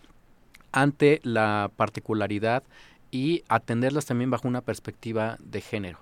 ante 0.73 1.21
la 1.25 1.71
particularidad 1.75 2.63
y 3.11 3.43
atenderlas 3.49 4.05
también 4.05 4.31
bajo 4.31 4.47
una 4.47 4.61
perspectiva 4.61 5.39
de 5.41 5.63
género. 5.63 6.01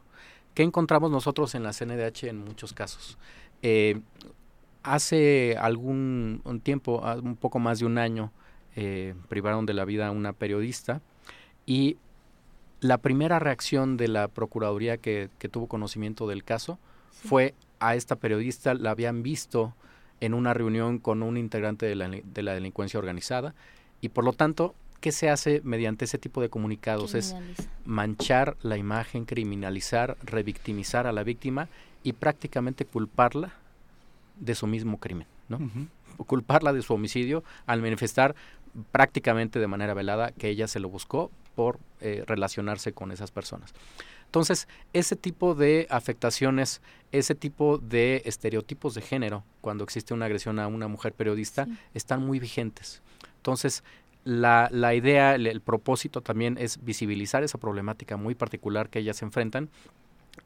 ¿Qué 0.54 0.64
encontramos 0.64 1.10
nosotros 1.10 1.54
en 1.54 1.62
la 1.62 1.72
CNDH 1.72 2.24
en 2.24 2.44
muchos 2.44 2.72
casos? 2.72 3.18
hace 4.82 5.56
algún 5.58 6.42
tiempo, 6.62 7.02
un 7.22 7.34
poco 7.36 7.58
más 7.58 7.78
de 7.78 7.86
un 7.86 7.96
año, 7.96 8.30
eh, 8.76 9.14
privaron 9.28 9.66
de 9.66 9.74
la 9.74 9.84
vida 9.84 10.08
a 10.08 10.10
una 10.10 10.32
periodista. 10.32 11.00
Y 11.66 11.96
la 12.80 12.98
primera 12.98 13.38
reacción 13.38 13.96
de 13.96 14.08
la 14.08 14.28
Procuraduría 14.28 14.98
que, 14.98 15.30
tuvo 15.50 15.66
conocimiento 15.66 16.26
del 16.26 16.44
caso 16.44 16.78
fue 17.12 17.54
a 17.80 17.94
esta 17.94 18.16
periodista, 18.16 18.74
la 18.74 18.90
habían 18.90 19.22
visto 19.22 19.74
en 20.20 20.34
una 20.34 20.54
reunión 20.54 20.98
con 20.98 21.22
un 21.22 21.36
integrante 21.36 21.86
de 21.86 21.94
la, 21.94 22.08
de 22.08 22.42
la 22.42 22.54
delincuencia 22.54 22.98
organizada. 22.98 23.54
Y 24.00 24.10
por 24.10 24.24
lo 24.24 24.32
tanto, 24.32 24.74
¿qué 25.00 25.12
se 25.12 25.30
hace 25.30 25.60
mediante 25.64 26.04
ese 26.04 26.18
tipo 26.18 26.40
de 26.40 26.48
comunicados? 26.48 27.14
Es 27.14 27.34
manchar 27.84 28.56
la 28.62 28.76
imagen, 28.76 29.24
criminalizar, 29.24 30.16
revictimizar 30.22 31.06
a 31.06 31.12
la 31.12 31.24
víctima 31.24 31.68
y 32.02 32.12
prácticamente 32.12 32.84
culparla 32.84 33.54
de 34.38 34.54
su 34.54 34.66
mismo 34.66 34.98
crimen, 34.98 35.26
¿no? 35.48 35.58
Culparla 36.16 36.72
de 36.72 36.82
su 36.82 36.94
homicidio 36.94 37.44
al 37.66 37.82
manifestar 37.82 38.34
prácticamente 38.92 39.58
de 39.58 39.66
manera 39.66 39.94
velada 39.94 40.32
que 40.32 40.48
ella 40.48 40.68
se 40.68 40.80
lo 40.80 40.88
buscó 40.88 41.30
por 41.54 41.78
eh, 42.00 42.24
relacionarse 42.26 42.92
con 42.92 43.12
esas 43.12 43.30
personas. 43.30 43.72
Entonces, 44.26 44.66
ese 44.92 45.14
tipo 45.14 45.54
de 45.54 45.86
afectaciones, 45.90 46.82
ese 47.12 47.36
tipo 47.36 47.78
de 47.78 48.22
estereotipos 48.24 48.94
de 48.94 49.00
género, 49.00 49.44
cuando 49.60 49.84
existe 49.84 50.12
una 50.12 50.26
agresión 50.26 50.58
a 50.58 50.66
una 50.66 50.88
mujer 50.88 51.12
periodista, 51.12 51.68
están 51.94 52.26
muy 52.26 52.40
vigentes. 52.40 53.00
Entonces, 53.36 53.84
la, 54.24 54.68
la 54.72 54.94
idea, 54.94 55.36
el, 55.36 55.46
el, 55.46 55.60
propósito 55.60 56.20
también 56.20 56.56
es 56.58 56.82
visibilizar 56.82 57.44
esa 57.44 57.58
problemática 57.58 58.16
muy 58.16 58.34
particular 58.34 58.88
que 58.88 58.98
ellas 58.98 59.22
enfrentan 59.22 59.68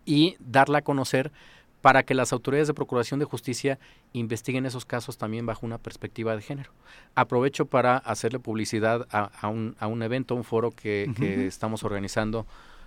y 0.05 0.37
darla 0.41 0.79
a 0.79 0.83
conocer 0.83 1.33
para 1.81 2.03
que 2.03 2.15
las 2.15 2.33
autoridades 2.33 2.69
de 2.69 2.75
Procuración 2.75 3.21
de 3.21 3.25
Justicia 3.25 3.79
investiguen 4.13 4.67
esos 4.67 4.85
casos 4.85 5.17
también 5.19 5.47
bajo 5.47 5.65
una 5.65 5.79
perspectiva 5.79 6.35
de 6.35 6.43
género. 6.43 6.73
Aprovecho 7.15 7.67
para 7.67 7.99
hacerle 7.99 8.41
publicidad 8.41 9.07
a, 9.11 9.49
un, 9.49 9.77
a 9.79 9.87
un, 9.87 10.03
evento, 10.03 10.35
un 10.35 10.45
foro 10.45 10.71
que, 10.71 11.11
estamos 11.47 11.85
organizando 11.85 12.47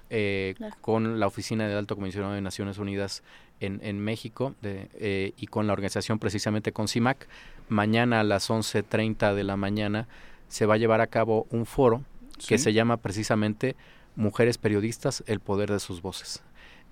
eh, 0.10 0.56
con 0.82 1.20
la 1.20 1.28
Oficina 1.28 1.68
del 1.68 1.78
Alto 1.78 1.96
Comisionado 1.96 2.34
de 2.34 2.42
Naciones 2.42 2.78
Unidas 2.78 3.24
en, 3.62 3.80
en 3.84 4.00
México 4.00 4.56
de, 4.62 4.90
eh, 4.96 5.34
y 5.38 5.48
con 5.48 5.68
la 5.68 5.74
organización 5.74 6.20
precisamente 6.20 6.74
con 6.74 6.90
CIMAC. 6.90 7.28
Mañana 7.70 8.20
a 8.20 8.24
las 8.24 8.50
11.30 8.50 9.34
de 9.34 9.44
la 9.46 9.56
mañana 9.56 10.08
se 10.50 10.66
va 10.66 10.74
a 10.74 10.78
llevar 10.78 11.00
a 11.00 11.08
cabo 11.08 11.48
un 11.50 11.66
foro 11.66 12.04
que 12.48 12.58
se 12.58 12.74
llama 12.74 12.98
precisamente 12.98 13.76
Mujeres 14.16 14.58
Periodistas, 14.58 15.24
el 15.28 15.40
poder 15.40 15.72
de 15.72 15.80
sus 15.80 16.02
voces. 16.02 16.44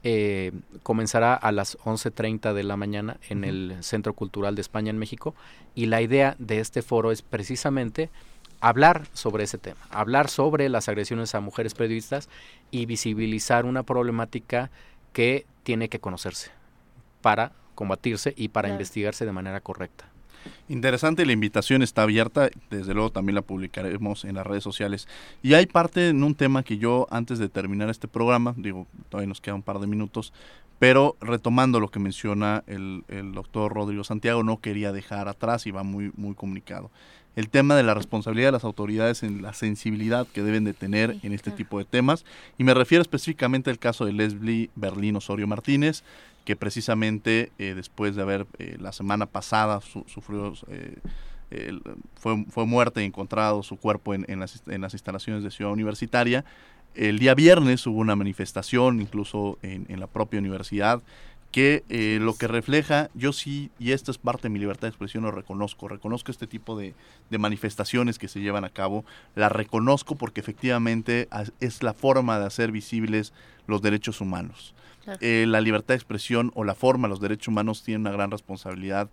Eh, 0.04 0.54
comenzará 0.82 1.34
a 1.34 1.52
las 1.52 1.78
11.30 1.80 2.54
de 2.54 2.64
la 2.64 2.78
mañana 2.78 3.18
en 3.28 3.43
el 3.43 3.78
Centro 3.82 4.14
Cultural 4.14 4.56
de 4.56 4.62
España 4.62 4.91
en 4.91 4.97
México 4.97 5.36
y 5.76 5.88
la 5.88 6.02
idea 6.02 6.38
de 6.39 6.62
este 6.62 6.82
foro 6.82 7.12
es 7.12 7.22
precisamente 7.22 8.10
hablar 8.62 9.08
sobre 9.14 9.43
ese 9.43 9.58
tema, 9.58 9.82
hablar 9.89 10.30
sobre 10.30 10.70
las 10.70 10.88
agresiones 10.88 11.36
a 11.36 11.41
mujeres 11.41 11.74
periodistas 11.74 12.30
y 12.72 12.86
visibilizar 12.86 13.66
una 13.66 13.84
problemática 13.84 14.72
que 15.12 15.45
tiene 15.64 15.89
que 15.89 16.00
conocerse 16.00 16.52
para 17.22 17.52
combatirse 17.76 18.34
y 18.38 18.50
para 18.50 18.70
investigarse 18.70 19.26
de 19.26 19.32
manera 19.32 19.60
correcta. 19.60 20.06
Interesante, 20.68 21.26
la 21.26 21.32
invitación 21.32 21.82
está 21.82 22.04
abierta, 22.04 22.50
desde 22.70 22.94
luego 22.94 23.12
también 23.12 23.36
la 23.36 23.42
publicaremos 23.42 24.24
en 24.26 24.36
las 24.36 24.46
redes 24.46 24.64
sociales. 24.64 25.08
Y 25.42 25.54
hay 25.56 25.66
parte 25.66 26.10
en 26.10 26.24
un 26.24 26.36
tema 26.36 26.64
que 26.64 26.78
yo 26.78 27.08
antes 27.10 27.40
de 27.40 27.50
terminar 27.50 27.90
este 27.90 28.08
programa, 28.08 28.54
digo, 28.56 28.88
todavía 29.10 29.30
nos 29.30 29.42
queda 29.42 29.56
un 29.56 29.64
par 29.64 29.80
de 29.80 29.88
minutos, 29.88 30.32
pero 30.80 31.18
retomando 31.22 31.80
lo 31.80 31.90
que 31.90 32.00
menciona 32.00 32.64
el, 32.66 33.04
el 33.10 33.34
doctor 33.34 33.74
Rodrigo 33.74 34.04
Santiago, 34.04 34.44
no 34.44 34.58
quería 34.62 34.92
dejar 34.92 35.28
atrás 35.28 35.68
y 35.68 35.72
va 35.72 35.84
muy, 35.84 36.12
muy 36.16 36.34
comunicado. 36.34 36.90
El 37.36 37.50
tema 37.50 37.76
de 37.76 37.84
la 37.84 37.94
responsabilidad 37.94 38.48
de 38.48 38.54
las 38.54 38.64
autoridades 38.64 39.24
en 39.24 39.42
la 39.42 39.54
sensibilidad 39.54 40.28
que 40.28 40.44
deben 40.44 40.64
de 40.64 40.74
tener 40.74 41.18
en 41.22 41.32
este 41.32 41.52
tipo 41.52 41.78
de 41.78 41.86
temas. 41.86 42.26
Y 42.58 42.64
me 42.64 42.74
refiero 42.74 43.02
específicamente 43.02 43.70
al 43.70 43.80
caso 43.80 44.06
de 44.06 44.14
Leslie 44.14 44.70
Berlín 44.76 45.16
Osorio 45.16 45.48
Martínez, 45.48 46.04
que 46.44 46.56
precisamente 46.56 47.52
eh, 47.60 47.76
después 47.76 48.16
de 48.16 48.24
haber 48.24 48.48
eh, 48.58 48.78
la 48.80 48.92
semana 48.92 49.26
pasada 49.26 49.80
sufrió, 49.82 50.54
eh, 50.68 50.98
fue, 52.16 52.46
fue 52.50 52.66
muerta 52.66 53.02
y 53.02 53.06
encontrado 53.06 53.64
su 53.64 53.78
cuerpo 53.78 54.14
en, 54.14 54.26
en, 54.28 54.40
las, 54.40 54.64
en, 54.68 54.82
las, 54.82 54.94
instalaciones 54.94 55.44
de 55.44 55.52
Ciudad 55.52 55.72
Universitaria. 55.72 56.44
El 56.96 57.20
día 57.20 57.36
viernes 57.36 57.86
hubo 57.88 58.00
una 58.00 58.16
manifestación, 58.16 59.02
incluso 59.02 59.58
en, 59.62 59.86
en 59.90 60.00
la 60.00 60.08
propia 60.08 60.40
universidad, 60.40 61.02
que 61.52 61.84
lo 62.22 62.36
que 62.36 62.48
refleja, 62.48 63.10
yo 63.16 63.34
sí, 63.34 63.72
y 63.80 63.92
esto 63.92 64.12
es 64.12 64.18
parte 64.20 64.44
de 64.44 64.50
mi 64.50 64.60
libertad 64.60 64.84
de 64.84 64.90
expresión, 64.90 65.24
lo 65.24 65.32
reconozco, 65.32 65.88
reconozco 65.88 66.32
este 66.32 66.46
tipo 66.46 66.78
de, 66.78 66.94
de 67.30 67.38
manifestaciones 67.40 68.20
que 68.20 68.28
se 68.28 68.40
llevan 68.40 68.66
a 68.66 68.70
cabo, 68.70 69.04
la 69.36 69.50
reconozco 69.50 70.16
porque 70.16 70.42
efectivamente 70.42 71.28
es 71.60 71.82
la 71.82 71.94
forma 71.94 72.38
de 72.38 72.46
hacer 72.46 72.72
visibles 72.72 73.34
los 73.66 73.82
derechos 73.82 74.22
humanos. 74.22 74.76
Eh, 75.22 75.46
la 75.48 75.62
libertad 75.62 75.94
de 75.94 75.96
expresión 75.96 76.52
o 76.54 76.64
la 76.64 76.76
forma, 76.76 77.08
los 77.08 77.20
derechos 77.20 77.48
humanos 77.48 77.84
tienen 77.84 78.02
una 78.02 78.12
gran 78.12 78.30
responsabilidad. 78.30 79.10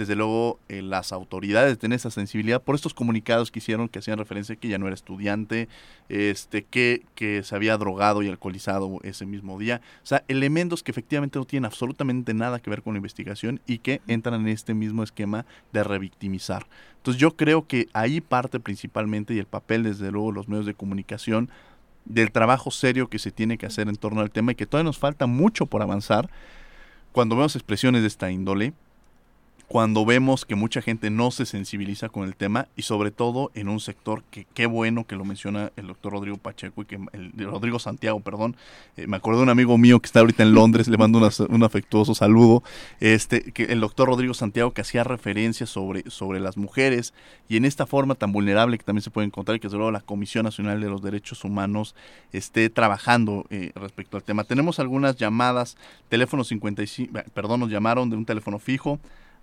Desde 0.00 0.16
luego, 0.16 0.58
eh, 0.70 0.80
las 0.80 1.12
autoridades 1.12 1.78
tienen 1.78 1.96
esa 1.96 2.10
sensibilidad 2.10 2.62
por 2.62 2.74
estos 2.74 2.94
comunicados 2.94 3.50
que 3.50 3.58
hicieron, 3.58 3.86
que 3.86 3.98
hacían 3.98 4.16
referencia 4.16 4.54
a 4.54 4.56
que 4.56 4.66
ya 4.66 4.78
no 4.78 4.86
era 4.86 4.94
estudiante, 4.94 5.68
este, 6.08 6.64
que, 6.64 7.02
que 7.14 7.42
se 7.42 7.54
había 7.54 7.76
drogado 7.76 8.22
y 8.22 8.28
alcoholizado 8.28 8.98
ese 9.02 9.26
mismo 9.26 9.58
día. 9.58 9.82
O 10.02 10.06
sea, 10.06 10.24
elementos 10.26 10.82
que 10.82 10.90
efectivamente 10.90 11.38
no 11.38 11.44
tienen 11.44 11.66
absolutamente 11.66 12.32
nada 12.32 12.60
que 12.60 12.70
ver 12.70 12.80
con 12.80 12.94
la 12.94 12.96
investigación 12.96 13.60
y 13.66 13.76
que 13.80 14.00
entran 14.08 14.40
en 14.40 14.48
este 14.48 14.72
mismo 14.72 15.02
esquema 15.02 15.44
de 15.70 15.84
revictimizar. 15.84 16.66
Entonces, 16.96 17.20
yo 17.20 17.36
creo 17.36 17.66
que 17.66 17.90
ahí 17.92 18.22
parte 18.22 18.58
principalmente 18.58 19.34
y 19.34 19.38
el 19.38 19.44
papel, 19.44 19.82
desde 19.82 20.10
luego, 20.10 20.32
los 20.32 20.48
medios 20.48 20.64
de 20.64 20.72
comunicación 20.72 21.50
del 22.06 22.32
trabajo 22.32 22.70
serio 22.70 23.10
que 23.10 23.18
se 23.18 23.32
tiene 23.32 23.58
que 23.58 23.66
hacer 23.66 23.86
en 23.86 23.96
torno 23.96 24.22
al 24.22 24.30
tema 24.30 24.52
y 24.52 24.54
que 24.54 24.64
todavía 24.64 24.88
nos 24.88 24.98
falta 24.98 25.26
mucho 25.26 25.66
por 25.66 25.82
avanzar. 25.82 26.30
Cuando 27.12 27.36
vemos 27.36 27.54
expresiones 27.54 28.00
de 28.00 28.08
esta 28.08 28.30
índole, 28.30 28.72
cuando 29.70 30.04
vemos 30.04 30.44
que 30.44 30.56
mucha 30.56 30.82
gente 30.82 31.10
no 31.10 31.30
se 31.30 31.46
sensibiliza 31.46 32.08
con 32.08 32.24
el 32.24 32.34
tema 32.34 32.66
y 32.74 32.82
sobre 32.82 33.12
todo 33.12 33.52
en 33.54 33.68
un 33.68 33.78
sector 33.78 34.24
que 34.28 34.44
qué 34.52 34.66
bueno 34.66 35.06
que 35.06 35.14
lo 35.14 35.24
menciona 35.24 35.70
el 35.76 35.86
doctor 35.86 36.14
Rodrigo 36.14 36.38
Pacheco 36.38 36.82
y 36.82 36.86
que 36.86 36.98
el, 37.12 37.32
Rodrigo 37.36 37.78
Santiago, 37.78 38.18
perdón, 38.18 38.56
eh, 38.96 39.06
me 39.06 39.16
acuerdo 39.16 39.38
de 39.38 39.42
un 39.44 39.48
amigo 39.48 39.78
mío 39.78 40.00
que 40.00 40.06
está 40.06 40.18
ahorita 40.18 40.42
en 40.42 40.54
Londres, 40.54 40.88
le 40.88 40.98
mando 40.98 41.20
un 41.48 41.62
afectuoso 41.62 42.16
saludo, 42.16 42.64
este, 42.98 43.52
que 43.52 43.66
el 43.66 43.78
doctor 43.78 44.08
Rodrigo 44.08 44.34
Santiago 44.34 44.72
que 44.72 44.80
hacía 44.80 45.04
referencia 45.04 45.66
sobre, 45.66 46.02
sobre 46.10 46.40
las 46.40 46.56
mujeres 46.56 47.14
y 47.48 47.56
en 47.56 47.64
esta 47.64 47.86
forma 47.86 48.16
tan 48.16 48.32
vulnerable 48.32 48.76
que 48.76 48.82
también 48.82 49.04
se 49.04 49.12
puede 49.12 49.28
encontrar 49.28 49.56
y 49.56 49.60
que 49.60 49.68
desde 49.68 49.76
luego 49.76 49.92
la 49.92 50.00
Comisión 50.00 50.42
Nacional 50.46 50.80
de 50.80 50.88
los 50.88 51.00
Derechos 51.00 51.44
Humanos 51.44 51.94
esté 52.32 52.70
trabajando 52.70 53.46
eh, 53.50 53.70
respecto 53.76 54.16
al 54.16 54.24
tema. 54.24 54.42
Tenemos 54.42 54.80
algunas 54.80 55.14
llamadas, 55.14 55.76
teléfono 56.08 56.42
55, 56.42 57.12
perdón, 57.32 57.60
nos 57.60 57.70
llamaron 57.70 58.10
de 58.10 58.16
un 58.16 58.24
teléfono 58.24 58.58
fijo 58.58 58.98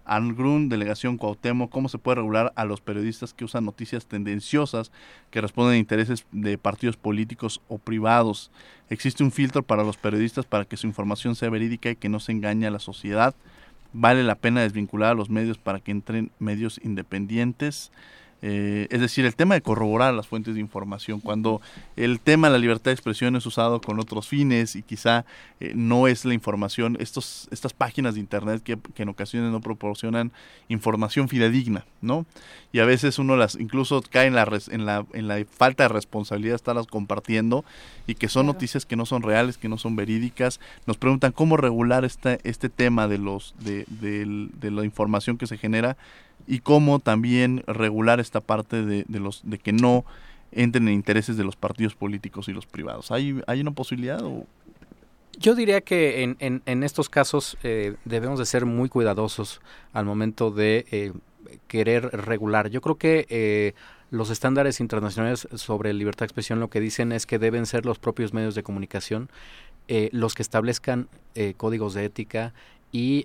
Angrun, 0.08 0.70
Delegación 0.70 1.18
Cuauhtémoc, 1.18 1.70
cómo 1.70 1.90
se 1.90 1.98
puede 1.98 2.16
regular 2.16 2.54
a 2.56 2.66
los 2.66 2.82
periodistas 2.82 3.34
que 3.34 3.46
usan 3.46 3.66
noticias 3.66 4.06
tendenciosas 4.06 4.92
que 5.30 5.42
responden 5.42 5.76
a 5.76 5.78
intereses 5.78 6.26
de 6.32 6.58
partidos 6.58 6.98
políticos 6.98 7.62
o 7.68 7.78
privados. 7.78 8.52
Existe 8.90 9.24
un 9.24 9.32
filtro 9.32 9.64
para 9.64 9.84
los 9.84 9.98
periodistas 9.98 10.46
para 10.46 10.66
que 10.66 10.78
su 10.78 10.88
información 10.88 11.36
sea 11.36 11.50
verídica 11.50 11.90
y 11.90 11.96
que 11.96 12.10
no 12.10 12.20
se 12.20 12.32
engañe 12.32 12.66
a 12.66 12.72
la 12.72 12.80
sociedad. 12.80 13.36
Vale 13.94 14.24
la 14.24 14.36
pena 14.36 14.62
desvincular 14.62 15.12
a 15.12 15.16
los 15.16 15.30
medios 15.30 15.58
para 15.58 15.80
que 15.80 15.92
entren 15.92 16.32
medios 16.40 16.80
independientes. 16.84 17.92
Eh, 18.42 18.88
es 18.92 19.02
decir, 19.02 19.26
el 19.26 19.36
tema 19.36 19.56
de 19.56 19.62
corroborar 19.62 20.14
las 20.14 20.28
fuentes 20.28 20.54
de 20.54 20.60
información, 20.60 21.20
cuando 21.20 21.60
el 21.96 22.20
tema 22.20 22.48
de 22.48 22.54
la 22.54 22.60
libertad 22.60 22.92
de 22.92 22.94
expresión 22.94 23.36
es 23.36 23.46
usado 23.46 23.82
con 23.82 24.00
otros 24.00 24.28
fines 24.28 24.76
y 24.76 24.84
quizá 24.84 25.26
eh, 25.60 25.72
no 25.76 26.08
es 26.08 26.24
la 26.24 26.36
información, 26.36 26.98
estos, 27.00 27.48
estas 27.52 27.74
páginas 27.74 28.14
de 28.14 28.20
Internet 28.20 28.62
que, 28.64 28.78
en 28.98 29.10
ocasiones 29.10 29.52
no 29.52 29.60
proporcionan 29.60 30.32
información 30.70 31.30
fidedigna, 31.30 31.86
¿no? 32.02 32.26
Y 32.72 32.80
a 32.80 32.86
veces 32.86 33.18
uno 33.18 33.38
las 33.38 33.56
incluso 33.56 34.04
cae 34.08 34.28
en 34.28 34.36
la, 34.36 34.48
en 34.70 34.86
la, 34.86 35.06
en 35.14 35.28
la 35.28 35.44
falta 35.50 35.84
de 35.84 35.90
responsabilidad 35.90 36.52
de 36.52 36.58
estarlas 36.58 36.86
compartiendo 36.86 37.66
y 38.06 38.16
que 38.16 38.28
son 38.28 38.46
noticias 38.46 38.86
que 38.86 38.96
no 38.96 39.06
son 39.06 39.24
reales, 39.24 39.58
que 39.58 39.70
no 39.70 39.78
son 39.78 39.96
verídicas. 39.96 40.60
Nos 40.86 40.98
preguntan 40.98 41.32
cómo 41.32 41.58
regular 41.58 42.06
este, 42.06 42.40
este 42.44 42.70
tema 42.70 43.08
de, 43.08 43.18
los, 43.18 43.56
de, 43.60 43.86
de 43.88 44.72
la 44.72 44.84
información 44.84 45.38
que 45.38 45.48
se 45.48 45.58
genera 45.58 45.98
y 46.48 46.60
cómo 46.60 47.00
también 47.00 47.64
regular 47.68 48.20
esta 48.20 48.42
parte 48.42 48.84
de, 48.84 49.06
los 49.20 49.42
de 49.44 49.60
que 49.60 49.74
no 49.74 50.06
entren 50.52 50.88
en 50.88 50.94
intereses 50.94 51.36
de 51.36 51.44
los 51.44 51.58
partidos 51.58 51.94
políticos 51.94 52.48
y 52.48 52.54
los 52.54 52.66
privados. 52.66 53.12
¿Hay, 53.12 53.42
hay 53.48 53.60
una 53.60 53.72
posibilidad? 53.72 54.22
Yo 55.38 55.56
diría 55.56 55.82
que 55.82 56.24
en, 56.24 56.62
en, 56.66 56.84
estos 56.84 57.10
casos 57.10 57.58
eh, 57.64 57.96
debemos 58.06 58.40
de 58.40 58.46
ser 58.46 58.66
muy 58.66 58.88
cuidadosos 58.90 59.62
al 59.92 60.06
momento 60.06 60.50
de 60.50 60.86
eh, 60.92 61.12
querer 61.68 62.06
regular. 62.06 62.70
Yo 62.70 62.82
creo 62.82 62.96
que 62.96 63.28
eh, 63.30 63.74
los 64.10 64.30
estándares 64.30 64.80
internacionales 64.80 65.48
sobre 65.56 65.94
libertad 65.94 66.22
de 66.22 66.26
expresión 66.28 66.62
lo 66.62 66.70
que 66.70 66.80
dicen 66.80 67.12
es 67.12 67.26
que 67.26 67.40
deben 67.40 67.66
ser 67.66 67.86
los 67.86 68.00
propios 68.00 68.34
medios 68.34 68.56
de 68.56 68.64
comunicación 68.64 69.30
los 70.12 70.34
que 70.34 70.42
establezcan 70.42 71.08
códigos 71.56 71.94
de 71.94 72.04
ética 72.04 72.54
y 72.92 73.24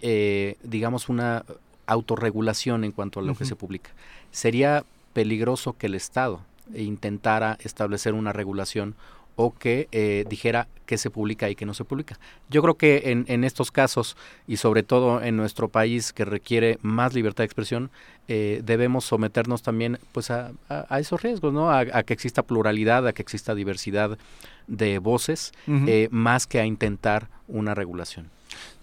digamos 0.62 1.08
una 1.08 1.44
autorregulación 1.93 2.84
en 2.84 2.93
cuanto 2.93 3.20
a 3.20 3.22
lo 3.22 3.34
que 3.34 3.45
se 3.45 3.57
publica. 3.57 3.90
Sería 4.30 4.84
peligroso 5.12 5.74
que 5.76 5.86
el 5.86 5.95
Estado 5.95 6.40
intentara 6.74 7.59
establecer 7.61 8.14
una 8.14 8.32
regulación 8.32 8.95
o 9.36 9.55
que 9.55 9.88
eh, 9.93 10.24
dijera 10.28 10.68
que 10.84 10.99
se 10.99 11.11
publica 11.11 11.49
y 11.49 11.55
que 11.55 11.64
no 11.64 11.72
se 11.72 11.84
publica. 11.84 12.18
Yo 12.51 12.61
creo 12.61 12.74
que 12.74 13.03
en, 13.07 13.24
en, 13.28 13.45
estos 13.45 13.70
casos 13.70 14.16
y 14.47 14.59
sobre 14.59 14.82
todo 14.82 15.22
en 15.22 15.36
nuestro 15.36 15.68
país 15.68 16.12
que 16.12 16.24
requiere 16.24 16.78
más 16.82 17.14
libertad 17.14 17.43
de 17.43 17.47
expresión, 17.47 17.90
eh, 18.28 18.61
debemos 18.64 19.05
someternos 19.05 19.62
también 19.62 19.99
pues 20.12 20.30
a, 20.30 20.53
a, 20.68 21.01
esos 21.01 21.22
riesgos, 21.22 21.53
¿no? 21.53 21.70
A, 21.70 22.03
que 22.03 22.12
exista 22.12 22.43
pluralidad, 22.43 23.07
a 23.07 23.12
que 23.12 23.22
exista 23.22 23.55
diversidad 23.55 24.18
de 24.66 24.99
voces, 24.99 25.53
eh, 25.66 26.09
más 26.11 26.47
que 26.47 26.61
a 26.61 26.66
intentar 26.66 27.28
una 27.49 27.74
regulación. 27.74 28.30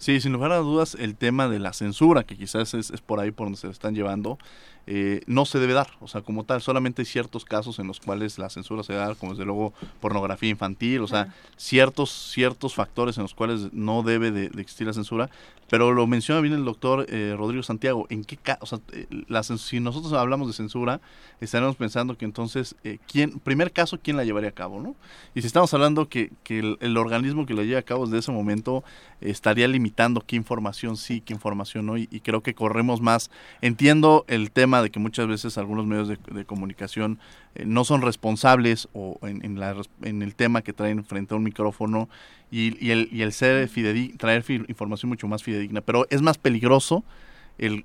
Sí, 0.00 0.18
sin 0.22 0.32
lugar 0.32 0.50
a 0.52 0.56
dudas, 0.56 0.96
el 0.98 1.14
tema 1.14 1.46
de 1.46 1.58
la 1.58 1.74
censura, 1.74 2.24
que 2.24 2.34
quizás 2.34 2.72
es, 2.72 2.88
es 2.88 3.02
por 3.02 3.20
ahí 3.20 3.32
por 3.32 3.48
donde 3.48 3.58
se 3.58 3.68
están 3.68 3.94
llevando, 3.94 4.38
eh, 4.86 5.20
no 5.26 5.44
se 5.44 5.58
debe 5.58 5.72
dar. 5.72 5.88
O 6.00 6.08
sea, 6.08 6.22
como 6.22 6.44
tal, 6.44 6.60
solamente 6.60 7.02
hay 7.02 7.06
ciertos 7.06 7.44
casos 7.44 7.78
en 7.78 7.86
los 7.86 8.00
cuales 8.00 8.38
la 8.38 8.50
censura 8.50 8.82
se 8.82 8.94
da, 8.94 9.14
como 9.14 9.32
desde 9.32 9.44
luego 9.44 9.72
pornografía 10.00 10.50
infantil, 10.50 11.02
o 11.02 11.06
sea, 11.06 11.32
ciertos, 11.56 12.10
ciertos 12.10 12.74
factores 12.74 13.16
en 13.16 13.22
los 13.22 13.34
cuales 13.34 13.72
no 13.72 14.02
debe 14.02 14.30
de, 14.30 14.46
existir 14.46 14.86
la 14.86 14.92
censura. 14.92 15.30
Pero 15.68 15.92
lo 15.92 16.08
menciona 16.08 16.40
bien 16.40 16.54
el 16.54 16.64
doctor 16.64 17.06
eh, 17.08 17.36
Rodrigo 17.38 17.62
Santiago, 17.62 18.06
¿en 18.10 18.24
qué 18.24 18.36
caso? 18.36 18.58
O 18.62 18.66
sea, 18.66 18.80
eh, 18.92 19.06
la, 19.28 19.44
si 19.44 19.78
nosotros 19.78 20.12
hablamos 20.14 20.48
de 20.48 20.54
censura, 20.54 21.00
estaremos 21.40 21.76
pensando 21.76 22.18
que 22.18 22.24
entonces, 22.24 22.74
¿quién, 23.06 23.38
primer 23.38 23.70
caso, 23.70 24.00
¿quién 24.02 24.16
la 24.16 24.24
llevaría 24.24 24.48
a 24.48 24.52
cabo? 24.52 24.80
¿no? 24.80 24.96
Y 25.36 25.42
si 25.42 25.46
estamos 25.46 25.72
hablando 25.72 26.08
que, 26.08 26.32
que 26.42 26.76
el, 26.80 26.96
organismo 26.96 27.46
que 27.46 27.54
la 27.54 27.62
lleva 27.62 27.78
a 27.78 27.84
cabo 27.84 28.06
desde 28.06 28.18
ese 28.18 28.32
momento 28.32 28.82
estaría 29.20 29.68
limitando 29.90 30.20
qué 30.20 30.36
información 30.36 30.96
sí, 30.96 31.20
qué 31.20 31.32
información 31.32 31.86
no, 31.86 31.96
y 31.96 32.20
creo 32.20 32.42
que 32.42 32.54
corremos 32.54 33.00
más. 33.00 33.30
Entiendo 33.60 34.24
el 34.28 34.50
tema 34.50 34.82
de 34.82 34.90
que 34.90 35.00
muchas 35.00 35.26
veces 35.26 35.58
algunos 35.58 35.86
medios 35.86 36.08
de, 36.08 36.44
comunicación 36.44 37.18
eh, 37.54 37.64
no 37.66 37.84
son 37.84 38.02
responsables 38.02 38.88
o 38.92 39.18
en, 39.22 39.58
la, 39.58 39.74
en, 40.02 40.22
el 40.22 40.34
tema 40.34 40.62
que 40.62 40.72
traen 40.72 41.04
frente 41.04 41.34
a 41.34 41.36
un 41.36 41.42
micrófono 41.42 42.08
y, 42.50 42.90
el, 42.90 43.08
y 43.10 43.22
el, 43.22 43.32
ser 43.32 43.68
fidedigno, 43.68 44.16
traer 44.16 44.44
información 44.68 45.08
mucho 45.08 45.26
más 45.26 45.42
fidedigna. 45.42 45.80
Pero 45.80 46.06
es 46.10 46.22
más 46.22 46.38
peligroso 46.38 47.04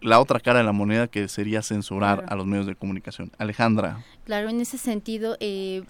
la 0.02 0.22
otra 0.22 0.40
cara 0.40 0.60
de 0.60 0.66
la 0.66 0.72
moneda 0.72 1.08
que 1.08 1.28
sería 1.28 1.62
censurar 1.62 2.24
a 2.30 2.36
los 2.36 2.46
medios 2.46 2.66
de 2.66 2.76
comunicación. 2.76 3.32
Alejandra. 3.38 4.04
Claro, 4.24 4.50
en 4.50 4.62
ese 4.62 4.78
sentido, 4.78 5.36
eh, 5.42 5.84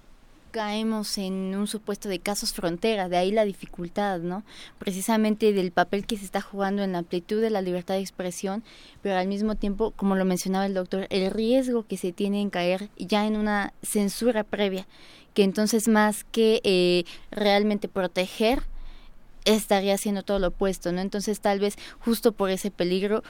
caemos 0.55 1.17
en 1.17 1.53
un 1.53 1.67
supuesto 1.67 2.07
de 2.07 2.19
casos 2.19 2.53
frontera, 2.53 3.09
de 3.09 3.17
ahí 3.17 3.29
la 3.29 3.43
dificultad, 3.43 4.19
¿no? 4.19 4.45
Precisamente 4.79 5.51
del 5.51 5.73
papel 5.73 6.05
que 6.05 6.15
se 6.15 6.23
está 6.23 6.39
jugando 6.39 6.81
en 6.81 6.93
la 6.93 6.99
amplitud 6.99 7.41
de 7.41 7.49
la 7.49 7.61
libertad 7.61 7.95
de 7.95 7.99
expresión, 7.99 8.63
pero 9.01 9.17
al 9.17 9.27
mismo 9.27 9.55
tiempo, 9.55 9.91
como 9.91 10.15
lo 10.15 10.23
mencionaba 10.23 10.65
el 10.65 10.73
doctor, 10.73 11.07
el 11.09 11.29
riesgo 11.29 11.85
que 11.85 11.97
se 11.97 12.13
tiene 12.13 12.39
en 12.39 12.49
caer 12.49 12.89
ya 12.97 13.27
en 13.27 13.35
una 13.35 13.73
censura 13.83 14.45
previa, 14.45 14.87
que 15.33 15.43
entonces 15.43 15.89
más 15.89 16.23
que 16.23 16.61
eh, 16.63 17.03
realmente 17.31 17.89
proteger, 17.89 18.63
estaría 19.43 19.95
haciendo 19.95 20.23
todo 20.23 20.39
lo 20.39 20.47
opuesto, 20.47 20.93
¿no? 20.93 21.01
Entonces 21.01 21.41
tal 21.41 21.59
vez 21.59 21.75
justo 21.99 22.31
por 22.31 22.49
ese 22.49 22.71
peligro 22.71 23.23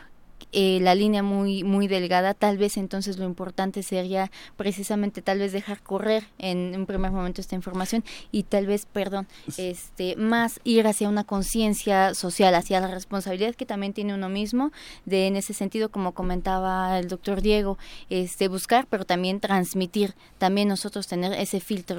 eh, 0.51 0.79
la 0.81 0.95
línea 0.95 1.21
muy 1.21 1.63
muy 1.63 1.87
delgada 1.87 2.33
tal 2.33 2.57
vez 2.57 2.77
entonces 2.77 3.17
lo 3.17 3.25
importante 3.25 3.83
sería 3.83 4.31
precisamente 4.55 5.21
tal 5.21 5.39
vez 5.39 5.51
dejar 5.51 5.81
correr 5.81 6.23
en 6.37 6.73
un 6.77 6.85
primer 6.85 7.11
momento 7.11 7.41
esta 7.41 7.55
información 7.55 8.03
y 8.31 8.43
tal 8.43 8.65
vez 8.65 8.85
perdón 8.85 9.27
este 9.57 10.15
más 10.15 10.61
ir 10.63 10.87
hacia 10.87 11.09
una 11.09 11.25
conciencia 11.25 12.13
social 12.13 12.55
hacia 12.55 12.79
la 12.79 12.87
responsabilidad 12.87 13.55
que 13.55 13.65
también 13.65 13.93
tiene 13.93 14.13
uno 14.13 14.29
mismo 14.29 14.71
de 15.03 15.27
en 15.27 15.35
ese 15.35 15.53
sentido 15.53 15.89
como 15.89 16.13
comentaba 16.13 16.99
el 16.99 17.09
doctor 17.09 17.41
Diego 17.41 17.77
este 18.09 18.47
buscar 18.47 18.87
pero 18.89 19.03
también 19.03 19.41
transmitir 19.41 20.15
también 20.37 20.69
nosotros 20.69 21.07
tener 21.07 21.33
ese 21.33 21.59
filtro 21.59 21.97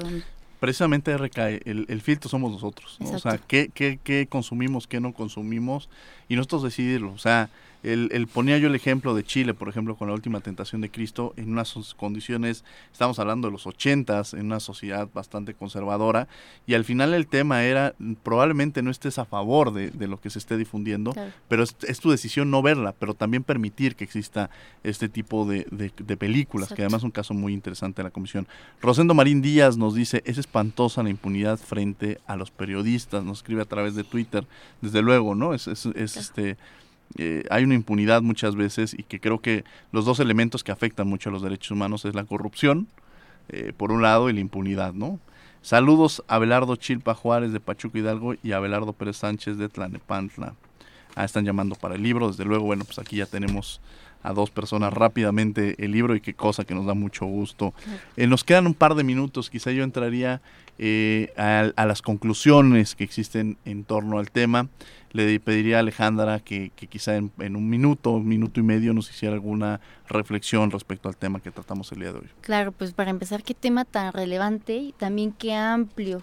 precisamente 0.59 1.15
recae, 1.17 1.61
el, 1.65 1.85
el 1.87 2.01
filtro 2.01 2.29
somos 2.29 2.51
nosotros, 2.51 2.97
o 2.99 3.19
sea, 3.19 3.37
¿qué, 3.37 3.69
qué, 3.73 3.99
qué 4.03 4.25
consumimos, 4.27 4.87
qué 4.87 4.99
no 4.99 5.13
consumimos, 5.13 5.87
y 6.27 6.35
nosotros 6.35 6.63
decidirlo, 6.63 7.11
o 7.11 7.17
sea, 7.19 7.49
el, 7.93 8.27
ponía 8.27 8.57
yo 8.57 8.67
el 8.67 8.75
ejemplo 8.75 9.15
de 9.15 9.23
Chile, 9.23 9.53
por 9.53 9.69
ejemplo, 9.69 9.95
con 9.95 10.07
la 10.07 10.13
última 10.13 10.41
tentación 10.41 10.81
de 10.81 10.89
Cristo, 10.89 11.33
en 11.37 11.51
unas 11.51 11.73
condiciones, 11.95 12.63
estamos 12.91 13.19
hablando 13.19 13.47
de 13.47 13.51
los 13.51 13.65
ochentas, 13.67 14.33
en 14.33 14.45
una 14.47 14.59
sociedad 14.59 15.07
bastante 15.13 15.53
conservadora, 15.53 16.27
y 16.65 16.73
al 16.73 16.83
final 16.83 17.13
el 17.13 17.27
tema 17.27 17.63
era, 17.63 17.95
probablemente 18.23 18.81
no 18.81 18.91
estés 18.91 19.19
a 19.19 19.25
favor 19.25 19.73
de, 19.73 20.07
lo 20.07 20.19
que 20.19 20.29
se 20.29 20.39
esté 20.39 20.57
difundiendo, 20.57 21.13
pero 21.47 21.63
es, 21.63 21.99
tu 21.99 22.09
decisión 22.11 22.51
no 22.51 22.61
verla, 22.61 22.93
pero 22.97 23.13
también 23.13 23.43
permitir 23.43 23.95
que 23.95 24.03
exista 24.03 24.49
este 24.83 25.09
tipo 25.09 25.45
de, 25.45 25.65
películas, 26.17 26.73
que 26.73 26.81
además 26.81 27.01
es 27.01 27.05
un 27.05 27.11
caso 27.11 27.33
muy 27.33 27.53
interesante 27.53 28.01
de 28.01 28.05
la 28.05 28.11
comisión. 28.11 28.47
Rosendo 28.81 29.13
Marín 29.13 29.41
Díaz 29.41 29.77
nos 29.77 29.95
dice, 29.95 30.23
es 30.25 30.37
espantosa 30.37 31.03
la 31.03 31.09
impunidad 31.09 31.57
frente 31.57 32.19
a 32.27 32.35
los 32.35 32.51
periodistas, 32.51 33.23
nos 33.23 33.39
escribe 33.39 33.61
a 33.61 33.65
través 33.65 33.95
de 33.95 34.03
Twitter, 34.03 34.45
desde 34.81 35.01
luego, 35.01 35.35
¿no? 35.35 35.53
Es, 35.53 35.67
es, 35.67 35.85
es 35.85 36.17
este 36.17 36.57
eh, 37.17 37.43
hay 37.49 37.63
una 37.63 37.75
impunidad 37.75 38.21
muchas 38.21 38.55
veces 38.55 38.93
y 38.93 39.03
que 39.03 39.19
creo 39.19 39.39
que 39.39 39.63
los 39.91 40.05
dos 40.05 40.19
elementos 40.19 40.63
que 40.63 40.71
afectan 40.71 41.07
mucho 41.07 41.29
a 41.29 41.31
los 41.31 41.41
derechos 41.41 41.71
humanos 41.71 42.05
es 42.05 42.15
la 42.15 42.25
corrupción, 42.25 42.87
eh, 43.49 43.73
por 43.75 43.91
un 43.91 44.01
lado, 44.01 44.29
y 44.29 44.33
la 44.33 44.39
impunidad, 44.39 44.93
¿no? 44.93 45.19
Saludos 45.61 46.23
a 46.27 46.35
Abelardo 46.35 46.75
Chilpa 46.75 47.13
Juárez 47.13 47.51
de 47.51 47.59
Pachuco 47.59 47.97
Hidalgo 47.97 48.35
y 48.43 48.51
a 48.51 48.57
Abelardo 48.57 48.93
Pérez 48.93 49.17
Sánchez 49.17 49.57
de 49.57 49.69
Tlanepantla. 49.69 50.53
Ah, 51.15 51.25
están 51.25 51.45
llamando 51.45 51.75
para 51.75 51.95
el 51.95 52.03
libro, 52.03 52.27
desde 52.27 52.45
luego, 52.45 52.65
bueno, 52.65 52.85
pues 52.85 52.99
aquí 52.99 53.17
ya 53.17 53.25
tenemos 53.25 53.81
a 54.23 54.33
dos 54.33 54.49
personas 54.49 54.93
rápidamente 54.93 55.75
el 55.83 55.91
libro 55.91 56.15
y 56.15 56.21
qué 56.21 56.33
cosa 56.33 56.63
que 56.63 56.75
nos 56.75 56.85
da 56.85 56.93
mucho 56.93 57.25
gusto. 57.25 57.73
Eh, 58.15 58.27
nos 58.27 58.43
quedan 58.43 58.67
un 58.67 58.73
par 58.73 58.95
de 58.95 59.03
minutos, 59.03 59.49
quizá 59.49 59.71
yo 59.71 59.83
entraría 59.83 60.41
a, 61.37 61.71
a, 61.75 61.85
las 61.87 62.03
conclusiones 62.03 62.95
que 62.95 63.03
existen 63.03 63.57
en 63.65 63.83
torno 63.83 64.19
al 64.19 64.29
tema 64.29 64.69
le 65.11 65.39
pediría 65.39 65.77
a 65.77 65.79
Alejandra 65.79 66.39
que, 66.39 66.71
quizá 66.89 67.15
en, 67.15 67.31
un 67.39 67.69
minuto, 67.69 68.11
un 68.11 68.27
minuto 68.27 68.59
y 68.59 68.63
medio 68.63 68.93
nos 68.93 69.09
hiciera 69.09 69.33
alguna 69.33 69.79
reflexión 70.07 70.71
respecto 70.71 71.09
al 71.09 71.17
tema 71.17 71.39
que 71.39 71.51
tratamos 71.51 71.91
el 71.91 71.99
día 71.99 72.11
de 72.11 72.19
hoy. 72.19 72.29
Claro, 72.41 72.71
pues 72.71 72.93
para 72.93 73.09
empezar, 73.09 73.43
qué 73.43 73.53
tema 73.53 73.85
tan 73.85 74.13
relevante 74.13 74.75
y 74.75 74.91
también 74.93 75.31
qué 75.31 75.53
amplio 75.53 76.21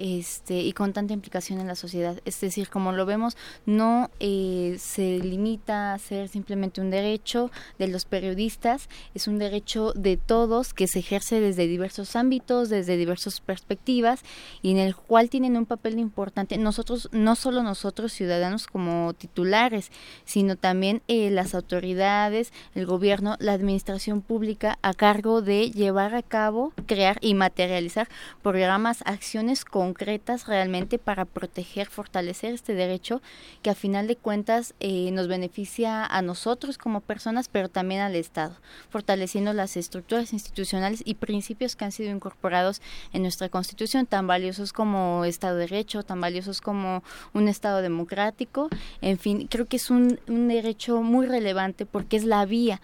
este, 0.00 0.60
y 0.60 0.72
con 0.72 0.94
tanta 0.94 1.12
implicación 1.12 1.60
en 1.60 1.66
la 1.66 1.74
sociedad. 1.76 2.20
Es 2.24 2.40
decir, 2.40 2.70
como 2.70 2.92
lo 2.92 3.04
vemos, 3.04 3.36
no 3.66 4.10
eh, 4.18 4.76
se 4.80 5.18
limita 5.18 5.92
a 5.92 5.98
ser 5.98 6.28
simplemente 6.28 6.80
un 6.80 6.90
derecho 6.90 7.50
de 7.78 7.86
los 7.86 8.06
periodistas, 8.06 8.88
es 9.14 9.28
un 9.28 9.38
derecho 9.38 9.92
de 9.92 10.16
todos 10.16 10.72
que 10.72 10.88
se 10.88 11.00
ejerce 11.00 11.40
desde 11.40 11.66
diversos 11.66 12.16
ámbitos, 12.16 12.70
desde 12.70 12.96
diversas 12.96 13.40
perspectivas 13.40 14.22
y 14.62 14.70
en 14.70 14.78
el 14.78 14.96
cual 14.96 15.28
tienen 15.28 15.56
un 15.56 15.66
papel 15.66 15.98
importante 15.98 16.56
nosotros, 16.56 17.10
no 17.12 17.36
solo 17.36 17.62
nosotros 17.62 18.12
ciudadanos 18.12 18.66
como 18.66 19.12
titulares, 19.12 19.90
sino 20.24 20.56
también 20.56 21.02
eh, 21.08 21.30
las 21.30 21.54
autoridades, 21.54 22.52
el 22.74 22.86
gobierno, 22.86 23.36
la 23.38 23.52
administración 23.52 24.22
pública 24.22 24.78
a 24.80 24.94
cargo 24.94 25.42
de 25.42 25.70
llevar 25.70 26.14
a 26.14 26.22
cabo, 26.22 26.72
crear 26.86 27.18
y 27.20 27.34
materializar 27.34 28.08
programas, 28.42 29.02
acciones 29.04 29.66
con 29.66 29.89
concretas 29.90 30.46
realmente 30.46 30.98
para 30.98 31.24
proteger, 31.24 31.88
fortalecer 31.88 32.54
este 32.54 32.74
derecho 32.74 33.20
que 33.60 33.70
a 33.70 33.74
final 33.74 34.06
de 34.06 34.14
cuentas 34.14 34.72
eh, 34.78 35.10
nos 35.10 35.26
beneficia 35.26 36.06
a 36.06 36.22
nosotros 36.22 36.78
como 36.78 37.00
personas, 37.00 37.48
pero 37.48 37.68
también 37.68 38.00
al 38.00 38.14
Estado, 38.14 38.54
fortaleciendo 38.88 39.52
las 39.52 39.76
estructuras 39.76 40.32
institucionales 40.32 41.02
y 41.04 41.14
principios 41.14 41.74
que 41.74 41.84
han 41.84 41.90
sido 41.90 42.14
incorporados 42.14 42.80
en 43.12 43.22
nuestra 43.22 43.48
Constitución, 43.48 44.06
tan 44.06 44.28
valiosos 44.28 44.72
como 44.72 45.24
Estado 45.24 45.56
de 45.56 45.66
Derecho, 45.66 46.04
tan 46.04 46.20
valiosos 46.20 46.60
como 46.60 47.02
un 47.32 47.48
Estado 47.48 47.82
democrático. 47.82 48.68
En 49.00 49.18
fin, 49.18 49.48
creo 49.48 49.66
que 49.66 49.76
es 49.76 49.90
un, 49.90 50.20
un 50.28 50.46
derecho 50.46 51.02
muy 51.02 51.26
relevante 51.26 51.84
porque 51.84 52.16
es 52.16 52.24
la 52.24 52.44
vía 52.46 52.80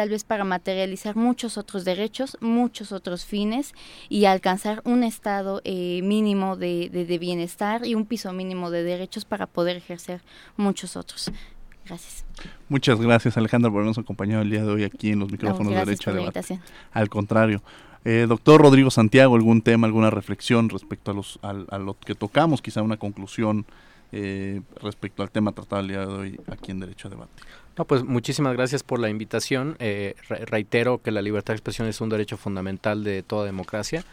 tal 0.00 0.08
vez 0.08 0.24
para 0.24 0.44
materializar 0.44 1.14
muchos 1.14 1.58
otros 1.58 1.84
derechos, 1.84 2.38
muchos 2.40 2.90
otros 2.90 3.26
fines 3.26 3.74
y 4.08 4.24
alcanzar 4.24 4.80
un 4.86 5.04
estado 5.04 5.60
eh, 5.64 6.00
mínimo 6.02 6.56
de, 6.56 6.88
de, 6.88 7.18
bienestar 7.18 7.84
y 7.84 7.94
un 7.94 8.06
piso 8.06 8.32
mínimo 8.32 8.70
de 8.70 8.82
derechos 8.82 9.26
para 9.26 9.46
poder 9.46 9.76
ejercer 9.76 10.22
muchos 10.56 10.96
otros. 10.96 11.30
Gracias. 11.84 12.24
Muchas 12.70 12.98
gracias 12.98 13.36
Alejandra 13.36 13.70
por 13.70 13.80
habernos 13.80 13.98
acompañado 13.98 14.40
el 14.40 14.48
día 14.48 14.64
de 14.64 14.70
hoy 14.70 14.84
aquí 14.84 15.10
en 15.10 15.18
los 15.18 15.30
micrófonos 15.30 15.70
de 15.70 15.80
Derecho 15.80 16.12
a 16.12 16.14
Debate. 16.14 16.60
Al 16.92 17.10
contrario. 17.10 17.62
Eh, 18.06 18.24
doctor 18.26 18.62
Rodrigo 18.62 18.90
Santiago, 18.90 19.34
¿algún 19.34 19.60
tema, 19.60 19.86
alguna 19.86 20.08
reflexión 20.08 20.70
respecto 20.70 21.10
a, 21.10 21.14
los, 21.14 21.38
a, 21.42 21.78
lo 21.78 21.92
que 21.92 22.14
tocamos? 22.14 22.62
Quizá 22.62 22.80
una 22.80 22.96
conclusión 22.96 23.66
eh, 24.12 24.62
respecto 24.82 25.22
al 25.22 25.30
tema 25.30 25.52
tratado 25.52 25.82
el 25.82 25.88
día 25.88 26.06
de 26.06 26.06
hoy 26.06 26.40
aquí 26.46 26.70
en 26.70 26.80
Derecho 26.80 27.08
a 27.08 27.10
Debate. 27.10 27.42
No, 27.80 27.86
pues 27.86 28.04
muchísimas 28.04 28.52
gracias 28.52 28.82
por 28.82 29.00
la 29.00 29.08
invitación. 29.08 29.76
Eh, 29.78 30.14
reitero 30.28 31.00
que 31.00 31.10
la 31.10 31.22
libertad 31.22 31.54
de 31.54 31.56
expresión 31.56 31.88
es 31.88 32.02
un 32.02 32.10
derecho 32.10 32.36
fundamental 32.36 33.04
de 33.04 33.22
toda 33.22 33.46
democracia, 33.46 34.04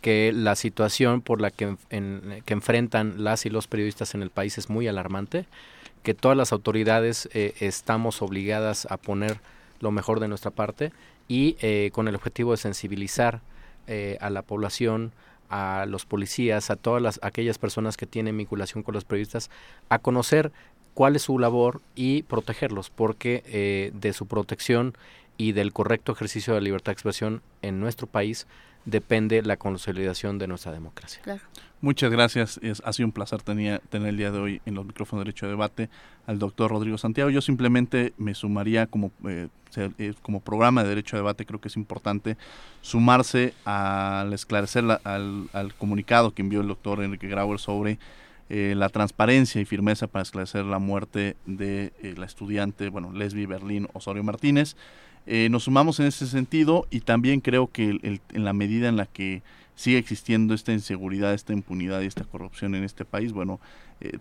que 0.00 0.32
la 0.34 0.56
situación 0.56 1.20
por 1.20 1.42
la 1.42 1.50
que, 1.50 1.76
enfrentan 1.90 3.22
las 3.22 3.44
y 3.44 3.50
los 3.50 3.66
periodistas 3.66 4.14
en 4.14 4.22
el 4.22 4.30
país 4.30 4.56
es 4.56 4.70
muy 4.70 4.88
alarmante, 4.88 5.44
que 6.02 6.14
todas 6.14 6.34
las 6.34 6.50
autoridades 6.50 7.28
eh, 7.34 7.52
estamos 7.60 8.22
obligadas 8.22 8.86
a 8.90 8.96
poner 8.96 9.38
lo 9.80 9.90
mejor 9.90 10.18
de 10.18 10.28
nuestra 10.28 10.50
parte 10.50 10.90
y 11.28 11.58
eh, 11.60 11.90
con 11.92 12.08
el 12.08 12.14
objetivo 12.14 12.52
de 12.52 12.56
sensibilizar 12.56 13.42
a 14.20 14.30
la 14.30 14.42
población, 14.42 15.12
a 15.50 15.84
los 15.86 16.06
policías, 16.06 16.70
a 16.70 16.76
todas 16.76 17.02
las, 17.02 17.18
aquellas 17.22 17.58
personas 17.58 17.96
que 17.96 18.06
tienen 18.06 18.38
vinculación 18.38 18.84
con 18.84 18.94
los 18.94 19.04
periodistas, 19.04 19.50
a 19.88 19.98
conocer 19.98 20.52
cuál 20.94 21.16
es 21.16 21.22
su 21.22 21.38
labor 21.38 21.80
y 21.94 22.22
protegerlos, 22.22 22.90
porque 22.90 23.42
eh, 23.46 23.92
de 23.94 24.12
su 24.12 24.26
protección 24.26 24.94
y 25.36 25.52
del 25.52 25.72
correcto 25.72 26.12
ejercicio 26.12 26.54
de 26.54 26.60
la 26.60 26.64
libertad 26.64 26.90
de 26.90 26.94
expresión 26.94 27.42
en 27.62 27.80
nuestro 27.80 28.06
país 28.06 28.46
depende 28.84 29.42
la 29.42 29.56
consolidación 29.56 30.38
de 30.38 30.46
nuestra 30.46 30.72
democracia. 30.72 31.22
Muchas 31.80 32.10
gracias. 32.10 32.60
Es, 32.62 32.82
ha 32.84 32.92
sido 32.92 33.06
un 33.06 33.12
placer 33.12 33.42
tener, 33.42 33.80
tener 33.88 34.08
el 34.08 34.16
día 34.18 34.30
de 34.30 34.38
hoy 34.38 34.62
en 34.66 34.74
los 34.74 34.84
micrófonos 34.84 35.24
de 35.24 35.30
Derecho 35.30 35.46
de 35.46 35.52
Debate 35.52 35.88
al 36.26 36.38
doctor 36.38 36.70
Rodrigo 36.70 36.98
Santiago. 36.98 37.30
Yo 37.30 37.40
simplemente 37.40 38.12
me 38.18 38.34
sumaría 38.34 38.86
como, 38.86 39.12
eh, 39.26 39.48
eh, 39.76 40.14
como 40.20 40.40
programa 40.40 40.82
de 40.82 40.90
Derecho 40.90 41.16
de 41.16 41.22
Debate, 41.22 41.46
creo 41.46 41.60
que 41.60 41.68
es 41.68 41.76
importante 41.76 42.36
sumarse 42.82 43.54
al 43.64 44.32
esclarecer 44.34 44.84
al, 45.04 45.48
al, 45.52 45.74
comunicado 45.74 46.34
que 46.34 46.42
envió 46.42 46.60
el 46.60 46.68
doctor 46.68 47.02
Enrique 47.02 47.28
Grauer 47.28 47.58
sobre 47.58 47.98
eh, 48.52 48.74
la 48.76 48.88
transparencia 48.88 49.60
y 49.60 49.64
firmeza 49.64 50.08
para 50.08 50.24
esclarecer 50.24 50.64
la 50.64 50.80
muerte 50.80 51.36
de 51.46 51.92
eh, 52.02 52.14
la 52.16 52.26
estudiante, 52.26 52.88
bueno, 52.88 53.12
Leslie 53.12 53.46
Berlín 53.46 53.86
Osorio 53.92 54.24
Martínez. 54.24 54.74
Eh, 55.28 55.46
nos 55.52 55.64
sumamos 55.64 56.00
en 56.00 56.06
ese 56.06 56.26
sentido 56.26 56.84
y 56.90 57.02
también 57.02 57.42
creo 57.42 57.68
que 57.68 58.00
en 58.02 58.44
la 58.44 58.52
medida 58.52 58.88
en 58.88 58.96
la 58.96 59.06
que 59.06 59.42
sigue 59.76 59.98
existiendo 59.98 60.52
esta 60.52 60.72
inseguridad, 60.72 61.32
esta 61.32 61.52
impunidad 61.52 62.00
y 62.00 62.06
esta 62.06 62.24
corrupción 62.24 62.74
en 62.74 62.82
este 62.82 63.04
país, 63.04 63.32
bueno, 63.32 63.60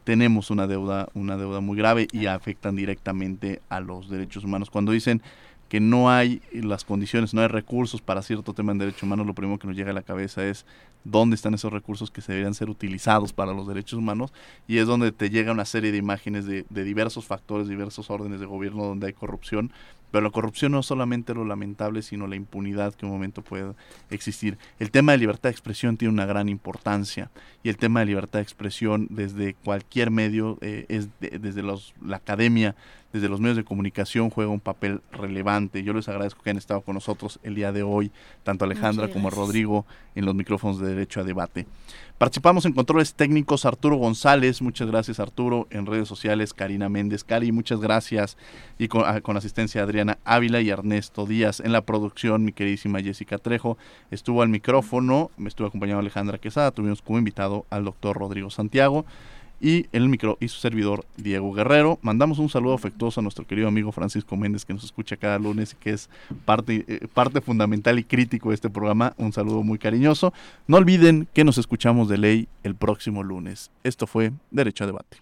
tenemos 0.03 0.51
una 0.51 0.67
deuda, 0.67 1.09
una 1.15 1.35
deuda 1.35 1.59
muy 1.59 1.75
grave 1.75 2.07
y 2.11 2.27
afectan 2.27 2.75
directamente 2.75 3.61
a 3.67 3.79
los 3.79 4.11
derechos 4.11 4.43
humanos. 4.43 4.69
Cuando 4.69 4.91
dicen 4.91 5.23
que 5.69 5.79
no 5.79 6.09
hay 6.09 6.41
las 6.51 6.83
condiciones, 6.83 7.33
no 7.33 7.41
hay 7.41 7.47
recursos 7.47 8.01
para 8.01 8.23
cierto 8.23 8.53
tema 8.53 8.71
en 8.71 8.79
derechos 8.79 9.03
humanos, 9.03 9.27
lo 9.27 9.35
primero 9.35 9.59
que 9.59 9.67
nos 9.67 9.77
llega 9.77 9.91
a 9.91 9.93
la 9.93 10.01
cabeza 10.01 10.43
es 10.43 10.65
dónde 11.03 11.35
están 11.35 11.53
esos 11.53 11.71
recursos 11.71 12.11
que 12.11 12.21
se 12.21 12.33
deberían 12.33 12.55
ser 12.55 12.69
utilizados 12.69 13.31
para 13.31 13.53
los 13.53 13.67
derechos 13.67 13.99
humanos 13.99 14.33
y 14.67 14.79
es 14.79 14.87
donde 14.87 15.11
te 15.11 15.29
llega 15.29 15.51
una 15.51 15.65
serie 15.65 15.91
de 15.91 15.97
imágenes 15.97 16.45
de, 16.45 16.65
de 16.69 16.83
diversos 16.83 17.25
factores, 17.25 17.67
diversos 17.67 18.09
órdenes 18.09 18.39
de 18.39 18.47
gobierno 18.47 18.83
donde 18.83 19.07
hay 19.07 19.13
corrupción 19.13 19.71
pero 20.11 20.23
la 20.23 20.31
corrupción 20.31 20.71
no 20.71 20.79
es 20.79 20.85
solamente 20.85 21.33
lo 21.33 21.45
lamentable, 21.45 22.01
sino 22.01 22.27
la 22.27 22.35
impunidad 22.35 22.93
que 22.95 23.05
un 23.05 23.11
momento 23.11 23.41
puede 23.41 23.73
existir. 24.09 24.57
El 24.79 24.91
tema 24.91 25.11
de 25.11 25.19
libertad 25.19 25.49
de 25.49 25.51
expresión 25.51 25.97
tiene 25.97 26.13
una 26.13 26.25
gran 26.25 26.49
importancia 26.49 27.31
y 27.63 27.69
el 27.69 27.77
tema 27.77 27.99
de 28.01 28.07
libertad 28.07 28.39
de 28.39 28.43
expresión 28.43 29.07
desde 29.09 29.53
cualquier 29.53 30.11
medio, 30.11 30.57
eh, 30.61 30.85
es 30.89 31.09
desde 31.19 31.61
los, 31.61 31.93
la 32.01 32.17
academia, 32.17 32.75
desde 33.11 33.27
los 33.27 33.39
medios 33.39 33.57
de 33.57 33.63
comunicación 33.63 34.29
juega 34.29 34.51
un 34.51 34.59
papel 34.59 35.01
relevante. 35.11 35.83
Yo 35.83 35.93
les 35.93 36.07
agradezco 36.07 36.43
que 36.43 36.51
hayan 36.51 36.59
estado 36.59 36.81
con 36.81 36.93
nosotros 36.93 37.39
el 37.43 37.55
día 37.55 37.71
de 37.71 37.83
hoy, 37.83 38.11
tanto 38.43 38.65
Alejandra 38.65 39.09
como 39.09 39.29
Rodrigo, 39.29 39.85
en 40.15 40.25
los 40.25 40.35
micrófonos 40.35 40.79
de 40.79 40.89
Derecho 40.89 41.21
a 41.21 41.23
Debate. 41.23 41.65
Participamos 42.17 42.65
en 42.65 42.73
controles 42.73 43.13
técnicos 43.13 43.65
Arturo 43.65 43.95
González, 43.95 44.61
muchas 44.61 44.89
gracias 44.89 45.19
Arturo, 45.19 45.67
en 45.71 45.85
redes 45.85 46.07
sociales 46.07 46.53
Karina 46.53 46.89
Méndez, 46.89 47.23
Cari, 47.23 47.51
muchas 47.51 47.79
gracias, 47.79 48.37
y 48.77 48.89
con, 48.89 49.03
ah, 49.05 49.21
con 49.21 49.37
asistencia 49.37 49.81
Adriana 49.99 50.17
Ávila 50.23 50.61
y 50.61 50.69
Ernesto 50.69 51.25
Díaz. 51.25 51.59
En 51.59 51.73
la 51.73 51.81
producción, 51.81 52.45
mi 52.45 52.53
queridísima 52.53 53.01
Jessica 53.01 53.37
Trejo, 53.37 53.77
estuvo 54.11 54.41
al 54.41 54.47
micrófono, 54.47 55.29
me 55.35 55.49
estuvo 55.49 55.67
acompañando 55.67 55.99
Alejandra 55.99 56.37
Quesada, 56.37 56.71
tuvimos 56.71 57.01
como 57.01 57.19
invitado 57.19 57.65
al 57.69 57.83
doctor 57.83 58.17
Rodrigo 58.17 58.49
Santiago 58.49 59.05
y 59.59 59.87
el 59.91 60.07
micro 60.07 60.37
y 60.39 60.47
su 60.47 60.61
servidor 60.61 61.03
Diego 61.17 61.51
Guerrero. 61.51 61.99
Mandamos 62.01 62.39
un 62.39 62.47
saludo 62.47 62.75
afectuoso 62.75 63.19
a 63.19 63.23
nuestro 63.23 63.45
querido 63.45 63.67
amigo 63.67 63.91
Francisco 63.91 64.37
Méndez 64.37 64.63
que 64.63 64.73
nos 64.73 64.85
escucha 64.85 65.17
cada 65.17 65.37
lunes 65.37 65.73
y 65.73 65.83
que 65.83 65.89
es 65.89 66.09
parte, 66.45 66.85
eh, 66.87 67.07
parte 67.13 67.41
fundamental 67.41 67.99
y 67.99 68.05
crítico 68.05 68.49
de 68.49 68.55
este 68.55 68.69
programa. 68.69 69.15
Un 69.17 69.33
saludo 69.33 69.63
muy 69.63 69.79
cariñoso. 69.79 70.31
No 70.65 70.77
olviden 70.77 71.27
que 71.33 71.43
nos 71.43 71.57
escuchamos 71.57 72.07
de 72.07 72.19
ley 72.19 72.47
el 72.63 72.75
próximo 72.75 73.21
lunes. 73.21 73.69
Esto 73.83 74.07
fue 74.07 74.31
Derecho 74.49 74.85
a 74.85 74.87
Debate. 74.87 75.17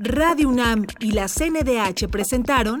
Radio 0.00 0.48
UNAM 0.48 0.86
y 0.98 1.12
la 1.12 1.28
CNDH 1.28 2.08
presentaron 2.10 2.80